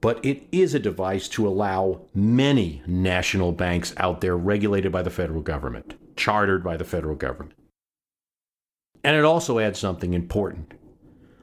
but 0.00 0.24
it 0.24 0.42
is 0.52 0.74
a 0.74 0.78
device 0.78 1.28
to 1.28 1.46
allow 1.46 2.02
many 2.14 2.82
national 2.86 3.52
banks 3.52 3.92
out 3.96 4.20
there 4.20 4.36
regulated 4.36 4.92
by 4.92 5.02
the 5.02 5.10
federal 5.10 5.42
government, 5.42 5.94
chartered 6.16 6.64
by 6.64 6.76
the 6.76 6.84
federal 6.84 7.16
government. 7.16 7.54
And 9.02 9.16
it 9.16 9.24
also 9.24 9.58
adds 9.58 9.78
something 9.78 10.14
important 10.14 10.74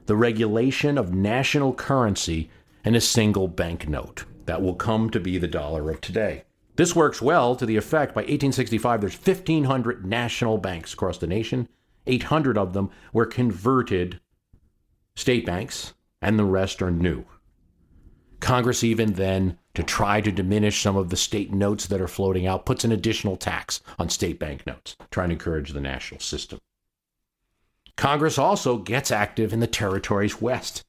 the 0.06 0.16
regulation 0.16 0.96
of 0.96 1.12
national 1.12 1.74
currency 1.74 2.48
in 2.82 2.94
a 2.94 3.00
single 3.00 3.46
banknote 3.46 4.24
that 4.46 4.62
will 4.62 4.74
come 4.74 5.10
to 5.10 5.20
be 5.20 5.36
the 5.36 5.46
dollar 5.46 5.90
of 5.90 6.00
today. 6.00 6.44
This 6.78 6.94
works 6.94 7.20
well 7.20 7.56
to 7.56 7.66
the 7.66 7.76
effect 7.76 8.14
by 8.14 8.20
1865 8.20 9.00
there's 9.00 9.16
1500 9.16 10.06
national 10.06 10.58
banks 10.58 10.94
across 10.94 11.18
the 11.18 11.26
nation. 11.26 11.68
800 12.06 12.56
of 12.56 12.72
them 12.72 12.90
were 13.12 13.26
converted 13.26 14.20
state 15.16 15.44
banks 15.44 15.94
and 16.22 16.38
the 16.38 16.44
rest 16.44 16.80
are 16.80 16.92
new. 16.92 17.24
Congress 18.38 18.84
even 18.84 19.14
then 19.14 19.58
to 19.74 19.82
try 19.82 20.20
to 20.20 20.30
diminish 20.30 20.80
some 20.80 20.96
of 20.96 21.10
the 21.10 21.16
state 21.16 21.52
notes 21.52 21.88
that 21.88 22.00
are 22.00 22.06
floating 22.06 22.46
out 22.46 22.64
puts 22.64 22.84
an 22.84 22.92
additional 22.92 23.36
tax 23.36 23.80
on 23.98 24.08
state 24.08 24.38
bank 24.38 24.64
notes, 24.64 24.94
trying 25.10 25.30
to 25.30 25.32
encourage 25.32 25.72
the 25.72 25.80
national 25.80 26.20
system. 26.20 26.60
Congress 27.96 28.38
also 28.38 28.78
gets 28.78 29.10
active 29.10 29.52
in 29.52 29.58
the 29.58 29.66
territories 29.66 30.40
west. 30.40 30.84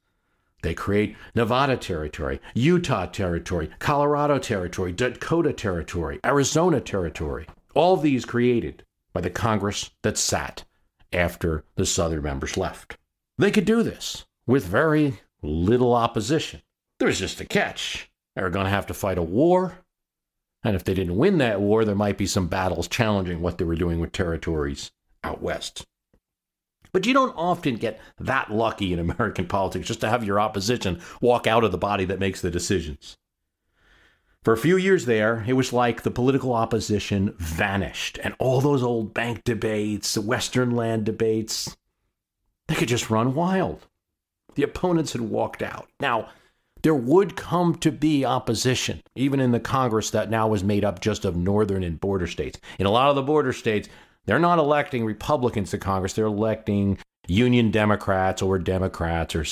They 0.62 0.74
create 0.74 1.16
Nevada 1.34 1.76
Territory, 1.76 2.40
Utah 2.54 3.06
Territory, 3.06 3.70
Colorado 3.78 4.38
Territory, 4.38 4.92
Dakota 4.92 5.52
Territory, 5.52 6.20
Arizona 6.24 6.80
Territory. 6.80 7.46
All 7.74 7.96
these 7.96 8.24
created 8.24 8.84
by 9.12 9.20
the 9.20 9.30
Congress 9.30 9.90
that 10.02 10.18
sat 10.18 10.64
after 11.12 11.64
the 11.76 11.86
Southern 11.86 12.22
members 12.22 12.56
left. 12.56 12.96
They 13.38 13.50
could 13.50 13.64
do 13.64 13.82
this 13.82 14.26
with 14.46 14.64
very 14.66 15.20
little 15.42 15.94
opposition. 15.94 16.62
There's 16.98 17.18
just 17.18 17.40
a 17.40 17.46
catch. 17.46 18.10
They 18.36 18.42
were 18.42 18.50
going 18.50 18.66
to 18.66 18.70
have 18.70 18.86
to 18.86 18.94
fight 18.94 19.18
a 19.18 19.22
war. 19.22 19.78
And 20.62 20.76
if 20.76 20.84
they 20.84 20.92
didn't 20.92 21.16
win 21.16 21.38
that 21.38 21.60
war, 21.60 21.84
there 21.84 21.94
might 21.94 22.18
be 22.18 22.26
some 22.26 22.48
battles 22.48 22.86
challenging 22.86 23.40
what 23.40 23.56
they 23.56 23.64
were 23.64 23.74
doing 23.74 23.98
with 23.98 24.12
territories 24.12 24.92
out 25.24 25.40
west. 25.40 25.86
But 26.92 27.06
you 27.06 27.14
don't 27.14 27.34
often 27.36 27.76
get 27.76 28.00
that 28.18 28.52
lucky 28.52 28.92
in 28.92 28.98
American 28.98 29.46
politics 29.48 29.88
just 29.88 30.00
to 30.00 30.08
have 30.08 30.24
your 30.24 30.40
opposition 30.40 31.00
walk 31.20 31.46
out 31.46 31.64
of 31.64 31.72
the 31.72 31.78
body 31.78 32.04
that 32.06 32.20
makes 32.20 32.40
the 32.40 32.50
decisions. 32.50 33.16
For 34.42 34.54
a 34.54 34.58
few 34.58 34.78
years 34.78 35.04
there, 35.04 35.44
it 35.46 35.52
was 35.52 35.72
like 35.72 36.02
the 36.02 36.10
political 36.10 36.54
opposition 36.54 37.34
vanished, 37.36 38.18
and 38.24 38.34
all 38.38 38.62
those 38.62 38.82
old 38.82 39.12
bank 39.12 39.44
debates, 39.44 40.14
the 40.14 40.22
Western 40.22 40.70
land 40.70 41.04
debates, 41.04 41.76
they 42.66 42.74
could 42.74 42.88
just 42.88 43.10
run 43.10 43.34
wild. 43.34 43.86
The 44.54 44.62
opponents 44.62 45.12
had 45.12 45.20
walked 45.20 45.62
out. 45.62 45.90
Now, 46.00 46.30
there 46.82 46.94
would 46.94 47.36
come 47.36 47.74
to 47.76 47.92
be 47.92 48.24
opposition, 48.24 49.02
even 49.14 49.40
in 49.40 49.50
the 49.50 49.60
Congress 49.60 50.08
that 50.10 50.30
now 50.30 50.48
was 50.48 50.64
made 50.64 50.84
up 50.84 51.00
just 51.00 51.26
of 51.26 51.36
northern 51.36 51.84
and 51.84 52.00
border 52.00 52.26
states. 52.26 52.58
In 52.78 52.86
a 52.86 52.90
lot 52.90 53.10
of 53.10 53.16
the 53.16 53.22
border 53.22 53.52
states, 53.52 53.90
they're 54.30 54.38
not 54.38 54.60
electing 54.60 55.04
Republicans 55.04 55.72
to 55.72 55.78
Congress, 55.78 56.12
they're 56.12 56.26
electing 56.26 56.96
Union 57.26 57.72
Democrats 57.72 58.42
or 58.42 58.60
Democrats 58.60 59.34
or 59.34 59.44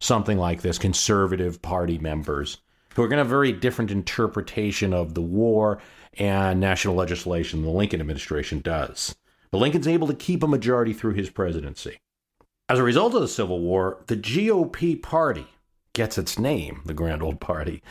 something 0.00 0.38
like 0.38 0.62
this, 0.62 0.78
conservative 0.78 1.60
party 1.60 1.98
members 1.98 2.56
who 2.94 3.02
are 3.02 3.08
going 3.08 3.18
to 3.18 3.24
have 3.24 3.26
a 3.26 3.28
very 3.28 3.52
different 3.52 3.90
interpretation 3.90 4.94
of 4.94 5.12
the 5.12 5.20
war 5.20 5.82
and 6.14 6.60
national 6.60 6.94
legislation 6.94 7.60
than 7.60 7.70
the 7.70 7.76
Lincoln 7.76 8.00
administration 8.00 8.60
does. 8.60 9.14
But 9.50 9.58
Lincoln's 9.58 9.86
able 9.86 10.06
to 10.06 10.14
keep 10.14 10.42
a 10.42 10.48
majority 10.48 10.94
through 10.94 11.12
his 11.12 11.28
presidency. 11.28 11.98
As 12.70 12.78
a 12.78 12.82
result 12.82 13.14
of 13.14 13.20
the 13.20 13.28
Civil 13.28 13.60
War, 13.60 14.02
the 14.06 14.16
GOP 14.16 15.02
party 15.02 15.46
gets 15.92 16.16
its 16.16 16.38
name, 16.38 16.80
the 16.86 16.94
Grand 16.94 17.22
Old 17.22 17.38
Party, 17.38 17.82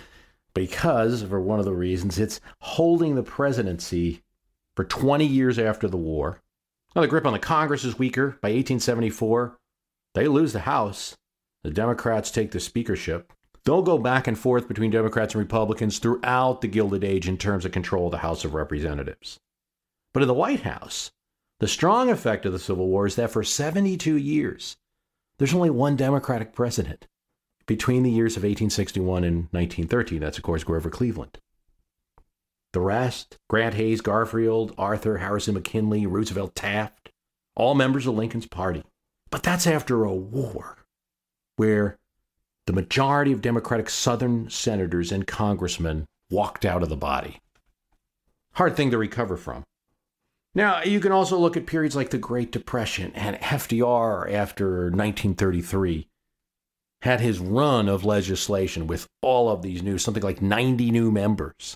because, 0.55 1.21
for 1.21 1.39
one 1.39 1.59
of 1.59 1.65
the 1.65 1.75
reasons, 1.75 2.17
it's 2.17 2.41
holding 2.61 3.13
the 3.13 3.21
presidency 3.21 4.23
for 4.75 4.85
20 4.85 5.25
years 5.25 5.59
after 5.59 5.87
the 5.87 5.97
war. 5.97 6.41
Now, 6.95 7.01
the 7.01 7.07
grip 7.07 7.25
on 7.25 7.33
the 7.33 7.39
Congress 7.39 7.85
is 7.85 7.97
weaker. 7.97 8.37
By 8.41 8.49
1874, 8.49 9.57
they 10.13 10.27
lose 10.27 10.53
the 10.53 10.61
House. 10.61 11.15
The 11.63 11.71
Democrats 11.71 12.31
take 12.31 12.51
the 12.51 12.59
speakership. 12.59 13.31
They'll 13.63 13.83
go 13.83 13.97
back 13.97 14.27
and 14.27 14.37
forth 14.37 14.67
between 14.67 14.91
Democrats 14.91 15.35
and 15.35 15.39
Republicans 15.39 15.99
throughout 15.99 16.61
the 16.61 16.67
Gilded 16.67 17.03
Age 17.03 17.27
in 17.27 17.37
terms 17.37 17.63
of 17.63 17.71
control 17.71 18.07
of 18.07 18.11
the 18.11 18.17
House 18.17 18.43
of 18.43 18.55
Representatives. 18.55 19.39
But 20.13 20.23
in 20.23 20.27
the 20.27 20.33
White 20.33 20.61
House, 20.61 21.11
the 21.59 21.67
strong 21.67 22.09
effect 22.09 22.45
of 22.45 22.53
the 22.53 22.59
Civil 22.59 22.87
War 22.87 23.05
is 23.05 23.15
that 23.15 23.29
for 23.29 23.43
72 23.43 24.17
years, 24.17 24.77
there's 25.37 25.53
only 25.53 25.69
one 25.69 25.95
Democratic 25.95 26.53
president 26.53 27.07
between 27.67 28.03
the 28.03 28.11
years 28.11 28.35
of 28.35 28.43
1861 28.43 29.23
and 29.23 29.35
1913. 29.51 30.19
That's, 30.19 30.37
of 30.37 30.43
course, 30.43 30.63
Grover 30.63 30.89
Cleveland. 30.89 31.37
The 32.73 32.81
rest 32.81 33.37
Grant 33.49 33.75
Hayes, 33.75 34.01
Garfield, 34.01 34.73
Arthur, 34.77 35.17
Harrison 35.17 35.55
McKinley, 35.55 36.05
Roosevelt, 36.05 36.55
Taft 36.55 37.01
all 37.55 37.75
members 37.75 38.07
of 38.07 38.15
Lincoln's 38.15 38.47
party. 38.47 38.83
But 39.29 39.43
that's 39.43 39.67
after 39.67 40.03
a 40.03 40.13
war 40.13 40.77
where 41.55 41.97
the 42.65 42.73
majority 42.73 43.31
of 43.31 43.41
Democratic 43.41 43.89
Southern 43.89 44.49
senators 44.49 45.11
and 45.11 45.27
congressmen 45.27 46.05
walked 46.29 46.65
out 46.65 46.83
of 46.83 46.89
the 46.89 46.97
body. 46.97 47.39
Hard 48.53 48.75
thing 48.75 48.91
to 48.91 48.97
recover 48.97 49.37
from. 49.37 49.63
Now, 50.53 50.83
you 50.83 50.99
can 50.99 51.13
also 51.13 51.37
look 51.37 51.55
at 51.55 51.65
periods 51.65 51.95
like 51.95 52.09
the 52.09 52.17
Great 52.17 52.51
Depression 52.51 53.13
and 53.15 53.37
FDR 53.37 54.31
after 54.31 54.83
1933 54.83 56.07
had 57.03 57.19
his 57.19 57.39
run 57.39 57.87
of 57.87 58.05
legislation 58.05 58.85
with 58.85 59.07
all 59.21 59.49
of 59.49 59.61
these 59.61 59.81
new, 59.81 59.97
something 59.97 60.21
like 60.21 60.41
90 60.41 60.91
new 60.91 61.09
members. 61.09 61.75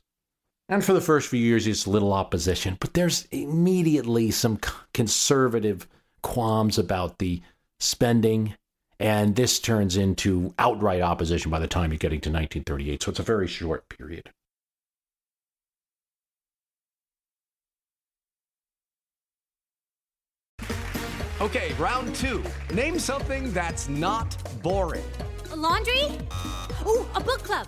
And 0.67 0.83
for 0.83 0.93
the 0.93 1.01
first 1.01 1.29
few 1.29 1.39
years, 1.39 1.67
it's 1.67 1.85
little 1.85 2.11
opposition, 2.11 2.77
but 2.79 2.95
there's 2.95 3.25
immediately 3.25 4.31
some 4.31 4.59
conservative 4.93 5.87
qualms 6.23 6.79
about 6.79 7.19
the 7.19 7.41
spending, 7.79 8.55
and 8.99 9.35
this 9.35 9.59
turns 9.59 9.95
into 9.95 10.55
outright 10.57 11.01
opposition 11.01 11.51
by 11.51 11.59
the 11.59 11.67
time 11.67 11.91
you're 11.91 11.99
getting 11.99 12.21
to 12.21 12.29
1938. 12.29 13.03
So 13.03 13.11
it's 13.11 13.19
a 13.19 13.23
very 13.23 13.47
short 13.47 13.87
period. 13.89 14.31
Okay, 21.41 21.73
round 21.73 22.15
two. 22.15 22.43
Name 22.73 22.97
something 22.97 23.53
that's 23.53 23.87
not 23.87 24.35
boring. 24.63 25.03
A 25.51 25.55
laundry? 25.55 26.17
Ooh, 26.87 27.05
a 27.13 27.19
book 27.19 27.43
club. 27.43 27.67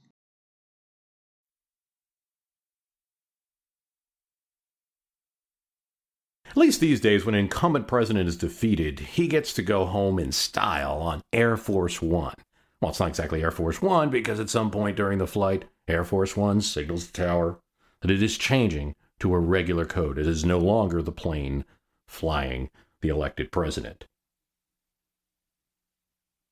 At 6.51 6.57
least 6.57 6.81
these 6.81 6.99
days, 6.99 7.25
when 7.25 7.33
an 7.33 7.39
incumbent 7.39 7.87
president 7.87 8.27
is 8.27 8.35
defeated, 8.35 8.99
he 8.99 9.29
gets 9.29 9.53
to 9.53 9.61
go 9.61 9.85
home 9.85 10.19
in 10.19 10.33
style 10.33 10.97
on 10.97 11.21
Air 11.31 11.55
Force 11.55 12.01
One. 12.01 12.35
Well, 12.81 12.91
it's 12.91 12.99
not 12.99 13.07
exactly 13.07 13.41
Air 13.41 13.51
Force 13.51 13.81
One 13.81 14.09
because 14.09 14.37
at 14.37 14.49
some 14.49 14.69
point 14.69 14.97
during 14.97 15.17
the 15.17 15.27
flight, 15.27 15.63
Air 15.87 16.03
Force 16.03 16.35
One 16.35 16.59
signals 16.59 17.07
the 17.07 17.13
tower 17.13 17.59
that 18.01 18.11
it 18.11 18.21
is 18.21 18.37
changing 18.37 18.95
to 19.19 19.33
a 19.33 19.39
regular 19.39 19.85
code. 19.85 20.17
It 20.17 20.27
is 20.27 20.43
no 20.43 20.57
longer 20.57 21.01
the 21.01 21.13
plane 21.13 21.63
flying 22.05 22.69
the 22.99 23.07
elected 23.07 23.49
president. 23.53 24.03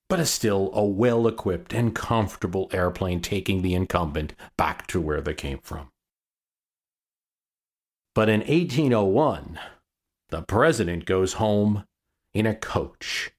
But 0.08 0.22
it's 0.22 0.32
still 0.32 0.72
a 0.74 0.86
well 0.86 1.28
equipped 1.28 1.74
and 1.74 1.94
comfortable 1.94 2.70
airplane 2.72 3.20
taking 3.20 3.64
the 3.64 3.74
incumbent 3.74 4.34
back 4.56 4.88
to 4.88 5.02
where 5.02 5.20
they 5.20 5.34
came 5.34 5.60
from. 5.60 5.90
But 8.16 8.30
in 8.30 8.40
1801, 8.40 9.60
the 10.30 10.42
president 10.42 11.06
goes 11.06 11.34
home 11.34 11.86
in 12.34 12.46
a 12.46 12.56
coach. 12.56 13.32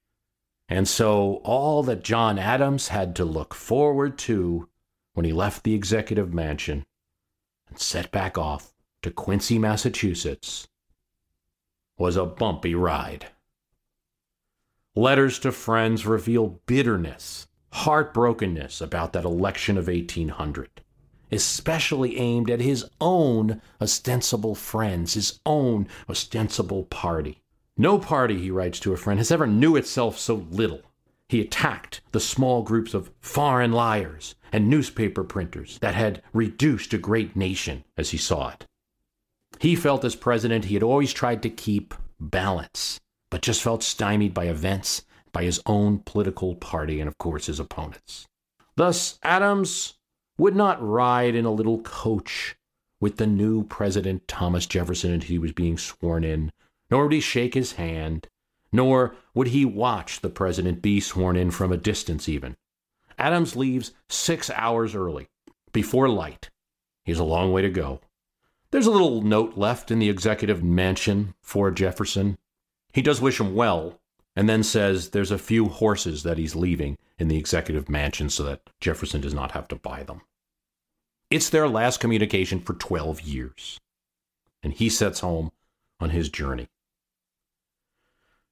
And 0.69 0.87
so 0.87 1.41
all 1.43 1.83
that 1.83 2.03
John 2.03 2.39
Adams 2.39 2.89
had 2.89 3.15
to 3.17 3.25
look 3.25 3.53
forward 3.53 4.17
to 4.19 4.69
when 5.13 5.25
he 5.25 5.33
left 5.33 5.63
the 5.63 5.73
executive 5.73 6.33
mansion 6.33 6.85
and 7.67 7.79
set 7.79 8.11
back 8.11 8.37
off 8.37 8.73
to 9.01 9.11
Quincy, 9.11 9.57
Massachusetts, 9.57 10.67
was 11.97 12.15
a 12.15 12.25
bumpy 12.25 12.75
ride. 12.75 13.27
Letters 14.95 15.39
to 15.39 15.51
friends 15.51 16.05
reveal 16.05 16.61
bitterness, 16.65 17.47
heartbrokenness 17.73 18.81
about 18.81 19.13
that 19.13 19.25
election 19.25 19.77
of 19.77 19.87
1800 19.87 20.81
especially 21.31 22.17
aimed 22.17 22.49
at 22.49 22.61
his 22.61 22.85
own 22.99 23.61
ostensible 23.79 24.55
friends, 24.55 25.13
his 25.13 25.39
own 25.45 25.87
ostensible 26.09 26.83
party. 26.85 27.41
No 27.77 27.97
party, 27.97 28.37
he 28.39 28.51
writes 28.51 28.79
to 28.81 28.93
a 28.93 28.97
friend, 28.97 29.19
has 29.19 29.31
ever 29.31 29.47
knew 29.47 29.75
itself 29.75 30.19
so 30.19 30.45
little. 30.51 30.81
He 31.29 31.39
attacked 31.39 32.01
the 32.11 32.19
small 32.19 32.61
groups 32.61 32.93
of 32.93 33.11
foreign 33.21 33.71
liars 33.71 34.35
and 34.51 34.69
newspaper 34.69 35.23
printers 35.23 35.79
that 35.79 35.95
had 35.95 36.21
reduced 36.33 36.93
a 36.93 36.97
great 36.97 37.35
nation 37.35 37.85
as 37.97 38.09
he 38.09 38.17
saw 38.17 38.49
it. 38.49 38.65
He 39.59 39.75
felt 39.75 40.03
as 40.03 40.15
president 40.15 40.65
he 40.65 40.73
had 40.73 40.83
always 40.83 41.13
tried 41.13 41.41
to 41.43 41.49
keep 41.49 41.93
balance, 42.19 42.99
but 43.29 43.41
just 43.41 43.61
felt 43.61 43.83
stymied 43.83 44.33
by 44.33 44.45
events, 44.45 45.05
by 45.31 45.43
his 45.43 45.61
own 45.65 45.99
political 45.99 46.55
party, 46.55 46.99
and 46.99 47.07
of 47.07 47.17
course 47.17 47.45
his 47.45 47.59
opponents. 47.59 48.27
Thus, 48.75 49.17
Adams 49.23 49.93
would 50.41 50.55
not 50.55 50.81
ride 50.81 51.35
in 51.35 51.45
a 51.45 51.51
little 51.51 51.77
coach 51.81 52.55
with 52.99 53.17
the 53.17 53.27
new 53.27 53.63
President 53.63 54.27
Thomas 54.27 54.65
Jefferson 54.65 55.11
until 55.11 55.27
he 55.27 55.37
was 55.37 55.51
being 55.51 55.77
sworn 55.77 56.23
in, 56.23 56.51
nor 56.89 57.03
would 57.03 57.13
he 57.13 57.19
shake 57.19 57.53
his 57.53 57.73
hand, 57.73 58.27
nor 58.71 59.15
would 59.35 59.49
he 59.49 59.65
watch 59.65 60.19
the 60.19 60.31
president 60.31 60.81
be 60.81 60.99
sworn 60.99 61.35
in 61.35 61.51
from 61.51 61.71
a 61.71 61.77
distance 61.77 62.27
even. 62.27 62.57
Adams 63.19 63.55
leaves 63.55 63.91
six 64.09 64.49
hours 64.55 64.95
early, 64.95 65.27
before 65.73 66.09
light. 66.09 66.49
He 67.05 67.11
has 67.11 67.19
a 67.19 67.23
long 67.23 67.51
way 67.51 67.61
to 67.61 67.69
go. 67.69 68.01
There's 68.71 68.87
a 68.87 68.91
little 68.91 69.21
note 69.21 69.59
left 69.59 69.91
in 69.91 69.99
the 69.99 70.09
executive 70.09 70.63
mansion 70.63 71.35
for 71.43 71.69
Jefferson. 71.69 72.39
He 72.93 73.03
does 73.03 73.21
wish 73.21 73.39
him 73.39 73.53
well, 73.53 73.99
and 74.35 74.49
then 74.49 74.63
says 74.63 75.09
there's 75.09 75.29
a 75.29 75.37
few 75.37 75.67
horses 75.67 76.23
that 76.23 76.39
he's 76.39 76.55
leaving 76.55 76.97
in 77.19 77.27
the 77.27 77.37
executive 77.37 77.89
mansion 77.89 78.27
so 78.27 78.41
that 78.41 78.71
Jefferson 78.79 79.21
does 79.21 79.35
not 79.35 79.51
have 79.51 79.67
to 79.67 79.75
buy 79.75 80.01
them. 80.01 80.21
It's 81.31 81.49
their 81.49 81.69
last 81.69 82.01
communication 82.01 82.59
for 82.59 82.73
12 82.73 83.21
years. 83.21 83.79
And 84.61 84.73
he 84.73 84.89
sets 84.89 85.21
home 85.21 85.51
on 85.99 86.09
his 86.09 86.27
journey. 86.27 86.67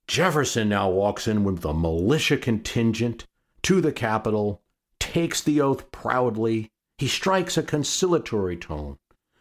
Jefferson 0.07 0.69
now 0.69 0.89
walks 0.89 1.27
in 1.27 1.43
with 1.43 1.59
the 1.59 1.73
militia 1.73 2.37
contingent 2.37 3.27
to 3.63 3.81
the 3.81 3.91
Capitol, 3.91 4.61
takes 4.97 5.41
the 5.41 5.59
oath 5.59 5.91
proudly. 5.91 6.71
He 6.97 7.07
strikes 7.07 7.57
a 7.57 7.63
conciliatory 7.63 8.55
tone, 8.55 8.97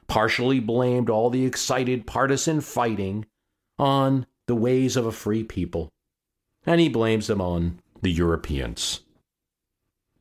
partially 0.08 0.58
blamed 0.58 1.08
all 1.08 1.30
the 1.30 1.46
excited 1.46 2.06
partisan 2.06 2.60
fighting 2.60 3.24
on 3.78 4.26
the 4.46 4.56
ways 4.56 4.96
of 4.96 5.06
a 5.06 5.12
free 5.12 5.44
people, 5.44 5.92
and 6.66 6.80
he 6.80 6.88
blames 6.88 7.28
them 7.28 7.40
on 7.40 7.80
the 8.02 8.10
Europeans. 8.10 9.00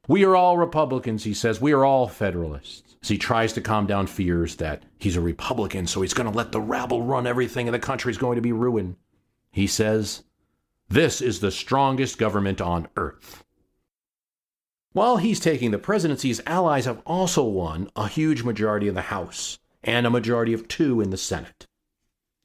We 0.08 0.24
are 0.24 0.38
all 0.38 0.58
Republicans, 0.58 1.26
he 1.26 1.34
says. 1.34 1.60
We 1.60 1.74
are 1.74 1.84
all 1.84 2.08
Federalists. 2.08 2.95
As 3.01 3.10
he 3.10 3.18
tries 3.18 3.53
to 3.53 3.62
calm 3.62 3.86
down 3.86 4.08
fears 4.08 4.55
that 4.55 4.84
he's 4.97 5.18
a 5.18 5.22
Republican, 5.22 5.86
so 5.86 6.01
he's 6.01 6.14
going 6.14 6.32
to 6.32 6.36
let 6.36 6.51
the 6.51 6.62
rabble 6.62 7.03
run 7.03 7.28
everything 7.28 7.68
and 7.68 7.76
the 7.76 7.80
country's 7.80 8.18
going 8.18 8.38
to 8.38 8.41
be 8.41 8.53
ruined. 8.53 8.95
He 9.51 9.68
says, 9.68 10.24
This 10.88 11.22
is 11.22 11.39
the 11.39 11.51
strongest 11.51 12.18
government 12.18 12.62
on 12.62 12.88
earth. 12.95 13.43
While 14.93 15.18
he's 15.18 15.39
taking 15.39 15.72
the 15.72 15.78
presidency, 15.78 16.30
his 16.30 16.41
allies 16.47 16.86
have 16.86 17.01
also 17.05 17.43
won 17.43 17.91
a 17.95 18.08
huge 18.08 18.43
majority 18.43 18.88
in 18.88 18.95
the 18.95 19.01
House 19.01 19.60
and 19.84 20.08
a 20.08 20.12
majority 20.12 20.53
of 20.53 20.68
two 20.68 21.01
in 21.01 21.12
the 21.12 21.18
Senate. 21.18 21.68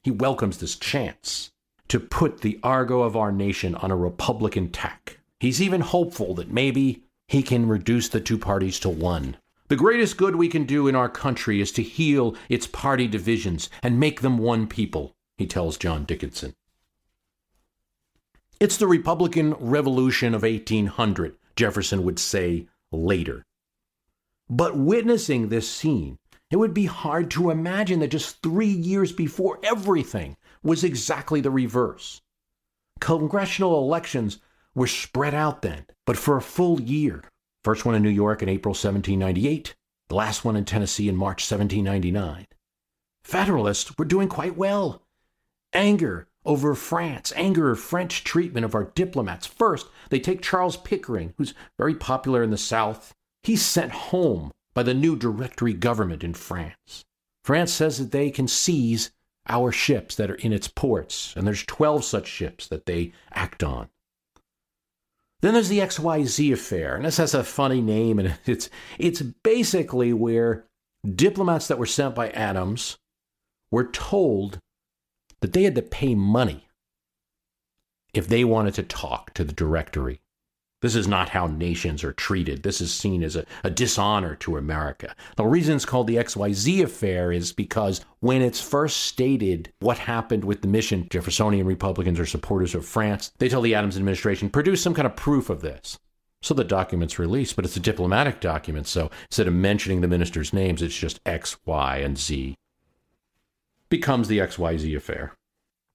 He 0.03 0.11
welcomes 0.11 0.57
this 0.57 0.75
chance 0.75 1.51
to 1.87 1.99
put 1.99 2.41
the 2.41 2.59
Argo 2.61 3.01
of 3.01 3.15
our 3.15 3.31
nation 3.31 3.73
on 3.75 3.89
a 3.89 3.95
Republican 3.95 4.69
tack. 4.69 5.19
He's 5.39 5.61
even 5.61 5.81
hopeful 5.81 6.35
that 6.35 6.51
maybe 6.51 7.03
he 7.27 7.43
can 7.43 7.67
reduce 7.67 8.09
the 8.09 8.21
two 8.21 8.37
parties 8.37 8.79
to 8.79 8.89
one. 8.89 9.37
The 9.69 9.75
greatest 9.75 10.17
good 10.17 10.35
we 10.35 10.49
can 10.49 10.65
do 10.65 10.87
in 10.87 10.95
our 10.95 11.09
country 11.09 11.61
is 11.61 11.71
to 11.73 11.83
heal 11.83 12.35
its 12.49 12.67
party 12.67 13.07
divisions 13.07 13.69
and 13.81 13.99
make 13.99 14.21
them 14.21 14.37
one 14.37 14.67
people, 14.67 15.15
he 15.37 15.47
tells 15.47 15.77
John 15.77 16.05
Dickinson. 16.05 16.53
It's 18.59 18.77
the 18.77 18.87
Republican 18.87 19.53
Revolution 19.55 20.33
of 20.33 20.43
1800, 20.43 21.35
Jefferson 21.55 22.03
would 22.03 22.19
say 22.19 22.67
later. 22.91 23.43
But 24.49 24.77
witnessing 24.77 25.49
this 25.49 25.69
scene, 25.69 26.17
it 26.51 26.57
would 26.57 26.73
be 26.73 26.85
hard 26.85 27.31
to 27.31 27.49
imagine 27.49 27.99
that 28.01 28.11
just 28.11 28.43
three 28.43 28.67
years 28.67 29.11
before 29.11 29.59
everything 29.63 30.37
was 30.61 30.83
exactly 30.83 31.41
the 31.41 31.49
reverse. 31.49 32.21
Congressional 32.99 33.83
elections 33.83 34.39
were 34.75 34.87
spread 34.87 35.33
out 35.33 35.61
then, 35.61 35.85
but 36.05 36.17
for 36.17 36.37
a 36.37 36.41
full 36.41 36.81
year. 36.81 37.23
First 37.63 37.85
one 37.85 37.95
in 37.95 38.03
New 38.03 38.09
York 38.09 38.41
in 38.41 38.49
April 38.49 38.71
1798, 38.71 39.75
the 40.09 40.15
last 40.15 40.43
one 40.43 40.55
in 40.55 40.65
Tennessee 40.65 41.07
in 41.07 41.15
March 41.15 41.49
1799. 41.49 42.47
Federalists 43.23 43.97
were 43.97 44.05
doing 44.05 44.27
quite 44.27 44.57
well. 44.57 45.01
Anger 45.71 46.27
over 46.45 46.75
France, 46.75 47.31
anger 47.35 47.71
of 47.71 47.79
French 47.79 48.23
treatment 48.23 48.65
of 48.65 48.75
our 48.75 48.85
diplomats. 48.95 49.47
First, 49.47 49.87
they 50.09 50.19
take 50.19 50.41
Charles 50.41 50.77
Pickering, 50.77 51.33
who's 51.37 51.53
very 51.77 51.95
popular 51.95 52.43
in 52.43 52.51
the 52.51 52.57
South. 52.57 53.13
He's 53.43 53.61
sent 53.61 53.91
home 53.91 54.51
by 54.73 54.83
the 54.83 54.93
new 54.93 55.15
Directory 55.15 55.73
government 55.73 56.23
in 56.23 56.33
France. 56.33 57.05
France 57.43 57.71
says 57.71 57.97
that 57.97 58.11
they 58.11 58.29
can 58.29 58.47
seize 58.47 59.11
our 59.47 59.71
ships 59.71 60.15
that 60.15 60.31
are 60.31 60.35
in 60.35 60.53
its 60.53 60.67
ports, 60.67 61.33
and 61.35 61.45
there's 61.45 61.65
12 61.65 62.03
such 62.03 62.27
ships 62.27 62.67
that 62.67 62.85
they 62.85 63.13
act 63.33 63.63
on. 63.63 63.89
Then 65.43 65.55
there's 65.55 65.67
the 65.67 65.79
XYZ 65.79 66.53
affair, 66.53 66.95
and 66.95 67.03
this 67.03 67.17
has 67.17 67.33
a 67.33 67.43
funny 67.43 67.81
name, 67.81 68.17
and 68.17 68.37
it's 68.45 68.69
it's 68.97 69.21
basically 69.21 70.13
where 70.13 70.63
diplomats 71.05 71.67
that 71.67 71.77
were 71.77 71.85
sent 71.85 72.15
by 72.15 72.29
Adams 72.29 72.97
were 73.69 73.83
told 73.83 74.59
that 75.41 75.51
they 75.51 75.63
had 75.63 75.75
to 75.75 75.81
pay 75.81 76.15
money 76.15 76.69
if 78.13 78.25
they 78.25 78.45
wanted 78.45 78.73
to 78.75 78.83
talk 78.83 79.33
to 79.33 79.43
the 79.43 79.51
directory. 79.51 80.21
This 80.83 80.95
is 80.95 81.07
not 81.07 81.29
how 81.29 81.47
nations 81.47 82.03
are 82.03 82.11
treated. 82.11 82.61
This 82.61 82.81
is 82.81 82.93
seen 82.93 83.23
as 83.23 83.37
a, 83.37 83.45
a, 83.63 83.69
dishonor 83.69 84.35
to 84.35 84.57
America. 84.57 85.15
The 85.37 85.45
reason 85.45 85.77
it's 85.77 85.85
called 85.85 86.07
the 86.07 86.17
XYZ 86.17 86.83
affair 86.83 87.31
is 87.31 87.53
because 87.53 88.03
when 88.19 88.41
it's 88.41 88.59
first 88.59 88.97
stated 88.97 89.71
what 89.79 89.97
happened 89.97 90.43
with 90.43 90.61
the 90.61 90.67
mission, 90.67 91.07
Jeffersonian 91.09 91.65
Republicans 91.65 92.19
are 92.19 92.25
supporters 92.25 92.75
of 92.75 92.85
France, 92.85 93.31
they 93.37 93.47
tell 93.47 93.61
the 93.61 93.73
Adams 93.73 93.95
administration, 93.95 94.49
produce 94.49 94.83
some 94.83 94.93
kind 94.93 95.05
of 95.05 95.15
proof 95.15 95.49
of 95.49 95.61
this. 95.61 95.97
So 96.41 96.53
the 96.53 96.65
document's 96.65 97.17
released, 97.17 97.55
but 97.55 97.63
it's 97.63 97.77
a 97.77 97.79
diplomatic 97.79 98.41
document. 98.41 98.85
So 98.85 99.09
instead 99.27 99.47
of 99.47 99.53
mentioning 99.53 100.01
the 100.01 100.09
ministers' 100.09 100.51
names, 100.51 100.81
it's 100.81 100.97
just 100.97 101.21
X, 101.25 101.55
Y, 101.65 101.99
and 101.99 102.17
Z. 102.17 102.55
Becomes 103.87 104.27
the 104.27 104.39
XYZ 104.39 104.97
affair. 104.97 105.33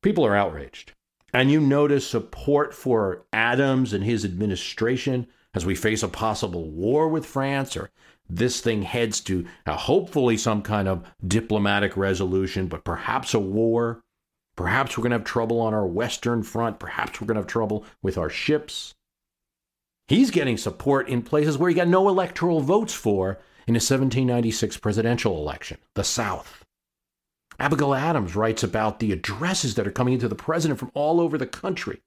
People 0.00 0.24
are 0.24 0.34
outraged. 0.34 0.94
And 1.32 1.50
you 1.50 1.60
notice 1.60 2.06
support 2.06 2.74
for 2.74 3.24
Adams 3.32 3.92
and 3.92 4.02
his 4.04 4.24
administration 4.24 5.26
as 5.54 5.66
we 5.66 5.74
face 5.74 6.02
a 6.02 6.08
possible 6.08 6.70
war 6.70 7.08
with 7.08 7.26
France, 7.26 7.76
or 7.76 7.90
this 8.28 8.60
thing 8.60 8.82
heads 8.82 9.20
to 9.20 9.46
uh, 9.66 9.76
hopefully 9.76 10.36
some 10.36 10.62
kind 10.62 10.88
of 10.88 11.06
diplomatic 11.26 11.96
resolution, 11.96 12.66
but 12.66 12.84
perhaps 12.84 13.34
a 13.34 13.38
war. 13.38 14.02
Perhaps 14.56 14.96
we're 14.96 15.02
going 15.02 15.12
to 15.12 15.18
have 15.18 15.24
trouble 15.24 15.60
on 15.60 15.72
our 15.72 15.86
Western 15.86 16.42
front. 16.42 16.78
Perhaps 16.78 17.20
we're 17.20 17.26
going 17.26 17.36
to 17.36 17.42
have 17.42 17.46
trouble 17.46 17.84
with 18.02 18.18
our 18.18 18.30
ships. 18.30 18.94
He's 20.08 20.30
getting 20.30 20.56
support 20.56 21.08
in 21.08 21.22
places 21.22 21.58
where 21.58 21.68
he 21.68 21.74
got 21.74 21.88
no 21.88 22.08
electoral 22.08 22.60
votes 22.60 22.94
for 22.94 23.38
in 23.66 23.74
the 23.74 23.78
1796 23.78 24.78
presidential 24.78 25.36
election, 25.36 25.78
the 25.94 26.04
South. 26.04 26.64
Abigail 27.58 27.94
Adams 27.94 28.36
writes 28.36 28.62
about 28.62 29.00
the 29.00 29.12
addresses 29.12 29.74
that 29.74 29.86
are 29.86 29.92
coming 29.92 30.14
into 30.14 30.28
the 30.28 30.34
president 30.34 30.78
from 30.78 30.92
all 30.94 31.20
over 31.20 31.36
the 31.36 31.46
country. 31.46 32.02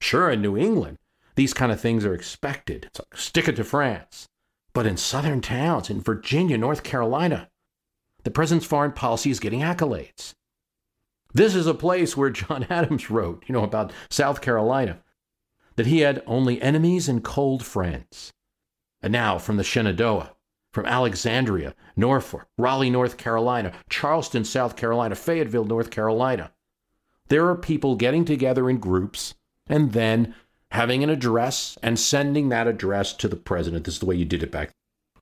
Sure, 0.00 0.30
in 0.30 0.42
New 0.42 0.56
England, 0.56 0.98
these 1.36 1.54
kind 1.54 1.70
of 1.70 1.80
things 1.80 2.04
are 2.04 2.14
expected. 2.14 2.90
Like, 2.98 3.16
stick 3.16 3.48
it 3.48 3.56
to 3.56 3.64
France. 3.64 4.26
But 4.72 4.86
in 4.86 4.96
southern 4.96 5.40
towns, 5.40 5.88
in 5.88 6.00
Virginia, 6.00 6.58
North 6.58 6.82
Carolina, 6.82 7.48
the 8.24 8.30
president's 8.30 8.66
foreign 8.66 8.92
policy 8.92 9.30
is 9.30 9.40
getting 9.40 9.60
accolades. 9.60 10.34
This 11.32 11.54
is 11.54 11.66
a 11.66 11.74
place 11.74 12.16
where 12.16 12.30
John 12.30 12.66
Adams 12.70 13.08
wrote, 13.08 13.44
you 13.46 13.52
know, 13.52 13.64
about 13.64 13.92
South 14.10 14.40
Carolina, 14.40 15.00
that 15.76 15.86
he 15.86 16.00
had 16.00 16.22
only 16.26 16.60
enemies 16.60 17.08
and 17.08 17.22
cold 17.22 17.64
friends. 17.64 18.32
And 19.00 19.12
now, 19.12 19.38
from 19.38 19.56
the 19.56 19.64
Shenandoah, 19.64 20.35
from 20.76 20.84
Alexandria, 20.84 21.74
Norfolk, 21.96 22.46
Raleigh, 22.58 22.90
North 22.90 23.16
Carolina, 23.16 23.72
Charleston, 23.88 24.44
South 24.44 24.76
Carolina, 24.76 25.14
Fayetteville, 25.14 25.64
North 25.64 25.88
Carolina. 25.88 26.52
There 27.28 27.48
are 27.48 27.56
people 27.56 27.96
getting 27.96 28.26
together 28.26 28.68
in 28.68 28.76
groups 28.76 29.36
and 29.66 29.92
then 29.92 30.34
having 30.72 31.02
an 31.02 31.08
address 31.08 31.78
and 31.82 31.98
sending 31.98 32.50
that 32.50 32.66
address 32.66 33.14
to 33.14 33.26
the 33.26 33.36
president. 33.36 33.84
This 33.84 33.94
is 33.94 34.00
the 34.00 34.06
way 34.06 34.16
you 34.16 34.26
did 34.26 34.42
it 34.42 34.52
back. 34.52 34.70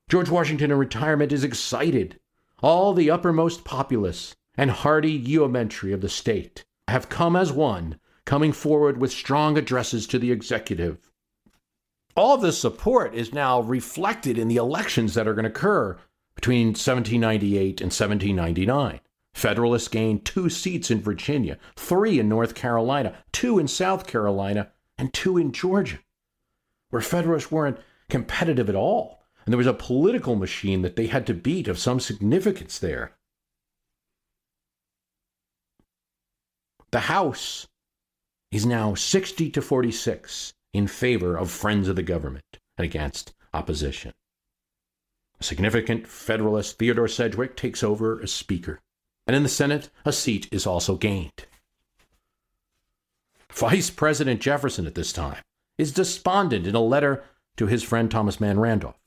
George 0.09 0.28
Washington 0.28 0.72
in 0.72 0.76
retirement 0.76 1.30
is 1.30 1.44
excited. 1.44 2.18
All 2.61 2.92
the 2.92 3.09
uppermost 3.09 3.62
populace 3.62 4.34
and 4.57 4.72
hardy 4.72 5.12
yeomanry 5.12 5.92
of 5.92 6.00
the 6.00 6.09
state 6.09 6.64
have 6.88 7.09
come 7.09 7.36
as 7.36 7.52
one, 7.52 8.00
coming 8.24 8.50
forward 8.50 9.00
with 9.00 9.12
strong 9.12 9.57
addresses 9.57 10.09
to 10.09 10.18
the 10.18 10.32
executive 10.32 11.12
all 12.16 12.34
of 12.34 12.42
this 12.42 12.58
support 12.58 13.14
is 13.14 13.32
now 13.32 13.60
reflected 13.60 14.38
in 14.38 14.48
the 14.48 14.56
elections 14.56 15.14
that 15.14 15.26
are 15.26 15.34
going 15.34 15.44
to 15.44 15.50
occur 15.50 15.98
between 16.34 16.68
1798 16.68 17.80
and 17.80 17.92
1799. 17.92 19.00
Federalists 19.34 19.88
gained 19.88 20.24
two 20.24 20.48
seats 20.48 20.90
in 20.90 21.00
Virginia, 21.00 21.58
three 21.74 22.20
in 22.20 22.28
North 22.28 22.54
Carolina, 22.54 23.16
two 23.32 23.58
in 23.58 23.66
South 23.66 24.06
Carolina, 24.06 24.70
and 24.96 25.12
two 25.12 25.36
in 25.36 25.50
Georgia, 25.50 25.98
where 26.90 27.02
Federalists 27.02 27.50
weren't 27.50 27.78
competitive 28.08 28.68
at 28.68 28.76
all. 28.76 29.22
And 29.44 29.52
there 29.52 29.58
was 29.58 29.66
a 29.66 29.74
political 29.74 30.36
machine 30.36 30.82
that 30.82 30.96
they 30.96 31.08
had 31.08 31.26
to 31.26 31.34
beat 31.34 31.66
of 31.66 31.78
some 31.78 31.98
significance 31.98 32.78
there. 32.78 33.16
The 36.92 37.00
House 37.00 37.66
is 38.52 38.64
now 38.64 38.94
60 38.94 39.50
to 39.50 39.60
46 39.60 40.54
in 40.75 40.89
favor 40.89 41.37
of 41.37 41.51
friends 41.51 41.89
of 41.89 41.97
the 41.97 42.03
government 42.03 42.59
and 42.77 42.85
against 42.85 43.33
opposition. 43.55 44.12
A 45.41 45.45
significant 45.45 46.07
Federalist, 46.07 46.79
Theodore 46.79 47.09
Sedgwick, 47.09 47.57
takes 47.57 47.83
over 47.83 48.20
as 48.20 48.33
Speaker, 48.33 48.81
and 49.27 49.35
in 49.35 49.45
the 49.45 49.49
Senate, 49.49 49.89
a 50.05 50.12
seat 50.12 50.49
is 50.53 50.66
also 50.66 50.97
gained. 50.97 51.47
Vice 53.51 53.89
President 53.89 54.41
Jefferson 54.41 54.87
at 54.87 54.97
this 54.97 55.12
time 55.12 55.43
is 55.79 55.93
despondent 55.93 56.66
in 56.66 56.75
a 56.75 56.81
letter 56.81 57.25
to 57.57 57.66
his 57.66 57.85
friend 57.85 58.11
Thomas 58.11 58.41
Mann 58.41 58.59
Randolph. 58.59 58.99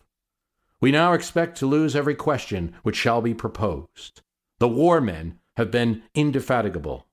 We 0.80 0.92
now 0.92 1.14
expect 1.14 1.58
to 1.58 1.66
lose 1.66 1.96
every 1.96 2.16
question 2.16 2.76
which 2.84 2.96
shall 2.96 3.22
be 3.22 3.34
proposed. 3.34 4.22
The 4.60 4.70
war 4.70 5.02
men 5.02 5.40
have 5.58 5.70
been 5.70 6.04
indefatigable. 6.14 7.08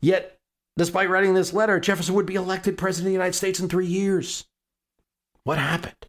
Yet 0.00 0.37
Despite 0.78 1.10
writing 1.10 1.34
this 1.34 1.52
letter, 1.52 1.80
Jefferson 1.80 2.14
would 2.14 2.24
be 2.24 2.36
elected 2.36 2.78
president 2.78 3.06
of 3.06 3.10
the 3.10 3.14
United 3.14 3.34
States 3.34 3.58
in 3.58 3.68
three 3.68 3.86
years. 3.86 4.44
What 5.42 5.58
happened? 5.58 6.06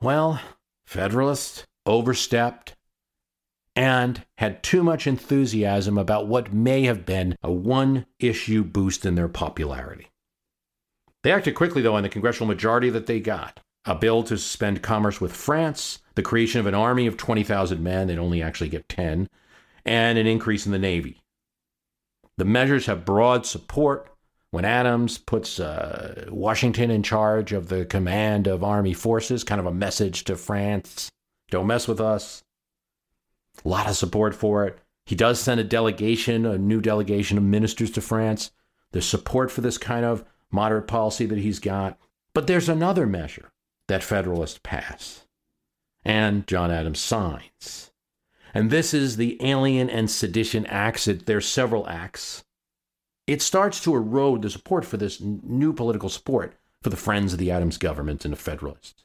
Well, 0.00 0.40
Federalists 0.86 1.66
overstepped 1.84 2.76
and 3.74 4.24
had 4.36 4.62
too 4.62 4.84
much 4.84 5.08
enthusiasm 5.08 5.98
about 5.98 6.28
what 6.28 6.52
may 6.52 6.84
have 6.84 7.04
been 7.04 7.36
a 7.42 7.50
one 7.50 8.06
issue 8.20 8.62
boost 8.62 9.04
in 9.04 9.16
their 9.16 9.26
popularity. 9.26 10.10
They 11.24 11.32
acted 11.32 11.56
quickly, 11.56 11.82
though, 11.82 11.96
on 11.96 12.04
the 12.04 12.08
congressional 12.08 12.46
majority 12.46 12.88
that 12.90 13.06
they 13.06 13.18
got 13.18 13.58
a 13.84 13.96
bill 13.96 14.22
to 14.22 14.38
suspend 14.38 14.80
commerce 14.80 15.20
with 15.20 15.34
France, 15.34 15.98
the 16.14 16.22
creation 16.22 16.60
of 16.60 16.66
an 16.66 16.74
army 16.74 17.08
of 17.08 17.16
20,000 17.16 17.82
men, 17.82 18.06
they'd 18.06 18.16
only 18.16 18.40
actually 18.40 18.68
get 18.68 18.88
10, 18.88 19.28
and 19.84 20.18
an 20.18 20.26
increase 20.28 20.66
in 20.66 20.72
the 20.72 20.78
Navy. 20.78 21.20
The 22.38 22.46
measures 22.46 22.86
have 22.86 23.04
broad 23.04 23.44
support 23.44 24.10
when 24.50 24.64
Adams 24.64 25.18
puts 25.18 25.60
uh, 25.60 26.24
Washington 26.30 26.90
in 26.90 27.02
charge 27.02 27.52
of 27.52 27.68
the 27.68 27.84
command 27.84 28.46
of 28.46 28.64
army 28.64 28.94
forces, 28.94 29.44
kind 29.44 29.60
of 29.60 29.66
a 29.66 29.72
message 29.72 30.24
to 30.24 30.36
France 30.36 31.10
don't 31.50 31.66
mess 31.66 31.88
with 31.88 32.00
us. 32.00 32.42
A 33.64 33.68
lot 33.68 33.88
of 33.88 33.96
support 33.96 34.34
for 34.34 34.66
it. 34.66 34.78
He 35.06 35.14
does 35.14 35.40
send 35.40 35.60
a 35.60 35.64
delegation, 35.64 36.44
a 36.44 36.58
new 36.58 36.80
delegation 36.80 37.38
of 37.38 37.44
ministers 37.44 37.90
to 37.92 38.00
France. 38.00 38.50
There's 38.92 39.06
support 39.06 39.50
for 39.50 39.62
this 39.62 39.78
kind 39.78 40.04
of 40.04 40.24
moderate 40.50 40.86
policy 40.86 41.26
that 41.26 41.38
he's 41.38 41.58
got. 41.58 41.98
But 42.34 42.46
there's 42.46 42.68
another 42.68 43.06
measure 43.06 43.50
that 43.88 44.04
Federalists 44.04 44.60
pass 44.62 45.26
and 46.04 46.46
John 46.46 46.70
Adams 46.70 47.00
signs. 47.00 47.90
And 48.54 48.70
this 48.70 48.94
is 48.94 49.16
the 49.16 49.36
Alien 49.44 49.90
and 49.90 50.10
Sedition 50.10 50.66
Acts. 50.66 51.04
There's 51.04 51.46
several 51.46 51.88
acts. 51.88 52.44
It 53.26 53.42
starts 53.42 53.82
to 53.84 53.94
erode 53.94 54.42
the 54.42 54.50
support 54.50 54.84
for 54.84 54.96
this 54.96 55.20
new 55.20 55.72
political 55.72 56.08
support 56.08 56.54
for 56.82 56.90
the 56.90 56.96
friends 56.96 57.32
of 57.32 57.38
the 57.38 57.50
Adams 57.50 57.76
government 57.76 58.24
and 58.24 58.32
the 58.32 58.38
Federalists 58.38 59.04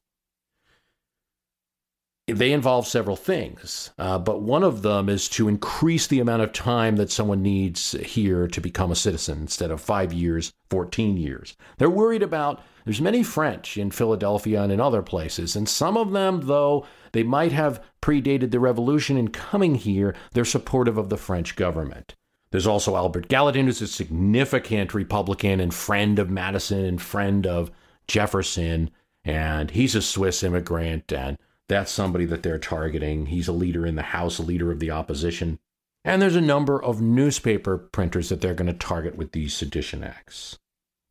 they 2.28 2.54
involve 2.54 2.88
several 2.88 3.18
things, 3.18 3.92
uh, 4.00 4.18
but 4.18 4.42
one 4.42 4.64
of 4.64 4.82
them 4.82 5.10
is 5.10 5.28
to 5.28 5.50
increase 5.50 6.08
the 6.08 6.22
amount 6.22 6.42
of 6.42 6.54
time 6.54 6.96
that 6.96 7.12
someone 7.12 7.42
needs 7.42 7.92
here 7.92 8.48
to 8.48 8.62
become 8.62 8.92
a 8.92 8.96
citizen 8.96 9.42
instead 9.42 9.72
of 9.72 9.82
five 9.82 10.14
years, 10.14 10.54
14 10.70 11.18
years. 11.18 11.58
They're 11.78 11.90
worried 11.90 12.24
about, 12.24 12.62
there's 12.86 13.02
many 13.02 13.24
French 13.24 13.78
in 13.78 13.92
Philadelphia 13.92 14.62
and 14.64 14.72
in 14.72 14.80
other 14.80 15.02
places, 15.02 15.58
and 15.58 15.68
some 15.68 15.98
of 15.98 16.14
them, 16.14 16.42
though 16.46 16.86
they 17.12 17.24
might 17.24 17.52
have 17.52 17.84
predated 18.02 18.52
the 18.52 18.60
revolution 18.60 19.18
in 19.18 19.28
coming 19.28 19.76
here, 19.76 20.16
they're 20.32 20.46
supportive 20.46 20.98
of 20.98 21.10
the 21.10 21.18
French 21.18 21.58
government. 21.58 22.16
There's 22.52 22.68
also 22.68 22.96
Albert 22.96 23.28
Gallatin, 23.28 23.66
who's 23.66 23.82
a 23.82 23.88
significant 23.88 24.94
Republican 24.94 25.60
and 25.60 25.74
friend 25.74 26.20
of 26.20 26.30
Madison 26.30 26.86
and 26.86 27.02
friend 27.02 27.46
of 27.46 27.70
Jefferson, 28.08 28.92
and 29.26 29.72
he's 29.72 29.96
a 29.96 30.02
Swiss 30.02 30.42
immigrant 30.42 31.12
and 31.12 31.38
that's 31.70 31.92
somebody 31.92 32.26
that 32.26 32.44
they're 32.44 32.60
targeting. 32.60 33.28
He's 33.28 33.48
a 33.48 33.54
leader 33.54 33.86
in 33.86 33.96
the 33.96 34.02
House, 34.02 34.40
a 34.40 34.44
leader 34.44 34.72
of 34.72 34.80
the 34.80 34.92
opposition. 34.92 35.60
And 36.06 36.22
there's 36.22 36.36
a 36.36 36.42
number 36.42 36.82
of 36.82 37.02
newspaper 37.02 37.78
printers 37.78 38.30
that 38.30 38.42
they're 38.42 38.54
going 38.54 38.72
to 38.72 38.78
target 38.78 39.16
with 39.16 39.32
these 39.32 39.54
sedition 39.54 40.04
acts. 40.04 40.60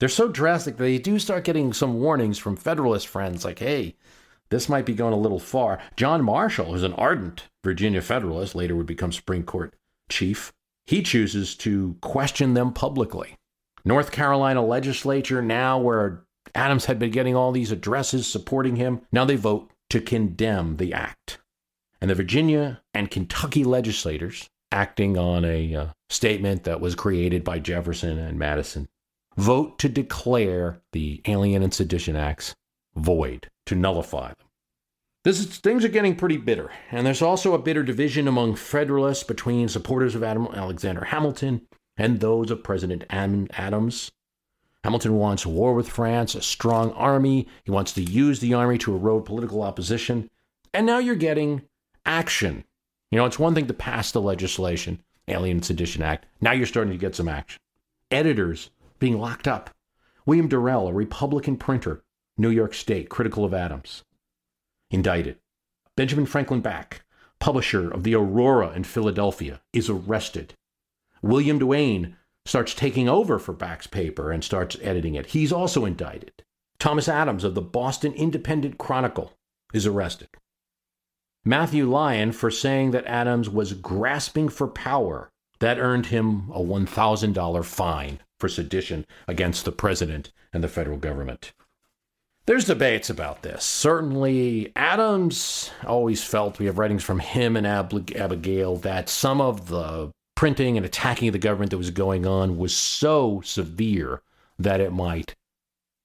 They're 0.01 0.09
so 0.09 0.29
drastic 0.29 0.77
that 0.77 0.83
they 0.83 0.99
do 0.99 1.19
start 1.19 1.45
getting 1.45 1.73
some 1.73 2.01
warnings 2.01 2.39
from 2.39 2.57
Federalist 2.57 3.07
friends 3.07 3.45
like, 3.45 3.61
hey, 3.61 3.97
this 4.51 4.69
might 4.69 4.85
be 4.85 4.95
going 4.95 5.15
a 5.15 5.19
little 5.19 5.39
far. 5.39 5.81
John 5.97 6.25
Marshall, 6.25 6.73
who's 6.73 6.83
an 6.83 6.93
ardent 6.95 7.45
Virginia 7.65 8.03
Federalist, 8.03 8.55
later 8.55 8.77
would 8.77 8.87
become 8.87 9.13
Supreme 9.13 9.45
Court 9.45 9.75
chief, 10.11 10.53
he 10.87 11.03
chooses 11.03 11.55
to 11.57 11.97
question 12.03 12.55
them 12.55 12.73
publicly. 12.73 13.37
North 13.85 14.13
Carolina 14.13 14.65
legislature, 14.65 15.41
now 15.41 15.79
where 15.79 16.25
Adams 16.55 16.85
had 16.85 16.99
been 16.99 17.11
getting 17.11 17.35
all 17.35 17.53
these 17.53 17.73
addresses 17.73 18.27
supporting 18.27 18.77
him, 18.77 19.01
now 19.11 19.25
they 19.25 19.37
vote 19.37 19.72
to 19.93 20.01
condemn 20.01 20.79
the 20.79 20.95
act. 20.95 21.39
And 22.01 22.11
the 22.11 22.15
Virginia 22.15 22.81
and 22.95 23.11
Kentucky 23.11 23.63
legislators, 23.63 24.49
acting 24.73 25.19
on 25.19 25.45
a 25.45 25.75
uh, 25.75 25.87
statement 26.09 26.65
that 26.65 26.81
was 26.81 26.95
created 26.95 27.45
by 27.45 27.59
Jefferson 27.59 28.17
and 28.17 28.39
Madison, 28.39 28.89
vote 29.37 29.79
to 29.81 29.91
declare 29.91 30.81
the 30.93 31.21
Alien 31.27 31.63
and 31.63 31.75
Sedition 31.75 32.17
Acts 32.17 32.55
void, 32.95 33.51
to 33.67 33.75
nullify 33.75 34.29
them. 34.29 34.49
This 35.25 35.41
is, 35.41 35.59
things 35.59 35.85
are 35.85 35.89
getting 35.89 36.17
pretty 36.17 36.39
bitter, 36.39 36.71
and 36.91 37.07
there's 37.07 37.21
also 37.21 37.53
a 37.53 37.59
bitter 37.59 37.83
division 37.83 38.27
among 38.27 38.55
Federalists 38.55 39.25
between 39.25 39.69
supporters 39.69 40.15
of 40.15 40.23
Adam, 40.23 40.49
Alexander 40.55 41.05
Hamilton 41.05 41.67
and 41.99 42.21
those 42.21 42.51
of 42.51 42.65
President 42.65 43.05
Adams. 43.11 44.11
Hamilton 44.85 45.15
wants 45.15 45.47
war 45.47 45.75
with 45.75 45.89
France, 45.89 46.35
a 46.35 46.43
strong 46.43 46.91
army. 46.93 47.47
He 47.65 47.71
wants 47.71 47.93
to 47.93 48.03
use 48.03 48.41
the 48.41 48.55
army 48.55 48.79
to 48.79 48.95
erode 48.95 49.25
political 49.25 49.63
opposition. 49.63 50.29
And 50.75 50.87
now 50.87 50.99
you're 50.99 51.15
getting 51.15 51.63
action. 52.05 52.65
You 53.11 53.19
know, 53.19 53.27
it's 53.27 53.39
one 53.39 53.55
thing 53.55 53.67
to 53.67 53.75
pass 53.75 54.11
the 54.11 54.21
legislation, 54.21 55.03
Alien 55.29 55.63
Sedition 55.63 56.03
Act. 56.03 56.27
Now 56.41 56.53
you're 56.53 56.67
starting 56.67 56.93
to 56.93 56.99
get 56.99 57.15
some 57.15 57.29
action. 57.29 57.61
Editors 58.11 58.71
being 58.99 59.19
locked 59.19 59.47
up. 59.47 59.71
William 60.27 60.49
Durell, 60.49 60.89
a 60.89 60.93
Republican 60.93 61.57
printer, 61.57 62.03
New 62.37 62.51
York 62.51 62.75
State, 62.75 63.09
critical 63.09 63.45
of 63.45 63.53
Adams, 63.53 64.05
indicted. 64.91 65.39
Benjamin 65.97 66.27
Franklin 66.27 66.61
Bache, 66.61 67.03
publisher 67.39 67.91
of 67.91 68.03
the 68.03 68.15
Aurora 68.15 68.73
in 68.73 68.85
Philadelphia, 68.85 69.61
is 69.73 69.91
arrested. 69.91 70.55
William 71.21 71.59
Duane, 71.59 72.17
starts 72.45 72.75
taking 72.75 73.09
over 73.09 73.39
for 73.39 73.53
Bache's 73.53 73.87
paper 73.87 74.33
and 74.33 74.43
starts 74.43 74.77
editing 74.83 75.15
it. 75.15 75.27
He's 75.27 75.53
also 75.53 75.85
indicted. 75.85 76.33
Thomas 76.79 77.09
Adams 77.09 77.45
of 77.45 77.55
the 77.55 77.63
Boston 77.63 78.13
Independent 78.13 78.79
Chronicle 78.79 79.33
is 79.73 79.87
arrested. 79.87 80.29
Matthew 81.45 81.89
Lyon 81.89 82.33
for 82.33 82.51
saying 82.51 82.93
that 82.93 83.07
Adams 83.07 83.49
was 83.49 83.73
grasping 83.73 84.49
for 84.49 84.67
power. 84.67 85.31
That 85.61 85.79
earned 85.79 86.07
him 86.07 86.51
a 86.53 86.59
$1,000 86.61 87.65
fine 87.65 88.21
for 88.41 88.49
sedition 88.49 89.07
against 89.29 89.65
the 89.65 89.73
president 89.73 90.33
and 90.53 90.65
the 90.65 90.69
federal 90.69 90.99
government. 90.99 91.53
There's 92.47 92.65
debates 92.65 93.09
about 93.09 93.43
this. 93.43 93.65
Certainly, 93.65 94.73
Adams 94.75 95.71
always 95.87 96.25
felt, 96.25 96.59
we 96.59 96.67
have 96.67 96.79
writings 96.79 97.05
from 97.05 97.21
him 97.21 97.57
and 97.57 97.65
Abigail, 97.67 98.77
that 98.79 99.09
some 99.09 99.41
of 99.41 99.69
the 99.69 100.11
printing 100.43 100.77
and 100.77 100.85
attacking 100.85 101.31
the 101.31 101.39
government 101.39 101.71
that 101.71 101.79
was 101.79 101.93
going 101.93 102.27
on 102.27 102.59
was 102.59 102.77
so 102.77 103.41
severe 103.45 104.23
that 104.59 104.81
it 104.81 104.93
might 104.93 105.37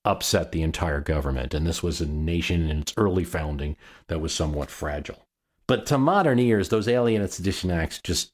upset 0.05 0.51
the 0.51 0.61
entire 0.61 1.01
government. 1.01 1.55
And 1.55 1.65
this 1.65 1.81
was 1.81 1.99
a 1.99 2.05
nation 2.05 2.69
in 2.69 2.81
its 2.81 2.93
early 2.97 3.23
founding 3.23 3.75
that 4.09 4.21
was 4.21 4.31
somewhat 4.31 4.69
fragile. 4.69 5.25
But 5.65 5.87
to 5.87 5.97
modern 5.97 6.37
ears, 6.37 6.69
those 6.69 6.87
Alien 6.87 7.23
and 7.23 7.31
Sedition 7.31 7.71
Acts 7.71 7.99
just 8.03 8.31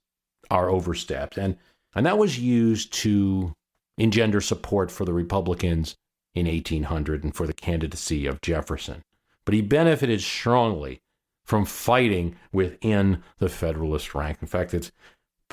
are 0.51 0.69
overstepped. 0.69 1.37
And, 1.37 1.55
and 1.95 2.05
that 2.05 2.17
was 2.17 2.37
used 2.37 2.91
to 2.95 3.53
engender 3.97 4.41
support 4.41 4.91
for 4.91 5.05
the 5.05 5.13
Republicans 5.13 5.95
in 6.35 6.47
1800 6.47 7.23
and 7.23 7.33
for 7.33 7.47
the 7.47 7.53
candidacy 7.53 8.25
of 8.25 8.41
Jefferson. 8.41 9.03
But 9.45 9.53
he 9.53 9.61
benefited 9.61 10.19
strongly 10.19 10.99
from 11.45 11.65
fighting 11.65 12.35
within 12.51 13.23
the 13.37 13.49
Federalist 13.49 14.13
rank. 14.13 14.39
In 14.41 14.47
fact, 14.47 14.73
it's 14.73 14.91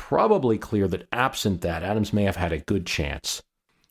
probably 0.01 0.57
clear 0.57 0.89
that 0.89 1.07
absent 1.13 1.61
that, 1.61 1.83
Adams 1.83 2.11
may 2.11 2.23
have 2.23 2.37
had 2.37 2.53
a 2.53 2.59
good 2.59 2.87
chance. 2.87 3.43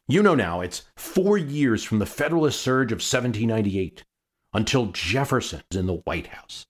You 0.08 0.24
know 0.24 0.34
now, 0.34 0.60
it's 0.60 0.82
four 0.98 1.38
years 1.38 1.84
from 1.84 2.00
the 2.00 2.08
Federalist 2.08 2.60
surge 2.60 2.92
of 2.92 2.96
1798 2.96 4.04
until 4.52 4.88
Jefferson's 4.88 5.76
in 5.76 5.86
the 5.86 6.02
White 6.06 6.28
House. 6.28 6.66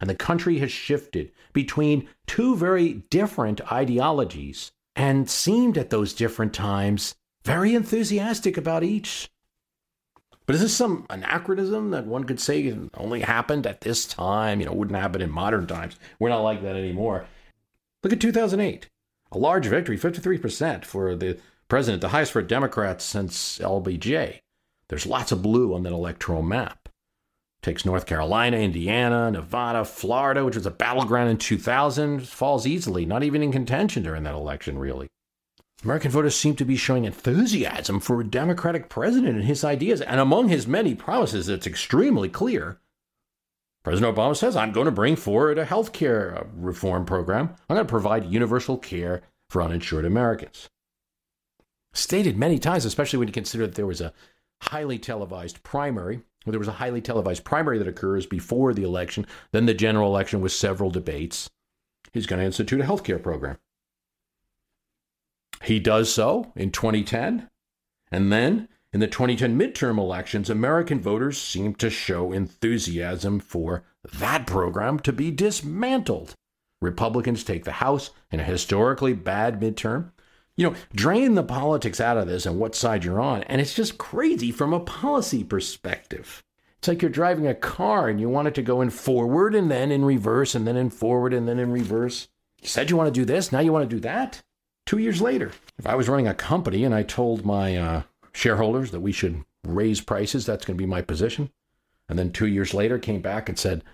And 0.00 0.10
the 0.10 0.16
country 0.16 0.58
has 0.58 0.72
shifted 0.72 1.30
between 1.52 2.08
two 2.26 2.56
very 2.56 3.04
different 3.10 3.60
ideologies 3.72 4.72
and 4.96 5.30
seemed 5.30 5.78
at 5.78 5.90
those 5.90 6.12
different 6.12 6.52
times 6.52 7.14
very 7.44 7.76
enthusiastic 7.76 8.56
about 8.56 8.82
each. 8.82 9.30
But 10.46 10.56
is 10.56 10.62
this 10.62 10.76
some 10.76 11.06
anachronism 11.08 11.92
that 11.92 12.06
one 12.06 12.24
could 12.24 12.40
say 12.40 12.76
only 12.94 13.20
happened 13.20 13.68
at 13.68 13.82
this 13.82 14.04
time? 14.04 14.58
You 14.58 14.66
know, 14.66 14.72
wouldn't 14.72 14.98
happen 14.98 15.22
in 15.22 15.30
modern 15.30 15.68
times. 15.68 15.94
We're 16.18 16.30
not 16.30 16.42
like 16.42 16.62
that 16.64 16.74
anymore. 16.74 17.28
Look 18.02 18.12
at 18.12 18.20
2008. 18.20 18.88
A 19.32 19.38
large 19.38 19.66
victory, 19.66 19.98
53% 19.98 20.84
for 20.84 21.14
the 21.14 21.38
president, 21.68 22.00
the 22.00 22.08
highest 22.08 22.32
for 22.32 22.42
Democrats 22.42 23.04
since 23.04 23.58
LBJ. 23.58 24.40
There's 24.88 25.06
lots 25.06 25.30
of 25.30 25.42
blue 25.42 25.74
on 25.74 25.82
that 25.84 25.92
electoral 25.92 26.42
map. 26.42 26.88
Takes 27.62 27.84
North 27.84 28.06
Carolina, 28.06 28.56
Indiana, 28.56 29.30
Nevada, 29.30 29.84
Florida, 29.84 30.44
which 30.44 30.56
was 30.56 30.64
a 30.64 30.70
battleground 30.70 31.28
in 31.28 31.36
2000, 31.36 32.26
falls 32.26 32.66
easily, 32.66 33.04
not 33.04 33.22
even 33.22 33.42
in 33.42 33.52
contention 33.52 34.02
during 34.02 34.22
that 34.22 34.34
election, 34.34 34.78
really. 34.78 35.08
American 35.84 36.10
voters 36.10 36.34
seem 36.34 36.56
to 36.56 36.64
be 36.64 36.76
showing 36.76 37.04
enthusiasm 37.04 38.00
for 38.00 38.20
a 38.20 38.24
Democratic 38.24 38.88
president 38.88 39.36
and 39.36 39.44
his 39.44 39.62
ideas, 39.62 40.00
and 40.00 40.20
among 40.20 40.48
his 40.48 40.66
many 40.66 40.94
promises, 40.94 41.48
it's 41.48 41.66
extremely 41.66 42.30
clear 42.30 42.80
President 43.82 44.14
Obama 44.14 44.36
says, 44.36 44.56
I'm 44.56 44.72
going 44.72 44.84
to 44.84 44.90
bring 44.90 45.16
forward 45.16 45.58
a 45.58 45.64
health 45.64 45.92
care 45.92 46.36
uh, 46.36 46.44
reform 46.54 47.04
program. 47.06 47.54
I'm 47.68 47.76
going 47.76 47.86
to 47.86 47.90
provide 47.90 48.26
universal 48.26 48.76
care 48.76 49.22
for 49.48 49.62
uninsured 49.62 50.04
Americans. 50.04 50.68
Stated 51.92 52.36
many 52.36 52.58
times, 52.58 52.84
especially 52.84 53.18
when 53.18 53.28
you 53.28 53.32
consider 53.32 53.66
that 53.66 53.74
there 53.74 53.86
was 53.86 54.00
a 54.00 54.12
highly 54.62 54.98
televised 54.98 55.62
primary, 55.62 56.20
there 56.46 56.58
was 56.58 56.68
a 56.68 56.72
highly 56.72 57.00
televised 57.00 57.44
primary 57.44 57.78
that 57.78 57.88
occurs 57.88 58.26
before 58.26 58.72
the 58.72 58.82
election, 58.82 59.26
then 59.52 59.66
the 59.66 59.74
general 59.74 60.08
election 60.08 60.40
with 60.40 60.52
several 60.52 60.90
debates. 60.90 61.50
He's 62.12 62.26
going 62.26 62.40
to 62.40 62.46
institute 62.46 62.80
a 62.80 62.84
health 62.84 63.04
care 63.04 63.18
program. 63.18 63.58
He 65.64 65.78
does 65.78 66.12
so 66.12 66.52
in 66.56 66.70
2010, 66.70 67.48
and 68.10 68.32
then 68.32 68.68
in 68.92 69.00
the 69.00 69.06
2010 69.06 69.58
midterm 69.58 69.98
elections, 69.98 70.50
American 70.50 71.00
voters 71.00 71.40
seemed 71.40 71.78
to 71.78 71.90
show 71.90 72.32
enthusiasm 72.32 73.38
for 73.38 73.84
that 74.18 74.46
program 74.46 74.98
to 75.00 75.12
be 75.12 75.30
dismantled. 75.30 76.34
Republicans 76.80 77.44
take 77.44 77.64
the 77.64 77.72
House 77.72 78.10
in 78.32 78.40
a 78.40 78.44
historically 78.44 79.12
bad 79.12 79.60
midterm. 79.60 80.10
You 80.56 80.70
know, 80.70 80.76
drain 80.92 81.34
the 81.34 81.44
politics 81.44 82.00
out 82.00 82.16
of 82.16 82.26
this 82.26 82.46
and 82.46 82.58
what 82.58 82.74
side 82.74 83.04
you're 83.04 83.20
on, 83.20 83.44
and 83.44 83.60
it's 83.60 83.74
just 83.74 83.98
crazy 83.98 84.50
from 84.50 84.72
a 84.72 84.80
policy 84.80 85.44
perspective. 85.44 86.42
It's 86.78 86.88
like 86.88 87.02
you're 87.02 87.10
driving 87.10 87.46
a 87.46 87.54
car 87.54 88.08
and 88.08 88.20
you 88.20 88.28
want 88.28 88.48
it 88.48 88.54
to 88.54 88.62
go 88.62 88.80
in 88.80 88.90
forward 88.90 89.54
and 89.54 89.70
then 89.70 89.92
in 89.92 90.04
reverse 90.04 90.54
and 90.54 90.66
then 90.66 90.76
in 90.76 90.90
forward 90.90 91.32
and 91.32 91.46
then 91.46 91.58
in 91.58 91.70
reverse. 91.70 92.28
You 92.60 92.68
said 92.68 92.90
you 92.90 92.96
want 92.96 93.14
to 93.14 93.20
do 93.20 93.24
this, 93.24 93.52
now 93.52 93.60
you 93.60 93.72
want 93.72 93.88
to 93.88 93.96
do 93.96 94.00
that? 94.00 94.42
Two 94.86 94.98
years 94.98 95.20
later. 95.20 95.52
If 95.78 95.86
I 95.86 95.94
was 95.94 96.08
running 96.08 96.26
a 96.26 96.34
company 96.34 96.84
and 96.84 96.94
I 96.94 97.02
told 97.02 97.44
my 97.44 97.76
uh, 97.76 98.02
shareholders 98.32 98.90
that 98.90 99.00
we 99.00 99.12
should 99.12 99.44
raise 99.64 100.00
prices, 100.00 100.46
that's 100.46 100.64
going 100.64 100.76
to 100.76 100.82
be 100.82 100.86
my 100.86 101.02
position. 101.02 101.50
And 102.08 102.18
then 102.18 102.32
two 102.32 102.46
years 102.46 102.74
later 102.74 102.98
came 102.98 103.20
back 103.20 103.48
and 103.48 103.58
said, 103.58 103.84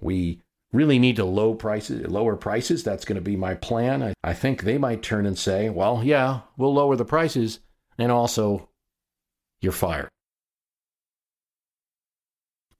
we 0.00 0.42
really 0.72 0.98
need 0.98 1.16
to 1.16 1.24
low 1.24 1.54
prices, 1.54 2.06
lower 2.08 2.36
prices. 2.36 2.82
That's 2.82 3.04
going 3.04 3.16
to 3.16 3.22
be 3.22 3.36
my 3.36 3.54
plan. 3.54 4.02
I, 4.02 4.14
I 4.22 4.34
think 4.34 4.62
they 4.62 4.76
might 4.76 5.02
turn 5.02 5.24
and 5.24 5.38
say, 5.38 5.70
well, 5.70 6.02
yeah, 6.04 6.40
we'll 6.56 6.74
lower 6.74 6.96
the 6.96 7.04
prices, 7.04 7.60
and 7.96 8.10
also 8.10 8.68
you're 9.60 9.72
fired. 9.72 10.08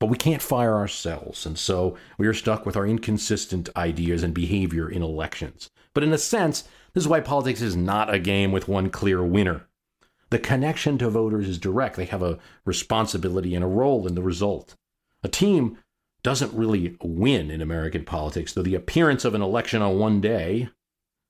But 0.01 0.11
we 0.11 0.17
can't 0.17 0.43
fire 0.43 0.75
ourselves, 0.75 1.47
and 1.47 1.57
so 1.57 1.97
we 2.19 2.27
are 2.27 2.35
stuck 2.35 2.67
with 2.67 2.77
our 2.77 2.87
inconsistent 2.87 3.71
ideas 3.77 4.23
and 4.23 4.35
behavior 4.35 4.91
in 4.91 5.03
elections. 5.03 5.71
But 5.95 6.03
in 6.03 6.13
a 6.13 6.19
sense, 6.19 6.65
this 6.93 7.05
is 7.05 7.09
why 7.09 7.21
politics 7.21 7.63
is 7.63 7.77
not 7.77 8.13
a 8.13 8.19
game 8.19 8.53
with 8.53 8.69
one 8.69 8.91
clear 8.91 9.23
winner. 9.23 9.69
The 10.35 10.41
connection 10.41 10.99
to 10.99 11.11
voters 11.11 11.49
is 11.49 11.61
direct. 11.61 11.95
They 11.95 12.07
have 12.07 12.21
a 12.21 12.41
responsibility 12.65 13.55
and 13.55 13.63
a 13.63 13.69
role 13.69 14.05
in 14.05 14.17
the 14.17 14.21
result. 14.21 14.75
A 15.23 15.29
team 15.29 15.79
doesn't 16.25 16.53
really 16.53 16.97
win 17.01 17.53
in 17.53 17.63
American 17.63 18.05
politics, 18.05 18.53
though 18.53 18.65
the 18.65 18.75
appearance 18.75 19.25
of 19.25 19.37
an 19.37 19.43
election 19.43 19.81
on 19.81 19.97
one 19.97 20.21
day, 20.21 20.71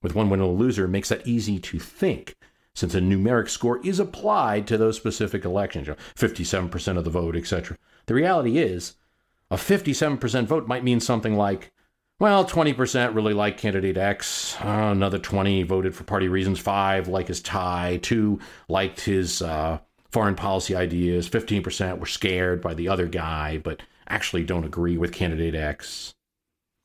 with 0.02 0.14
one 0.14 0.30
winner 0.30 0.44
and 0.44 0.52
a 0.52 0.54
loser, 0.54 0.88
makes 0.88 1.10
that 1.10 1.26
easy 1.26 1.58
to 1.58 1.78
think, 1.78 2.34
since 2.74 2.94
a 2.94 3.00
numeric 3.02 3.50
score 3.50 3.78
is 3.84 4.00
applied 4.00 4.66
to 4.68 4.78
those 4.78 4.96
specific 4.96 5.44
elections, 5.44 5.86
you 5.86 5.92
know, 5.92 5.98
57% 6.16 6.96
of 6.96 7.04
the 7.04 7.10
vote, 7.10 7.36
etc. 7.36 7.76
The 8.06 8.14
reality 8.14 8.56
is, 8.56 8.94
a 9.50 9.56
57% 9.56 10.46
vote 10.46 10.66
might 10.66 10.82
mean 10.82 11.00
something 11.00 11.36
like, 11.36 11.73
well, 12.20 12.44
20% 12.44 13.14
really 13.14 13.34
like 13.34 13.58
candidate 13.58 13.96
X, 13.96 14.56
uh, 14.60 14.90
another 14.92 15.18
20 15.18 15.64
voted 15.64 15.94
for 15.94 16.04
party 16.04 16.28
reasons, 16.28 16.58
5 16.60 17.08
like 17.08 17.28
his 17.28 17.40
tie, 17.40 17.98
2 18.02 18.38
liked 18.68 19.00
his 19.00 19.42
uh, 19.42 19.78
foreign 20.10 20.36
policy 20.36 20.76
ideas, 20.76 21.28
15% 21.28 21.98
were 21.98 22.06
scared 22.06 22.60
by 22.60 22.72
the 22.72 22.88
other 22.88 23.08
guy, 23.08 23.58
but 23.58 23.82
actually 24.08 24.44
don't 24.44 24.64
agree 24.64 24.96
with 24.96 25.12
candidate 25.12 25.54
X. 25.54 26.14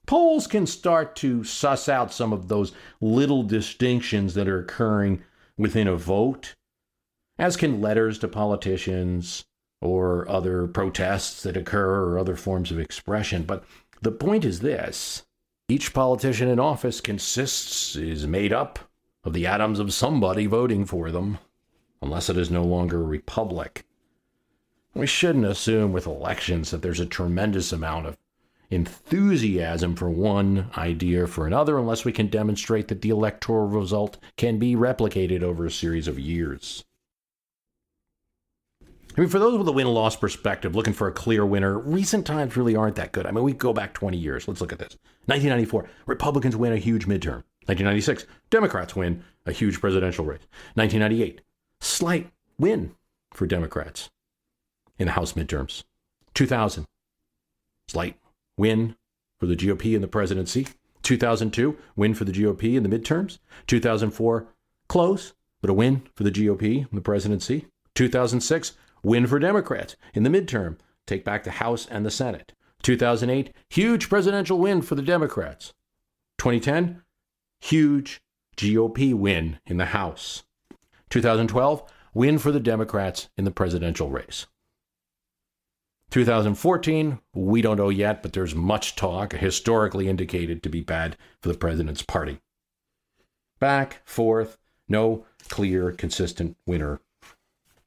Polls 0.08 0.48
can 0.48 0.66
start 0.66 1.16
to 1.18 1.44
suss 1.44 1.88
out 1.88 2.12
some 2.12 2.34
of 2.34 2.48
those 2.48 2.72
little 3.00 3.44
distinctions 3.44 4.34
that 4.34 4.48
are 4.48 4.60
occurring 4.60 5.22
within 5.60 5.88
a 5.88 5.96
vote, 5.96 6.56
as 7.38 7.56
can 7.56 7.80
letters 7.80 8.18
to 8.18 8.28
politicians 8.28 9.46
or 9.82 10.28
other 10.28 10.66
protests 10.66 11.44
that 11.44 11.56
occur 11.56 12.06
or 12.06 12.18
other 12.18 12.36
forms 12.36 12.72
of 12.72 12.80
expression. 12.80 13.44
But 13.44 13.64
the 14.02 14.12
point 14.12 14.46
is 14.46 14.60
this 14.60 15.24
each 15.68 15.94
politician 15.94 16.48
in 16.48 16.60
office 16.60 17.00
consists, 17.00 17.96
is 17.96 18.26
made 18.26 18.52
up 18.52 18.80
of 19.24 19.34
the 19.34 19.46
atoms 19.46 19.80
of 19.80 19.94
somebody 19.94 20.48
voting 20.48 20.86
for 20.86 21.12
them, 21.12 21.38
unless 22.02 22.30
it 22.30 22.38
is 22.38 22.50
no 22.50 22.64
longer 22.64 23.02
a 23.02 23.06
republic. 23.06 23.86
We 24.96 25.06
shouldn't 25.06 25.46
assume 25.46 25.94
with 25.94 26.08
elections 26.08 26.72
that 26.72 26.82
there's 26.82 27.00
a 27.00 27.06
tremendous 27.06 27.72
amount 27.72 28.08
of 28.08 28.18
enthusiasm 28.72 29.96
for 29.96 30.10
one 30.10 30.70
idea 30.78 31.28
for 31.28 31.46
another 31.46 31.78
unless 31.78 32.06
we 32.06 32.12
can 32.12 32.28
demonstrate 32.28 32.88
that 32.88 33.02
the 33.02 33.10
electoral 33.10 33.68
result 33.68 34.18
can 34.38 34.58
be 34.58 34.76
replicated 34.76 35.44
over 35.44 35.66
a 35.66 35.72
series 35.72 36.08
of 36.08 36.20
years. 36.20 36.84
I 39.20 39.22
mean, 39.24 39.30
for 39.30 39.40
those 39.40 39.58
with 39.58 39.68
a 39.68 39.74
win 39.74 39.88
loss 39.88 40.16
perspective, 40.16 40.78
looking 40.78 40.94
for 40.94 41.10
a 41.10 41.12
clear 41.12 41.46
winner, 41.46 41.78
recent 41.78 42.26
times 42.26 42.56
really 42.56 42.78
aren't 42.78 42.96
that 42.96 43.12
good. 43.12 43.26
I 43.26 43.32
mean, 43.32 43.44
we 43.44 43.52
go 43.52 43.74
back 43.74 43.94
20 43.94 44.16
years. 44.16 44.48
Let's 44.48 44.62
look 44.62 44.72
at 44.72 44.80
this. 44.80 44.98
1994, 45.26 45.90
Republicans 46.06 46.56
win 46.56 46.72
a 46.72 46.78
huge 46.78 47.06
midterm. 47.06 47.44
1996, 47.66 48.26
Democrats 48.50 48.96
win 48.96 49.26
a 49.46 49.52
huge 49.52 49.82
presidential 49.82 50.24
race. 50.24 50.40
1998, 50.76 51.42
slight 51.82 52.32
win 52.58 52.96
for 53.34 53.46
Democrats 53.46 54.10
in 54.98 55.08
the 55.08 55.12
House 55.12 55.34
midterms. 55.34 55.84
2000, 56.34 56.86
slight 57.90 58.16
win 58.56 58.96
for 59.38 59.48
the 59.48 59.56
GOP 59.58 59.96
in 59.96 60.02
the 60.02 60.08
presidency. 60.08 60.66
2002, 61.04 61.78
win 61.98 62.14
for 62.14 62.24
the 62.24 62.32
GOP 62.32 62.78
in 62.78 62.84
the 62.84 62.98
midterms. 62.98 63.40
2004, 63.68 64.48
close, 64.88 65.34
but 65.60 65.70
a 65.70 65.74
win 65.74 66.04
for 66.16 66.24
the 66.24 66.32
GOP 66.32 66.90
in 66.90 66.90
the 66.94 67.02
presidency. 67.02 67.66
2006, 67.96 68.78
win 69.04 69.28
for 69.28 69.40
Democrats 69.40 69.96
in 70.14 70.24
the 70.24 70.30
midterm, 70.30 70.78
take 71.06 71.24
back 71.24 71.44
the 71.44 71.52
House 71.52 71.86
and 71.88 72.06
the 72.06 72.12
Senate. 72.12 72.54
2008, 72.84 73.54
huge 73.70 74.10
presidential 74.10 74.58
win 74.58 74.82
for 74.82 74.96
the 74.96 75.02
Democrats. 75.02 75.74
2010, 76.38 77.02
huge 77.60 78.22
GOP 78.56 79.14
win 79.14 79.60
in 79.66 79.78
the 79.78 79.86
House. 79.86 80.44
2012, 81.10 81.84
win 82.14 82.38
for 82.38 82.52
the 82.52 82.60
Democrats 82.60 83.30
in 83.38 83.44
the 83.44 83.52
presidential 83.52 84.10
race. 84.10 84.46
2014, 86.12 87.20
we 87.34 87.62
don't 87.62 87.78
know 87.78 87.90
yet, 87.90 88.24
but 88.24 88.34
there's 88.34 88.56
much 88.56 88.96
talk, 88.96 89.34
historically 89.34 90.08
indicated 90.08 90.64
to 90.64 90.70
be 90.70 90.82
bad 90.82 91.16
for 91.42 91.50
the 91.50 91.58
president's 91.58 92.02
party. 92.02 92.40
Back, 93.60 94.02
forth, 94.06 94.58
no 94.88 95.26
clear, 95.50 95.92
consistent 95.92 96.58
winner. 96.66 97.00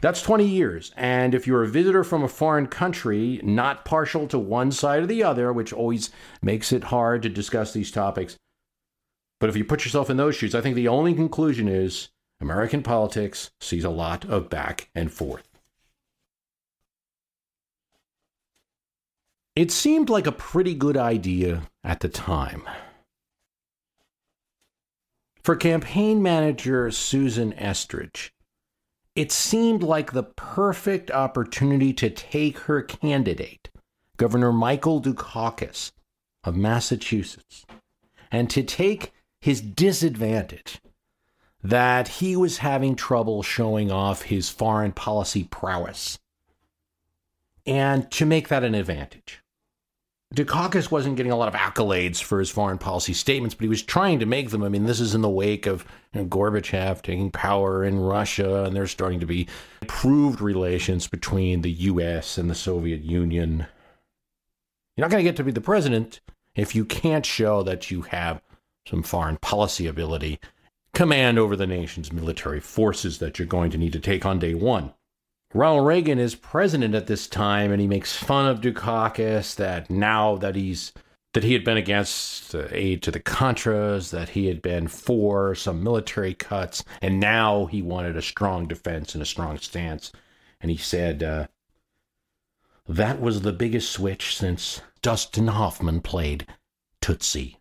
That's 0.03 0.21
20 0.21 0.45
years. 0.45 0.93
And 0.97 1.33
if 1.33 1.47
you're 1.47 1.63
a 1.63 1.69
visitor 1.69 2.03
from 2.03 2.25
a 2.25 2.29
foreign 2.29 2.67
country, 2.67 3.41
not 3.43 3.85
partial 3.85 4.27
to 4.29 4.39
one 4.39 4.73
side 4.73 5.05
or 5.05 5.07
the 5.07 5.23
other, 5.23 5.53
which 5.53 5.73
always 5.73 6.11
makes 6.43 6.73
it 6.73 6.85
hard 6.85 7.23
to 7.23 7.29
discuss 7.29 7.73
these 7.73 7.93
topics, 7.93 8.37
but 9.39 9.49
if 9.49 9.57
you 9.57 9.65
put 9.65 9.85
yourself 9.85 10.11
in 10.11 10.17
those 10.17 10.35
shoes, 10.37 10.55
I 10.55 10.61
think 10.61 10.75
the 10.75 10.89
only 10.89 11.15
conclusion 11.15 11.69
is 11.69 12.09
American 12.41 12.83
politics 12.83 13.53
sees 13.61 13.85
a 13.85 13.91
lot 13.91 14.25
of 14.25 14.51
back 14.51 14.91
and 14.95 15.13
forth. 15.13 15.49
It 19.55 19.71
seemed 19.71 20.11
like 20.11 20.27
a 20.27 20.33
pretty 20.33 20.75
good 20.75 20.97
idea 20.97 21.63
at 21.85 22.01
the 22.01 22.09
time. 22.09 22.63
For 25.43 25.55
campaign 25.55 26.23
manager 26.23 26.91
Susan 26.91 27.53
Estrich, 27.53 28.31
it 29.15 29.31
seemed 29.31 29.83
like 29.83 30.13
the 30.13 30.23
perfect 30.23 31.11
opportunity 31.11 31.93
to 31.93 32.09
take 32.09 32.59
her 32.61 32.83
candidate, 32.83 33.71
Governor 34.17 34.53
Michael 34.53 35.01
Dukakis 35.01 35.93
of 36.45 36.57
Massachusetts, 36.57 37.67
and 38.31 38.49
to 38.51 38.63
take 38.63 39.13
his 39.41 39.61
disadvantage 39.61 40.81
that 41.63 42.09
he 42.09 42.37
was 42.37 42.59
having 42.59 42.97
trouble 42.97 43.43
showing 43.43 43.93
off 43.93 44.23
his 44.23 44.49
foreign 44.49 44.93
policy 44.93 45.45
prowess 45.45 46.19
and 47.67 48.11
to 48.11 48.27
make 48.27 48.49
that 48.49 48.65
an 48.65 48.75
advantage. 48.75 49.42
Dukakis 50.33 50.91
wasn't 50.91 51.17
getting 51.17 51.33
a 51.33 51.37
lot 51.37 51.49
of 51.49 51.55
accolades 51.55 52.23
for 52.23 52.39
his 52.39 52.49
foreign 52.49 52.79
policy 52.79 53.13
statements, 53.13 53.55
but 53.55 53.65
he 53.65 53.69
was 53.69 53.83
trying 53.83 54.19
to 54.21 54.27
make 54.27 54.51
them. 54.51 54.63
I 54.63 54.71
mean, 54.71 54.87
this 54.87 55.01
is 55.01 55.15
in 55.15 55.21
the 55.21 55.29
wake 55.29 55.67
of 55.67 55.85
you 56.15 56.21
know, 56.21 56.27
Gorbachev 56.27 57.03
taking 57.03 57.31
power 57.31 57.85
in 57.85 58.01
Russia, 58.01 58.65
and 58.65 58.75
there's 58.75 58.91
starting 58.91 59.21
to 59.21 59.27
be 59.27 59.47
improved 59.83 60.41
relations 60.41 61.07
between 61.07 61.61
the 61.61 61.71
U.S. 61.71 62.39
and 62.39 62.49
the 62.49 62.55
Soviet 62.55 63.03
Union. 63.03 63.67
You're 64.97 65.05
not 65.05 65.11
going 65.11 65.23
to 65.23 65.29
get 65.29 65.37
to 65.37 65.45
be 65.45 65.53
the 65.53 65.61
president 65.61 66.21
if 66.55 66.75
you 66.75 66.87
can't 66.87 67.27
show 67.27 67.63
that 67.63 67.91
you 67.91 68.03
have 68.03 68.41
some 68.89 69.03
foreign 69.03 69.37
policy 69.37 69.87
ability, 69.87 70.41
command 70.95 71.39
over 71.39 71.57
the 71.57 71.67
nation's 71.67 72.13
military 72.13 72.61
forces 72.61 73.19
that 73.19 73.39
you're 73.39 73.47
going 73.47 73.71
to 73.71 73.79
need 73.79 73.93
to 73.93 74.01
take 74.01 74.25
on 74.25 74.39
day 74.39 74.55
one. 74.55 74.95
Ronald 75.55 75.87
Reagan 75.87 76.19
is 76.19 76.35
president 76.35 76.95
at 76.95 77.07
this 77.07 77.27
time, 77.27 77.73
and 77.73 77.81
he 77.81 77.87
makes 77.87 78.17
fun 78.17 78.47
of 78.47 78.61
Dukakis 78.61 79.55
that 79.57 79.91
now 79.91 80.37
that 80.37 80.57
he's 80.57 80.93
that 81.35 81.45
he 81.45 81.55
had 81.55 81.65
been 81.65 81.79
against 81.79 82.55
aid 82.55 83.03
to 83.03 83.11
the 83.11 83.21
Contras, 83.21 84.11
that 84.11 84.31
he 84.31 84.47
had 84.47 84.61
been 84.61 84.87
for 84.87 85.55
some 85.55 85.83
military 85.83 86.35
cuts, 86.35 86.85
and 87.01 87.19
now 87.19 87.65
he 87.67 87.81
wanted 87.81 88.17
a 88.17 88.23
strong 88.23 88.67
defense 88.67 89.15
and 89.15 89.23
a 89.23 89.27
strong 89.27 89.57
stance. 89.57 90.13
And 90.61 90.71
he 90.71 90.77
said 90.77 91.23
uh, 91.23 91.47
that 92.87 93.21
was 93.21 93.41
the 93.41 93.53
biggest 93.53 93.91
switch 93.91 94.37
since 94.37 94.83
Dustin 95.01 95.49
Hoffman 95.49 96.03
played 96.03 96.47
Tootsie. 97.01 97.59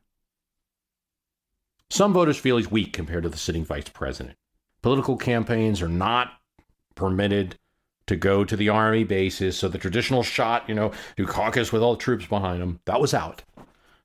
Some 1.90 2.14
voters 2.14 2.38
feel 2.38 2.58
he's 2.58 2.72
weak 2.72 2.92
compared 2.94 3.24
to 3.24 3.30
the 3.30 3.38
sitting 3.38 3.66
vice 3.66 3.90
president. 3.90 4.38
Political 4.82 5.18
campaigns 5.18 5.82
are 5.82 5.90
not 5.90 6.34
permitted 6.96 7.58
to 8.08 8.16
go 8.16 8.44
to 8.44 8.56
the 8.56 8.70
army 8.70 9.04
bases. 9.04 9.58
So 9.58 9.68
the 9.68 9.78
traditional 9.78 10.24
shot, 10.24 10.68
you 10.68 10.76
know, 10.76 10.92
Dukakis 11.18 11.72
with 11.72 11.82
all 11.82 11.94
the 11.94 12.02
troops 12.02 12.26
behind 12.26 12.62
him, 12.62 12.80
that 12.86 13.02
was 13.02 13.14
out. 13.14 13.44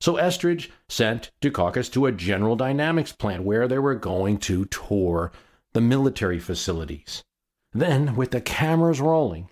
So 0.01 0.15
Estrich 0.17 0.71
sent 0.89 1.31
Dukakis 1.41 1.91
to 1.93 2.07
a 2.07 2.13
General 2.13 2.57
Dynamics 2.57 3.13
plant 3.13 3.45
where 3.45 3.67
they 3.67 3.79
were 3.79 3.95
going 3.95 4.39
to 4.39 4.67
tour 4.67 5.33
the 5.73 5.81
military 5.81 6.39
facilities. 6.39 7.25
Then, 7.73 8.17
with 8.17 8.31
the 8.31 8.41
cameras 8.41 9.01
rolling, 9.01 9.49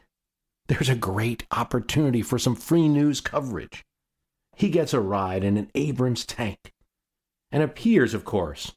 there's 0.69 0.89
a 0.89 0.95
great 0.95 1.45
opportunity 1.51 2.23
for 2.23 2.39
some 2.39 2.55
free 2.55 2.89
news 2.89 3.21
coverage. 3.21 3.85
He 4.57 4.71
gets 4.71 4.95
a 4.95 5.01
ride 5.01 5.45
in 5.45 5.57
an 5.57 5.71
Abrams 5.75 6.25
tank 6.25 6.73
and 7.51 7.62
appears, 7.62 8.15
of 8.15 8.25
course, 8.25 8.73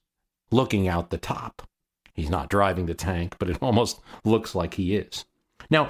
looking 0.52 0.88
out 0.88 1.10
the 1.10 1.18
top. 1.18 1.68
He's 2.14 2.30
not 2.30 2.50
driving 2.50 2.88
the 2.88 2.94
tank, 2.94 3.36
but 3.40 3.50
it 3.50 3.58
almost 3.62 4.00
looks 4.26 4.56
like 4.56 4.74
he 4.74 4.96
is. 4.96 5.26
Now, 5.70 5.90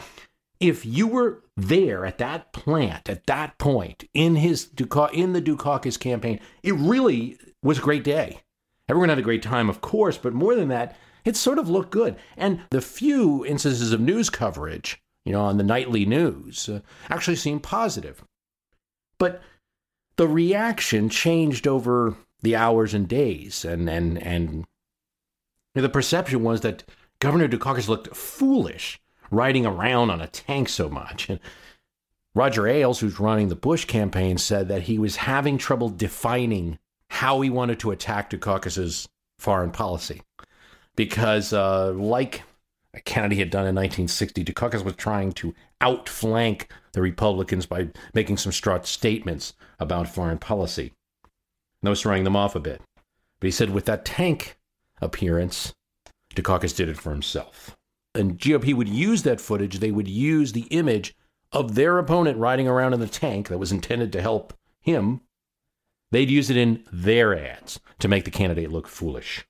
if 0.59 0.85
you 0.85 1.07
were 1.07 1.43
there 1.55 2.05
at 2.05 2.17
that 2.17 2.51
plant 2.51 3.09
at 3.09 3.25
that 3.27 3.57
point 3.57 4.05
in 4.13 4.35
his 4.35 4.69
in 5.13 5.33
the 5.33 5.41
Dukakis 5.41 5.99
campaign, 5.99 6.39
it 6.63 6.73
really 6.73 7.37
was 7.61 7.79
a 7.79 7.81
great 7.81 8.03
day. 8.03 8.41
Everyone 8.89 9.09
had 9.09 9.19
a 9.19 9.23
great 9.23 9.43
time, 9.43 9.69
of 9.69 9.81
course, 9.81 10.17
but 10.17 10.33
more 10.33 10.55
than 10.55 10.69
that, 10.69 10.95
it 11.25 11.35
sort 11.35 11.59
of 11.59 11.69
looked 11.69 11.91
good. 11.91 12.15
And 12.37 12.61
the 12.69 12.81
few 12.81 13.45
instances 13.45 13.91
of 13.91 13.99
news 13.99 14.29
coverage, 14.29 15.01
you 15.25 15.33
know, 15.33 15.41
on 15.41 15.57
the 15.57 15.63
nightly 15.63 16.05
news, 16.05 16.69
uh, 16.69 16.79
actually 17.09 17.35
seemed 17.35 17.63
positive. 17.63 18.23
But 19.19 19.41
the 20.15 20.27
reaction 20.27 21.09
changed 21.09 21.67
over 21.67 22.15
the 22.41 22.55
hours 22.55 22.93
and 22.93 23.07
days, 23.07 23.65
and 23.65 23.89
and 23.89 24.17
and 24.17 24.65
the 25.73 25.89
perception 25.89 26.43
was 26.43 26.61
that 26.61 26.83
Governor 27.19 27.47
Dukakis 27.47 27.87
looked 27.87 28.15
foolish 28.15 28.99
riding 29.31 29.65
around 29.65 30.09
on 30.09 30.21
a 30.21 30.27
tank 30.27 30.69
so 30.69 30.89
much. 30.89 31.29
And 31.29 31.39
Roger 32.35 32.67
Ailes, 32.67 32.99
who's 32.99 33.19
running 33.19 33.49
the 33.49 33.55
Bush 33.55 33.85
campaign, 33.85 34.37
said 34.37 34.67
that 34.67 34.83
he 34.83 34.99
was 34.99 35.17
having 35.17 35.57
trouble 35.57 35.89
defining 35.89 36.77
how 37.09 37.41
he 37.41 37.49
wanted 37.49 37.79
to 37.79 37.91
attack 37.91 38.29
Dukakis's 38.29 39.07
foreign 39.39 39.71
policy. 39.71 40.21
Because, 40.95 41.53
uh, 41.53 41.93
like 41.93 42.43
Kennedy 43.05 43.37
had 43.37 43.49
done 43.49 43.65
in 43.65 43.75
1960, 43.75 44.43
Dukakis 44.43 44.83
was 44.83 44.95
trying 44.95 45.31
to 45.33 45.53
outflank 45.81 46.71
the 46.93 47.01
Republicans 47.01 47.65
by 47.65 47.89
making 48.13 48.37
some 48.37 48.51
strong 48.51 48.83
statements 48.83 49.53
about 49.79 50.07
foreign 50.07 50.39
policy. 50.39 50.93
Was 51.83 52.01
throwing 52.01 52.25
them 52.25 52.35
off 52.35 52.55
a 52.55 52.59
bit. 52.59 52.81
But 53.39 53.47
he 53.47 53.51
said 53.51 53.69
with 53.69 53.85
that 53.85 54.03
tank 54.03 54.57
appearance, 54.99 55.73
Dukakis 56.35 56.75
did 56.75 56.89
it 56.89 56.97
for 56.97 57.11
himself 57.11 57.76
and 58.17 58.37
GOP 58.37 58.73
would 58.73 58.89
use 58.89 59.23
that 59.23 59.41
footage, 59.41 59.79
they 59.79 59.91
would 59.91 60.07
use 60.07 60.51
the 60.51 60.67
image 60.69 61.15
of 61.51 61.75
their 61.75 61.97
opponent 61.97 62.37
riding 62.37 62.67
around 62.67 62.93
in 62.93 62.99
the 62.99 63.07
tank 63.07 63.47
that 63.47 63.57
was 63.57 63.71
intended 63.71 64.11
to 64.11 64.21
help 64.21 64.53
him. 64.81 65.21
They'd 66.11 66.29
use 66.29 66.49
it 66.49 66.57
in 66.57 66.83
their 66.91 67.37
ads 67.37 67.79
to 67.99 68.07
make 68.07 68.25
the 68.25 68.31
candidate 68.31 68.71
look 68.71 68.87
foolish. 68.87 69.45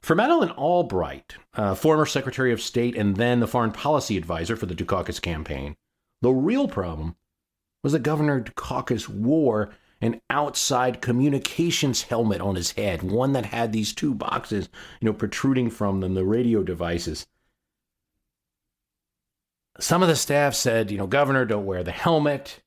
For 0.00 0.14
Madeleine 0.14 0.52
Albright, 0.52 1.36
uh, 1.54 1.74
former 1.74 2.06
Secretary 2.06 2.52
of 2.52 2.62
State 2.62 2.96
and 2.96 3.16
then 3.16 3.40
the 3.40 3.46
foreign 3.46 3.72
policy 3.72 4.16
advisor 4.16 4.56
for 4.56 4.66
the 4.66 4.74
Dukakis 4.74 5.20
campaign, 5.20 5.76
the 6.22 6.30
real 6.30 6.68
problem 6.68 7.16
was 7.82 7.92
that 7.92 8.02
Governor 8.02 8.40
Dukakis 8.42 9.08
wore 9.08 9.70
an 10.00 10.20
outside 10.30 11.02
communications 11.02 12.02
helmet 12.02 12.40
on 12.40 12.56
his 12.56 12.72
head, 12.72 13.02
one 13.02 13.32
that 13.32 13.46
had 13.46 13.72
these 13.72 13.92
two 13.92 14.14
boxes, 14.14 14.68
you 15.00 15.06
know, 15.06 15.12
protruding 15.12 15.70
from 15.70 16.00
them, 16.00 16.14
the 16.14 16.24
radio 16.24 16.62
devices. 16.62 17.26
Some 19.78 20.02
of 20.02 20.08
the 20.08 20.16
staff 20.16 20.54
said, 20.54 20.90
you 20.90 20.98
know, 20.98 21.06
Governor, 21.06 21.44
don't 21.44 21.66
wear 21.66 21.82
the 21.82 21.92
helmet. 21.92 22.62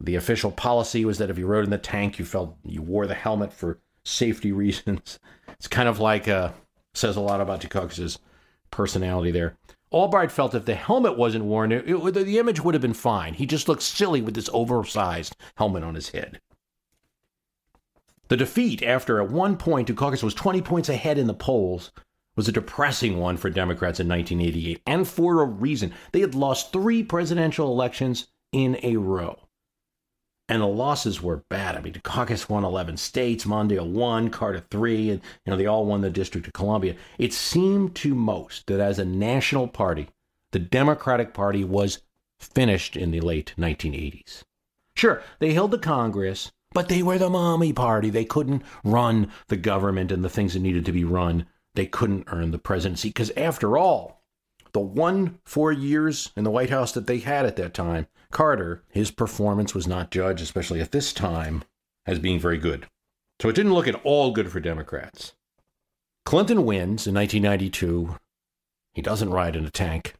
The 0.00 0.16
official 0.16 0.50
policy 0.50 1.04
was 1.04 1.18
that 1.18 1.30
if 1.30 1.38
you 1.38 1.46
rode 1.46 1.64
in 1.64 1.70
the 1.70 1.78
tank, 1.78 2.18
you 2.18 2.24
felt 2.24 2.56
you 2.64 2.82
wore 2.82 3.06
the 3.06 3.14
helmet 3.14 3.52
for 3.52 3.78
safety 4.04 4.52
reasons. 4.52 5.18
It's 5.48 5.68
kind 5.68 5.88
of 5.88 6.00
like 6.00 6.28
uh, 6.28 6.52
says 6.94 7.16
a 7.16 7.20
lot 7.20 7.40
about 7.40 7.60
Dukakis's 7.60 8.18
personality 8.70 9.30
there. 9.30 9.56
Albright 9.92 10.32
felt 10.32 10.56
if 10.56 10.64
the 10.64 10.74
helmet 10.74 11.16
wasn't 11.16 11.44
worn, 11.44 11.70
it, 11.70 11.88
it, 11.88 12.14
the 12.14 12.38
image 12.38 12.60
would 12.60 12.74
have 12.74 12.82
been 12.82 12.94
fine. 12.94 13.34
He 13.34 13.46
just 13.46 13.68
looked 13.68 13.82
silly 13.82 14.20
with 14.20 14.34
this 14.34 14.50
oversized 14.52 15.36
helmet 15.56 15.84
on 15.84 15.94
his 15.94 16.08
head. 16.08 16.40
The 18.28 18.36
defeat, 18.36 18.82
after 18.82 19.20
at 19.20 19.30
one 19.30 19.56
point 19.56 19.88
Dukakis 19.88 20.22
was 20.22 20.34
20 20.34 20.62
points 20.62 20.88
ahead 20.88 21.18
in 21.18 21.26
the 21.26 21.34
polls, 21.34 21.92
was 22.36 22.48
a 22.48 22.52
depressing 22.52 23.18
one 23.18 23.36
for 23.36 23.50
Democrats 23.50 24.00
in 24.00 24.08
1988, 24.08 24.80
and 24.86 25.06
for 25.06 25.40
a 25.40 25.44
reason. 25.44 25.92
They 26.12 26.20
had 26.20 26.34
lost 26.34 26.72
three 26.72 27.02
presidential 27.02 27.70
elections 27.70 28.28
in 28.52 28.78
a 28.82 28.96
row. 28.96 29.38
And 30.48 30.60
the 30.60 30.66
losses 30.66 31.22
were 31.22 31.44
bad. 31.48 31.74
I 31.74 31.80
mean, 31.80 31.94
Dukakis 31.94 32.48
won 32.48 32.64
11 32.64 32.98
states, 32.98 33.46
Mondale 33.46 33.86
won, 33.86 34.28
Carter 34.28 34.64
three, 34.70 35.10
and 35.10 35.22
you 35.44 35.50
know 35.50 35.56
they 35.56 35.66
all 35.66 35.86
won 35.86 36.02
the 36.02 36.10
District 36.10 36.46
of 36.46 36.52
Columbia. 36.52 36.96
It 37.18 37.32
seemed 37.32 37.94
to 37.96 38.14
most 38.14 38.66
that 38.66 38.80
as 38.80 38.98
a 38.98 39.04
national 39.04 39.68
party, 39.68 40.08
the 40.52 40.58
Democratic 40.58 41.32
Party 41.32 41.64
was 41.64 42.00
finished 42.38 42.96
in 42.96 43.10
the 43.10 43.20
late 43.20 43.54
1980s. 43.56 44.42
Sure, 44.94 45.22
they 45.38 45.54
held 45.54 45.70
the 45.70 45.78
Congress, 45.78 46.52
but 46.74 46.88
they 46.88 47.02
were 47.02 47.16
the 47.16 47.30
mommy 47.30 47.72
party. 47.72 48.10
They 48.10 48.24
couldn't 48.24 48.62
run 48.84 49.30
the 49.48 49.56
government 49.56 50.12
and 50.12 50.22
the 50.22 50.28
things 50.28 50.52
that 50.52 50.60
needed 50.60 50.84
to 50.84 50.92
be 50.92 51.04
run. 51.04 51.46
They 51.74 51.86
couldn't 51.86 52.28
earn 52.28 52.50
the 52.50 52.58
presidency 52.58 53.08
because, 53.08 53.30
after 53.36 53.78
all, 53.78 54.22
the 54.72 54.80
one 54.80 55.38
four 55.44 55.72
years 55.72 56.32
in 56.36 56.44
the 56.44 56.50
White 56.50 56.70
House 56.70 56.92
that 56.92 57.06
they 57.06 57.18
had 57.18 57.46
at 57.46 57.56
that 57.56 57.72
time, 57.72 58.08
Carter, 58.30 58.82
his 58.90 59.10
performance 59.10 59.74
was 59.74 59.86
not 59.86 60.10
judged, 60.10 60.42
especially 60.42 60.80
at 60.80 60.92
this 60.92 61.12
time, 61.12 61.62
as 62.04 62.18
being 62.18 62.38
very 62.38 62.58
good. 62.58 62.88
So 63.40 63.48
it 63.48 63.54
didn't 63.54 63.74
look 63.74 63.88
at 63.88 64.00
all 64.04 64.32
good 64.32 64.50
for 64.50 64.60
Democrats. 64.60 65.34
Clinton 66.26 66.64
wins 66.64 67.06
in 67.06 67.14
1992. 67.14 68.16
He 68.92 69.02
doesn't 69.02 69.30
ride 69.30 69.56
in 69.56 69.64
a 69.64 69.70
tank 69.70 70.14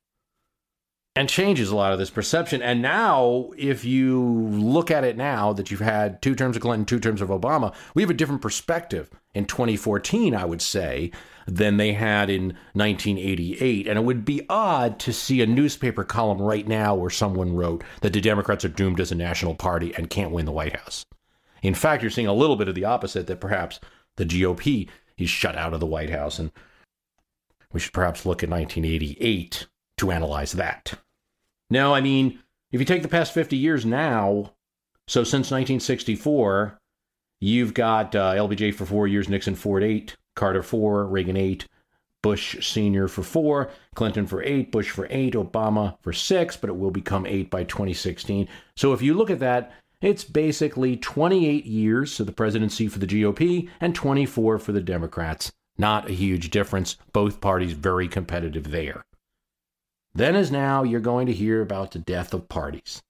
and 1.17 1.29
changes 1.29 1.71
a 1.71 1.77
lot 1.77 1.93
of 1.93 1.99
this 1.99 2.11
perception. 2.11 2.61
And 2.61 2.83
now, 2.83 3.51
if 3.57 3.85
you 3.85 4.21
look 4.21 4.91
at 4.91 5.05
it 5.05 5.17
now 5.17 5.53
that 5.53 5.71
you've 5.71 5.81
had 5.81 6.21
two 6.21 6.35
terms 6.35 6.57
of 6.57 6.63
Clinton, 6.63 6.85
two 6.85 6.99
terms 6.99 7.21
of 7.21 7.29
Obama, 7.29 7.73
we 7.95 8.03
have 8.03 8.11
a 8.11 8.15
different 8.15 8.43
perspective 8.43 9.11
in 9.33 9.45
2014, 9.45 10.35
I 10.35 10.45
would 10.45 10.61
say, 10.61 11.13
than 11.47 11.77
they 11.77 11.93
had 11.93 12.31
in 12.31 12.57
1988. 12.73 13.87
And 13.87 13.99
it 13.99 14.05
would 14.05 14.25
be 14.25 14.45
odd 14.49 14.99
to 15.01 15.13
see 15.13 15.41
a 15.41 15.47
newspaper 15.47 16.03
column 16.03 16.43
right 16.43 16.67
now 16.67 16.97
where 16.97 17.11
someone 17.11 17.55
wrote 17.55 17.85
that 18.01 18.13
the 18.13 18.21
Democrats 18.21 18.65
are 18.65 18.69
doomed 18.69 18.99
as 18.99 19.13
a 19.13 19.17
national 19.17 19.55
party 19.55 19.95
and 19.95 20.11
can't 20.11 20.33
win 20.33 20.47
the 20.47 20.53
White 20.53 20.77
House. 20.77 21.05
In 21.63 21.75
fact, 21.75 22.03
you're 22.03 22.11
seeing 22.11 22.27
a 22.27 22.35
little 22.35 22.57
bit 22.57 22.69
of 22.69 22.75
the 22.75 22.85
opposite 22.85 23.27
that 23.29 23.41
perhaps 23.41 23.79
the 24.17 24.27
GOP 24.27 24.89
is 25.17 25.31
shut 25.31 25.57
out 25.57 25.75
of 25.75 25.81
the 25.81 25.87
White 25.87 26.11
House. 26.11 26.41
And 26.41 26.51
we 27.73 27.79
should 27.79 27.93
perhaps 27.93 28.27
look 28.27 28.43
at 28.43 28.51
1988 28.51 29.69
to 29.99 30.11
analyze 30.11 30.53
that. 30.53 30.95
Now, 31.75 31.93
I 31.93 32.01
mean, 32.01 32.39
if 32.71 32.79
you 32.79 32.87
take 32.87 33.03
the 33.03 33.09
past 33.09 33.35
50 33.35 33.57
years 33.57 33.85
now, 33.85 34.53
so 35.09 35.25
since 35.25 35.51
1964, 35.51 36.79
you've 37.41 37.75
got 37.75 38.15
uh, 38.15 38.35
LBJ 38.35 38.73
for 38.73 38.87
four 38.87 39.09
years, 39.09 39.29
Nixon 39.29 39.57
for 39.57 39.81
eight, 39.81 40.15
Carter 40.37 40.63
four, 40.63 41.05
Reagan 41.05 41.37
eight, 41.37 41.67
Bush 42.23 42.65
Sr. 42.65 43.09
for 43.09 43.25
four, 43.25 43.73
Clinton 43.97 44.25
for 44.25 44.41
eight, 44.45 44.71
Bush 44.71 44.89
for 44.89 45.09
eight, 45.11 45.35
Obama 45.35 45.97
for 46.01 46.13
six, 46.13 46.57
but 46.57 46.71
it 46.71 46.77
will 46.77 46.93
become 46.93 47.27
eight 47.27 47.51
by 47.51 47.65
2016. 47.65 48.47
So 48.77 48.93
if 48.93 49.03
you 49.03 49.15
look 49.15 49.29
at 49.29 49.41
that, 49.41 49.73
it's 50.01 50.23
basically 50.23 50.97
28 50.97 51.67
years 51.67 52.21
of 52.21 52.27
the 52.27 52.33
presidency 52.33 52.87
for 52.87 53.01
the 53.01 53.07
GOP 53.09 53.69
and 53.81 53.97
24 53.97 54.61
for 54.61 54.71
the 54.71 54.81
Democrats. 54.81 55.51
Not 55.77 56.09
a 56.09 56.13
huge 56.13 56.51
difference. 56.51 56.97
Both 57.13 57.41
parties 57.41 57.73
very 57.73 58.07
competitive 58.07 58.71
there. 58.71 59.05
Then, 60.15 60.37
as 60.37 60.51
now, 60.51 60.83
you're 60.83 61.01
going 61.01 61.27
to 61.27 61.33
hear 61.33 61.61
about 61.61 61.91
the 61.91 61.99
death 61.99 62.33
of 62.33 62.49
parties. 62.49 63.03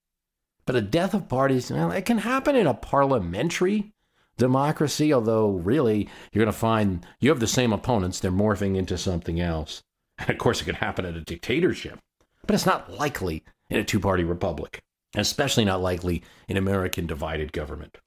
But 0.65 0.75
a 0.75 0.81
death 0.81 1.13
of 1.13 1.29
parties, 1.29 1.69
well, 1.69 1.91
it 1.91 2.05
can 2.05 2.19
happen 2.19 2.55
in 2.55 2.65
a 2.65 2.73
parliamentary 2.73 3.93
democracy, 4.37 5.13
although 5.13 5.51
really 5.51 6.09
you're 6.31 6.43
going 6.43 6.53
to 6.53 6.59
find 6.59 7.05
you 7.19 7.29
have 7.29 7.39
the 7.39 7.47
same 7.47 7.71
opponents, 7.71 8.19
they're 8.19 8.31
morphing 8.31 8.75
into 8.75 8.97
something 8.97 9.39
else. 9.39 9.83
And 10.17 10.29
of 10.29 10.37
course, 10.37 10.61
it 10.61 10.65
can 10.65 10.75
happen 10.75 11.05
in 11.05 11.15
a 11.15 11.21
dictatorship, 11.21 11.99
but 12.45 12.55
it's 12.55 12.65
not 12.65 12.93
likely 12.93 13.43
in 13.69 13.79
a 13.79 13.83
two 13.83 13.99
party 13.99 14.23
republic, 14.23 14.81
especially 15.15 15.65
not 15.65 15.81
likely 15.81 16.23
in 16.47 16.57
American 16.57 17.05
divided 17.05 17.51
government. 17.51 17.97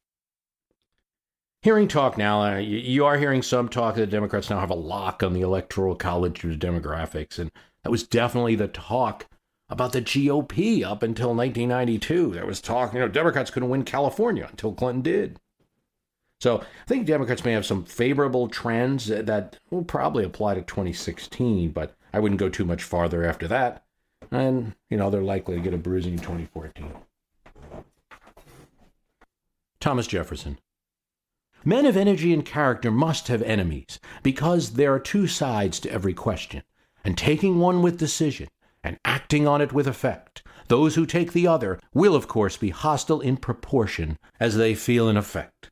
Hearing 1.62 1.89
talk 1.89 2.16
now, 2.16 2.41
uh, 2.41 2.57
you, 2.59 3.05
are 3.05 3.19
hearing 3.19 3.43
some 3.43 3.69
talk 3.69 3.97
that 3.97 4.03
the 4.03 4.07
Democrats 4.07 4.49
now 4.49 4.61
have 4.61 4.70
a 4.70 4.75
lock 4.75 5.25
on 5.25 5.33
the 5.33 5.41
electoral 5.41 5.97
college 5.97 6.43
demographics, 6.43 7.39
and 7.39 7.51
that 7.83 7.91
was 7.91 8.07
definitely 8.07 8.55
the 8.55 8.69
talk 8.69 9.27
about 9.69 9.93
the 9.93 10.03
GOP 10.03 10.83
up 10.83 11.03
until 11.03 11.35
1992. 11.35 12.33
There 12.33 12.47
was 12.47 12.61
talk, 12.61 12.95
you 12.95 13.01
know, 13.01 13.09
Democrats 13.09 13.51
couldn't 13.51 13.69
win 13.69 13.85
California 13.85 14.47
until 14.51 14.73
Clinton 14.73 15.03
did. 15.03 15.39
So 16.41 16.61
I 16.61 16.85
think 16.87 17.07
Democrats 17.07 17.45
may 17.45 17.53
have 17.53 17.67
some 17.67 17.85
favorable 17.85 18.49
trends 18.49 19.09
that 19.09 19.59
will 19.71 19.85
probably 19.85 20.25
apply 20.25 20.55
to 20.55 20.63
2016, 20.63 21.71
but 21.71 21.95
I 22.13 22.21
wouldn't 22.21 22.39
go 22.39 22.49
too 22.49 22.65
much 22.65 22.83
farther 22.83 23.25
after 23.25 23.49
that. 23.49 23.85
And, 24.31 24.75
you 24.89 24.97
know, 24.97 25.11
they're 25.11 25.23
likely 25.23 25.57
to 25.57 25.61
get 25.61 25.75
a 25.75 25.79
bruising 25.79 26.13
in 26.13 26.19
2014. 26.19 26.93
Thomas 29.81 30.07
Jefferson. 30.07 30.59
Men 31.65 31.87
of 31.87 31.97
energy 31.97 32.33
and 32.33 32.45
character 32.45 32.91
must 32.91 33.29
have 33.29 33.43
enemies, 33.43 33.99
because 34.23 34.75
there 34.75 34.95
are 34.95 35.01
two 35.01 35.27
sides 35.27 35.81
to 35.81 35.91
every 35.91 36.15
question, 36.15 36.63
and 37.09 37.17
taking 37.17 37.59
one 37.59 37.81
with 37.81 37.97
decision 37.97 38.49
and 38.85 38.99
acting 39.03 39.49
on 39.49 39.63
it 39.63 39.73
with 39.73 39.87
effect, 39.87 40.43
those 40.67 40.95
who 40.95 41.07
take 41.07 41.33
the 41.33 41.47
other 41.47 41.81
will, 41.95 42.15
of 42.15 42.29
course, 42.29 42.59
be 42.59 42.69
hostile 42.69 43.23
in 43.23 43.39
proportion 43.39 44.19
as 44.39 44.57
they 44.57 44.75
feel 44.75 45.09
an 45.09 45.17
effect. 45.17 45.71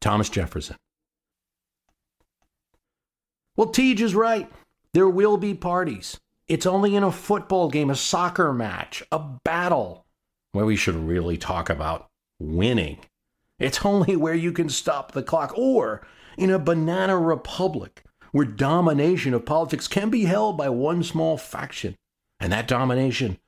Thomas 0.00 0.30
Jefferson. 0.30 0.76
Well, 3.56 3.68
TJ 3.68 4.00
is 4.00 4.14
right. 4.14 4.50
There 4.94 5.06
will 5.06 5.36
be 5.36 5.52
parties. 5.52 6.18
It's 6.48 6.64
only 6.64 6.96
in 6.96 7.02
a 7.02 7.12
football 7.12 7.68
game, 7.68 7.90
a 7.90 7.94
soccer 7.94 8.54
match, 8.54 9.02
a 9.12 9.18
battle, 9.18 10.06
where 10.52 10.64
we 10.64 10.76
should 10.76 10.94
really 10.94 11.36
talk 11.36 11.68
about 11.68 12.06
winning. 12.40 13.00
It's 13.58 13.84
only 13.84 14.16
where 14.16 14.34
you 14.34 14.52
can 14.52 14.70
stop 14.70 15.12
the 15.12 15.22
clock, 15.22 15.52
or 15.58 16.06
in 16.38 16.48
a 16.48 16.58
banana 16.58 17.18
republic, 17.18 18.05
where 18.32 18.44
domination 18.44 19.34
of 19.34 19.46
politics 19.46 19.88
can 19.88 20.10
be 20.10 20.24
held 20.24 20.56
by 20.56 20.68
one 20.68 21.02
small 21.02 21.36
faction, 21.36 21.96
and 22.40 22.52
that 22.52 22.68
domination 22.68 23.38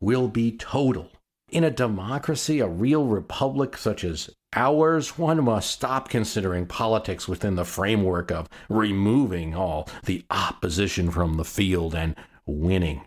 will 0.00 0.28
be 0.28 0.52
total. 0.52 1.10
In 1.50 1.64
a 1.64 1.70
democracy, 1.70 2.60
a 2.60 2.68
real 2.68 3.06
republic 3.06 3.76
such 3.76 4.04
as 4.04 4.30
ours, 4.54 5.16
one 5.18 5.42
must 5.44 5.70
stop 5.70 6.08
considering 6.08 6.66
politics 6.66 7.26
within 7.26 7.54
the 7.54 7.64
framework 7.64 8.30
of 8.30 8.48
removing 8.68 9.54
all 9.54 9.88
the 10.04 10.24
opposition 10.30 11.10
from 11.10 11.36
the 11.36 11.44
field 11.44 11.94
and 11.94 12.14
winning. 12.44 13.02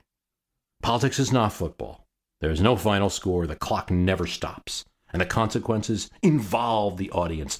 Politics 0.81 1.19
is 1.19 1.31
not 1.31 1.53
football. 1.53 2.07
There 2.39 2.49
is 2.49 2.61
no 2.61 2.75
final 2.75 3.11
score, 3.11 3.45
the 3.45 3.55
clock 3.55 3.91
never 3.91 4.25
stops, 4.25 4.83
and 5.13 5.21
the 5.21 5.27
consequences 5.27 6.09
involve 6.23 6.97
the 6.97 7.11
audience. 7.11 7.59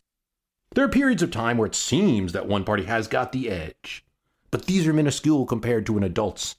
There 0.73 0.85
are 0.85 0.89
periods 0.89 1.21
of 1.21 1.31
time 1.31 1.57
where 1.57 1.67
it 1.67 1.75
seems 1.75 2.31
that 2.31 2.47
one 2.47 2.63
party 2.63 2.83
has 2.83 3.09
got 3.09 3.33
the 3.33 3.49
edge, 3.49 4.05
but 4.51 4.65
these 4.65 4.87
are 4.87 4.93
minuscule 4.93 5.45
compared 5.45 5.85
to 5.87 5.97
an 5.97 6.03
adult's 6.03 6.55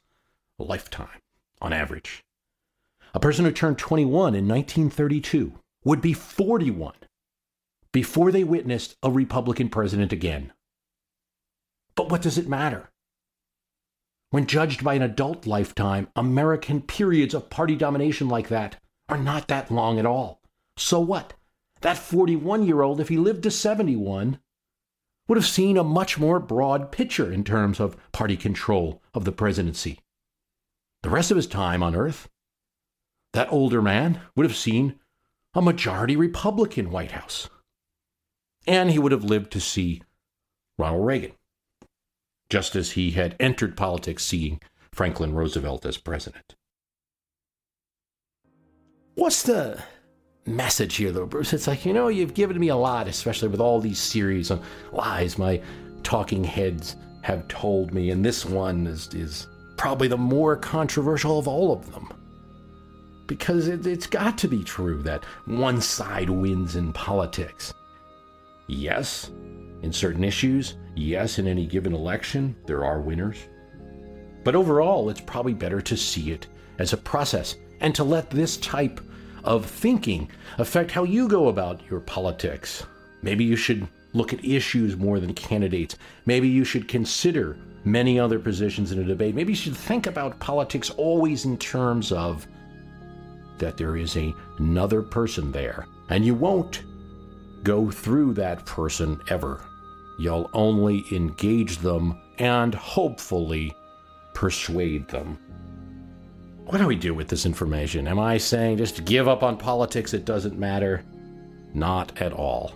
lifetime 0.58 1.20
on 1.62 1.72
average. 1.72 2.22
A 3.14 3.20
person 3.20 3.46
who 3.46 3.52
turned 3.52 3.78
21 3.78 4.34
in 4.34 4.46
1932 4.46 5.54
would 5.84 6.02
be 6.02 6.12
41 6.12 6.94
before 7.92 8.30
they 8.30 8.44
witnessed 8.44 8.96
a 9.02 9.10
Republican 9.10 9.70
president 9.70 10.12
again. 10.12 10.52
But 11.94 12.10
what 12.10 12.22
does 12.22 12.36
it 12.36 12.48
matter? 12.48 12.90
When 14.30 14.46
judged 14.46 14.84
by 14.84 14.94
an 14.94 15.02
adult 15.02 15.46
lifetime, 15.46 16.08
American 16.16 16.82
periods 16.82 17.32
of 17.32 17.50
party 17.50 17.76
domination 17.76 18.28
like 18.28 18.48
that 18.48 18.76
are 19.08 19.18
not 19.18 19.48
that 19.48 19.70
long 19.70 19.98
at 19.98 20.06
all. 20.06 20.40
So 20.76 21.00
what? 21.00 21.34
That 21.82 21.98
41 21.98 22.64
year 22.64 22.82
old, 22.82 23.00
if 23.00 23.08
he 23.08 23.16
lived 23.16 23.42
to 23.44 23.50
71, 23.50 24.38
would 25.28 25.38
have 25.38 25.46
seen 25.46 25.76
a 25.76 25.84
much 25.84 26.18
more 26.18 26.40
broad 26.40 26.90
picture 26.90 27.30
in 27.30 27.44
terms 27.44 27.78
of 27.78 27.96
party 28.12 28.36
control 28.36 29.02
of 29.14 29.24
the 29.24 29.32
presidency. 29.32 30.00
The 31.02 31.10
rest 31.10 31.30
of 31.30 31.36
his 31.36 31.46
time 31.46 31.82
on 31.82 31.94
Earth, 31.94 32.28
that 33.32 33.52
older 33.52 33.82
man 33.82 34.20
would 34.34 34.46
have 34.46 34.56
seen 34.56 34.98
a 35.54 35.62
majority 35.62 36.16
Republican 36.16 36.90
White 36.90 37.12
House 37.12 37.48
and 38.66 38.90
he 38.90 38.98
would 38.98 39.12
have 39.12 39.24
lived 39.24 39.50
to 39.52 39.60
see 39.60 40.02
Ronald 40.78 41.06
Reagan, 41.06 41.32
just 42.48 42.76
as 42.76 42.92
he 42.92 43.12
had 43.12 43.36
entered 43.40 43.76
politics 43.76 44.24
seeing 44.24 44.60
Franklin 44.92 45.34
Roosevelt 45.34 45.84
as 45.84 45.96
president. 45.96 46.54
What's 49.14 49.42
the 49.42 49.82
message 50.46 50.96
here, 50.96 51.12
though, 51.12 51.26
Bruce? 51.26 51.52
It's 51.52 51.66
like, 51.66 51.84
you 51.86 51.92
know, 51.92 52.08
you've 52.08 52.34
given 52.34 52.58
me 52.58 52.68
a 52.68 52.76
lot, 52.76 53.08
especially 53.08 53.48
with 53.48 53.60
all 53.60 53.80
these 53.80 53.98
series 53.98 54.50
on 54.50 54.62
lies 54.92 55.38
my 55.38 55.60
talking 56.02 56.42
heads 56.44 56.96
have 57.22 57.46
told 57.48 57.94
me, 57.94 58.10
and 58.10 58.24
this 58.24 58.44
one 58.44 58.86
is, 58.86 59.12
is 59.14 59.46
probably 59.76 60.08
the 60.08 60.16
more 60.16 60.56
controversial 60.56 61.38
of 61.38 61.46
all 61.46 61.72
of 61.72 61.90
them. 61.92 62.12
Because 63.26 63.68
it, 63.68 63.86
it's 63.86 64.06
got 64.06 64.36
to 64.38 64.48
be 64.48 64.64
true 64.64 65.02
that 65.02 65.24
one 65.46 65.80
side 65.80 66.28
wins 66.28 66.76
in 66.76 66.92
politics. 66.92 67.72
Yes, 68.66 69.30
in 69.82 69.92
certain 69.92 70.24
issues, 70.24 70.76
yes, 70.96 71.38
in 71.38 71.46
any 71.46 71.66
given 71.66 71.94
election, 71.94 72.56
there 72.66 72.84
are 72.84 73.00
winners. 73.00 73.38
But 74.44 74.56
overall, 74.56 75.08
it's 75.08 75.20
probably 75.20 75.54
better 75.54 75.80
to 75.80 75.96
see 75.96 76.32
it 76.32 76.48
as 76.78 76.92
a 76.92 76.96
process 76.96 77.56
and 77.80 77.94
to 77.94 78.04
let 78.04 78.28
this 78.30 78.56
type 78.56 79.00
of 79.44 79.66
thinking 79.66 80.30
affect 80.58 80.90
how 80.90 81.04
you 81.04 81.28
go 81.28 81.48
about 81.48 81.80
your 81.90 82.00
politics. 82.00 82.84
Maybe 83.22 83.44
you 83.44 83.56
should 83.56 83.86
look 84.12 84.32
at 84.32 84.44
issues 84.44 84.96
more 84.96 85.20
than 85.20 85.34
candidates. 85.34 85.96
Maybe 86.26 86.48
you 86.48 86.64
should 86.64 86.88
consider 86.88 87.56
many 87.84 88.18
other 88.18 88.38
positions 88.38 88.92
in 88.92 89.00
a 89.00 89.04
debate. 89.04 89.34
Maybe 89.34 89.52
you 89.52 89.56
should 89.56 89.76
think 89.76 90.06
about 90.06 90.38
politics 90.38 90.90
always 90.90 91.44
in 91.44 91.56
terms 91.58 92.12
of 92.12 92.46
that 93.58 93.76
there 93.76 93.96
is 93.96 94.16
a, 94.16 94.34
another 94.58 95.02
person 95.02 95.52
there, 95.52 95.86
and 96.08 96.24
you 96.24 96.34
won't 96.34 96.82
go 97.62 97.90
through 97.90 98.34
that 98.34 98.64
person 98.66 99.20
ever. 99.28 99.64
You'll 100.18 100.50
only 100.52 101.04
engage 101.12 101.78
them 101.78 102.20
and 102.38 102.74
hopefully 102.74 103.74
persuade 104.34 105.08
them. 105.08 105.38
What 106.72 106.78
do 106.78 106.86
we 106.86 106.96
do 106.96 107.12
with 107.12 107.28
this 107.28 107.44
information? 107.44 108.08
Am 108.08 108.18
I 108.18 108.38
saying 108.38 108.78
just 108.78 109.04
give 109.04 109.28
up 109.28 109.42
on 109.42 109.58
politics, 109.58 110.14
it 110.14 110.24
doesn't 110.24 110.58
matter? 110.58 111.04
Not 111.74 112.18
at 112.18 112.32
all. 112.32 112.72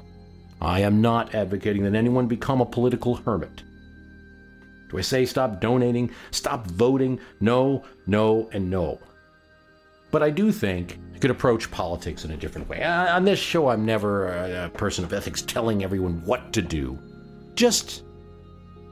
I 0.60 0.80
am 0.80 1.00
not 1.00 1.34
advocating 1.34 1.82
that 1.84 1.94
anyone 1.94 2.26
become 2.26 2.60
a 2.60 2.66
political 2.66 3.14
hermit. 3.14 3.62
Do 4.90 4.98
I 4.98 5.00
say 5.00 5.24
stop 5.24 5.62
donating, 5.62 6.10
stop 6.30 6.66
voting? 6.66 7.18
No, 7.40 7.84
no, 8.06 8.50
and 8.52 8.68
no. 8.68 9.00
But 10.10 10.22
I 10.22 10.28
do 10.28 10.52
think 10.52 10.98
you 11.14 11.18
could 11.18 11.30
approach 11.30 11.70
politics 11.70 12.26
in 12.26 12.32
a 12.32 12.36
different 12.36 12.68
way. 12.68 12.82
Uh, 12.82 13.16
on 13.16 13.24
this 13.24 13.38
show, 13.38 13.68
I'm 13.68 13.86
never 13.86 14.28
a, 14.28 14.66
a 14.66 14.68
person 14.68 15.06
of 15.06 15.14
ethics 15.14 15.40
telling 15.40 15.82
everyone 15.82 16.22
what 16.26 16.52
to 16.52 16.60
do. 16.60 16.98
Just 17.54 18.02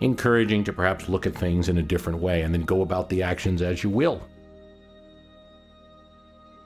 encouraging 0.01 0.65
to 0.65 0.73
perhaps 0.73 1.11
look 1.11 1.27
at 1.27 1.35
things 1.35 1.69
in 1.69 1.77
a 1.77 1.83
different 1.83 2.21
way 2.21 2.41
and 2.41 2.55
then 2.55 2.63
go 2.63 2.81
about 2.81 3.11
the 3.11 3.23
actions 3.23 3.61
as 3.61 3.85
you 3.85 3.91
will. 3.91 4.27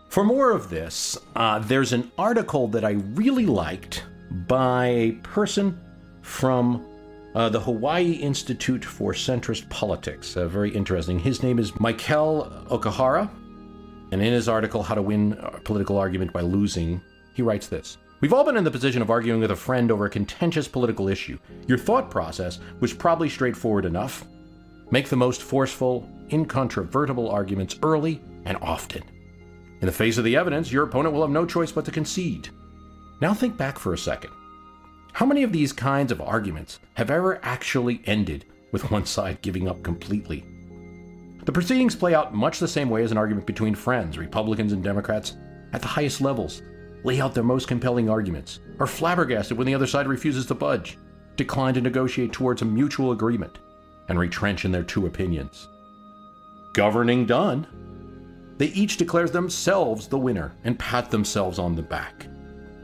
For 0.09 0.25
more 0.25 0.53
of 0.53 0.71
this, 0.71 1.19
uh, 1.37 1.59
there's 1.59 1.93
an 1.93 2.11
article 2.17 2.67
that 2.69 2.85
I 2.85 2.93
really 3.15 3.45
liked 3.45 4.05
by 4.47 4.87
a 4.87 5.13
person 5.13 5.79
from 6.23 6.87
uh, 7.35 7.51
the 7.51 7.61
Hawaii 7.61 8.13
Institute 8.13 8.83
for 8.83 9.13
Centrist 9.13 9.69
Politics. 9.69 10.35
Uh, 10.35 10.49
very 10.49 10.71
interesting. 10.71 11.19
His 11.19 11.43
name 11.43 11.59
is 11.59 11.79
Michael 11.79 12.51
Okahara. 12.71 13.29
and 14.11 14.23
in 14.23 14.33
his 14.33 14.49
article, 14.49 14.83
How 14.83 14.95
to 14.95 15.03
Win 15.03 15.35
a 15.41 15.61
Political 15.61 15.99
Argument 15.99 16.33
by 16.33 16.41
Losing, 16.41 17.03
he 17.35 17.43
writes 17.43 17.69
this 17.69 17.99
We've 18.23 18.33
all 18.33 18.45
been 18.45 18.57
in 18.57 18.65
the 18.65 18.71
position 18.71 19.03
of 19.03 19.11
arguing 19.11 19.41
with 19.41 19.51
a 19.51 19.57
friend 19.57 19.91
over 19.91 20.07
a 20.07 20.11
contentious 20.11 20.67
political 20.67 21.09
issue. 21.09 21.39
Your 21.67 21.79
thought 21.79 22.11
process 22.11 22.61
was 22.81 22.95
probably 22.95 23.29
straightforward 23.29 23.85
enough. 23.85 24.25
Make 24.91 25.11
the 25.11 25.17
most 25.17 25.43
forceful, 25.43 26.09
incontrovertible 26.33 27.29
arguments 27.29 27.77
early 27.83 28.23
and 28.47 28.57
often. 28.63 29.03
In 29.81 29.87
the 29.87 29.93
face 29.93 30.19
of 30.19 30.25
the 30.25 30.37
evidence, 30.37 30.73
your 30.73 30.85
opponent 30.85 31.15
will 31.15 31.23
have 31.23 31.31
no 31.31 31.47
choice 31.47 31.73
but 31.73 31.85
to 31.85 31.91
concede. 31.91 32.49
Now 33.21 33.35
think 33.35 33.57
back 33.57 33.79
for 33.79 33.93
a 33.93 33.99
second. 33.99 34.31
How 35.13 35.27
many 35.27 35.43
of 35.43 35.53
these 35.53 35.73
kinds 35.73 36.13
of 36.13 36.21
arguments 36.21 36.79
have 36.95 37.11
ever 37.11 37.41
actually 37.43 38.03
ended 38.07 38.45
with 38.73 38.91
one 38.91 39.07
side 39.07 39.43
giving 39.43 39.69
up 39.69 39.83
completely 39.83 40.45
the 41.49 41.53
proceedings 41.53 41.97
play 41.97 42.15
out 42.15 42.35
much 42.35 42.59
the 42.59 42.69
same 42.69 42.91
way 42.91 43.03
as 43.03 43.11
an 43.11 43.17
argument 43.17 43.47
between 43.47 43.75
friends, 43.75 44.19
Republicans 44.19 44.75
and 44.75 44.85
Democrats, 44.85 45.39
at 45.73 45.81
the 45.81 45.89
highest 45.89 46.21
levels. 46.21 46.61
Lay 47.05 47.23
out 47.23 47.33
their 47.33 47.43
most 47.43 47.67
compelling 47.67 48.11
arguments, 48.11 48.61
are 48.79 48.87
flabbergasted 48.87 49.57
when 49.57 49.67
the 49.67 49.75
other 49.75 49.87
side 49.87 50.07
refuses 50.07 50.45
to 50.45 50.55
budge, 50.55 50.99
decline 51.37 51.73
to 51.73 51.81
negotiate 51.81 52.35
towards 52.35 52.61
a 52.61 52.67
mutual 52.67 53.13
agreement, 53.13 53.61
and 54.11 54.19
retrench 54.19 54.67
in 54.67 54.73
their 54.73 54.83
two 54.83 55.07
opinions. 55.07 55.69
Governing 56.75 57.25
done, 57.25 57.67
they 58.59 58.67
each 58.67 58.97
declare 58.97 59.29
themselves 59.29 60.09
the 60.09 60.19
winner 60.19 60.53
and 60.65 60.79
pat 60.79 61.11
themselves 61.11 61.59
on 61.59 61.75
the 61.75 61.83
back. 61.83 62.27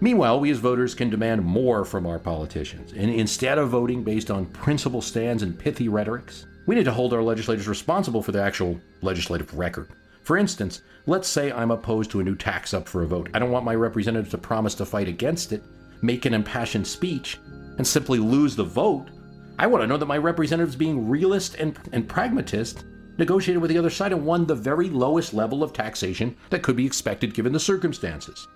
Meanwhile, 0.01 0.40
we 0.40 0.51
as 0.51 0.59
voters 0.59 0.94
can 0.94 1.10
demand 1.10 1.42
more 1.42 1.84
from 1.84 2.06
our 2.06 2.18
politicians, 2.18 2.92
and 2.92 3.10
instead 3.10 3.59
of 3.59 3.70
voting 3.70 4.02
based 4.02 4.30
on 4.30 4.46
principle 4.46 5.01
stands 5.01 5.42
and 5.42 5.59
pithy 5.59 5.88
rhetorics, 5.88 6.46
we 6.66 6.74
need 6.74 6.84
to 6.84 6.92
hold 6.92 7.12
our 7.12 7.22
legislators 7.22 7.68
responsible 7.68 8.22
for 8.22 8.32
the 8.32 8.42
actual 8.42 8.80
legislative 9.02 9.52
record. 9.56 9.88
For 10.22 10.36
instance, 10.36 10.82
let's 11.06 11.28
say 11.28 11.52
I'm 11.52 11.70
opposed 11.70 12.10
to 12.12 12.20
a 12.20 12.24
new 12.24 12.34
tax 12.34 12.72
up 12.72 12.88
for 12.88 13.02
a 13.02 13.06
vote. 13.06 13.28
I 13.34 13.38
don't 13.38 13.51
want 13.51 13.64
my 13.64 13.74
representatives 13.74 14.30
to 14.30 14.38
promise 14.38 14.74
to 14.76 14.86
fight 14.86 15.09
against 15.09 15.52
it, 15.52 15.62
make 16.02 16.24
an 16.24 16.34
impassioned 16.34 16.86
speech, 16.86 17.38
and 17.76 17.86
simply 17.86 18.18
lose 18.18 18.56
the 18.56 18.64
vote. 18.64 19.09
I 19.59 19.66
want 19.66 19.82
to 19.82 19.86
know 19.86 19.96
that 19.96 20.06
my 20.06 20.18
representatives, 20.18 20.76
being 20.76 21.09
realist 21.09 21.56
and, 21.56 21.78
and 21.92 22.09
pragmatist, 22.09 22.84
negotiated 23.18 23.60
with 23.60 23.70
the 23.70 23.78
other 23.78 23.90
side 23.90 24.12
and 24.12 24.24
won 24.24 24.46
the 24.46 24.54
very 24.54 24.88
lowest 24.90 25.34
level 25.34 25.62
of 25.62 25.72
taxation 25.72 26.36
that 26.50 26.62
could 26.62 26.76
be 26.76 26.86
expected 26.86 27.34
given 27.34 27.52
the 27.52 27.60
circumstances. 27.60 28.48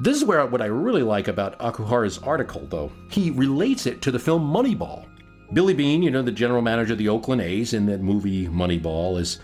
This 0.00 0.16
is 0.16 0.24
where 0.24 0.44
what 0.46 0.62
I 0.62 0.66
really 0.66 1.02
like 1.02 1.28
about 1.28 1.58
Akuhara's 1.60 2.18
article, 2.18 2.66
though. 2.66 2.90
He 3.10 3.30
relates 3.30 3.86
it 3.86 4.02
to 4.02 4.10
the 4.10 4.18
film 4.18 4.42
Moneyball. 4.52 5.06
Billy 5.52 5.74
Beane, 5.74 6.02
you 6.02 6.10
know, 6.10 6.22
the 6.22 6.32
general 6.32 6.62
manager 6.62 6.94
of 6.94 6.98
the 6.98 7.08
Oakland 7.08 7.40
A's 7.40 7.74
in 7.74 7.86
that 7.86 8.00
movie 8.00 8.48
Moneyball, 8.48 9.20
is 9.20 9.38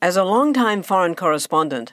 As 0.00 0.16
a 0.16 0.24
long-time 0.24 0.82
foreign 0.82 1.14
correspondent, 1.14 1.92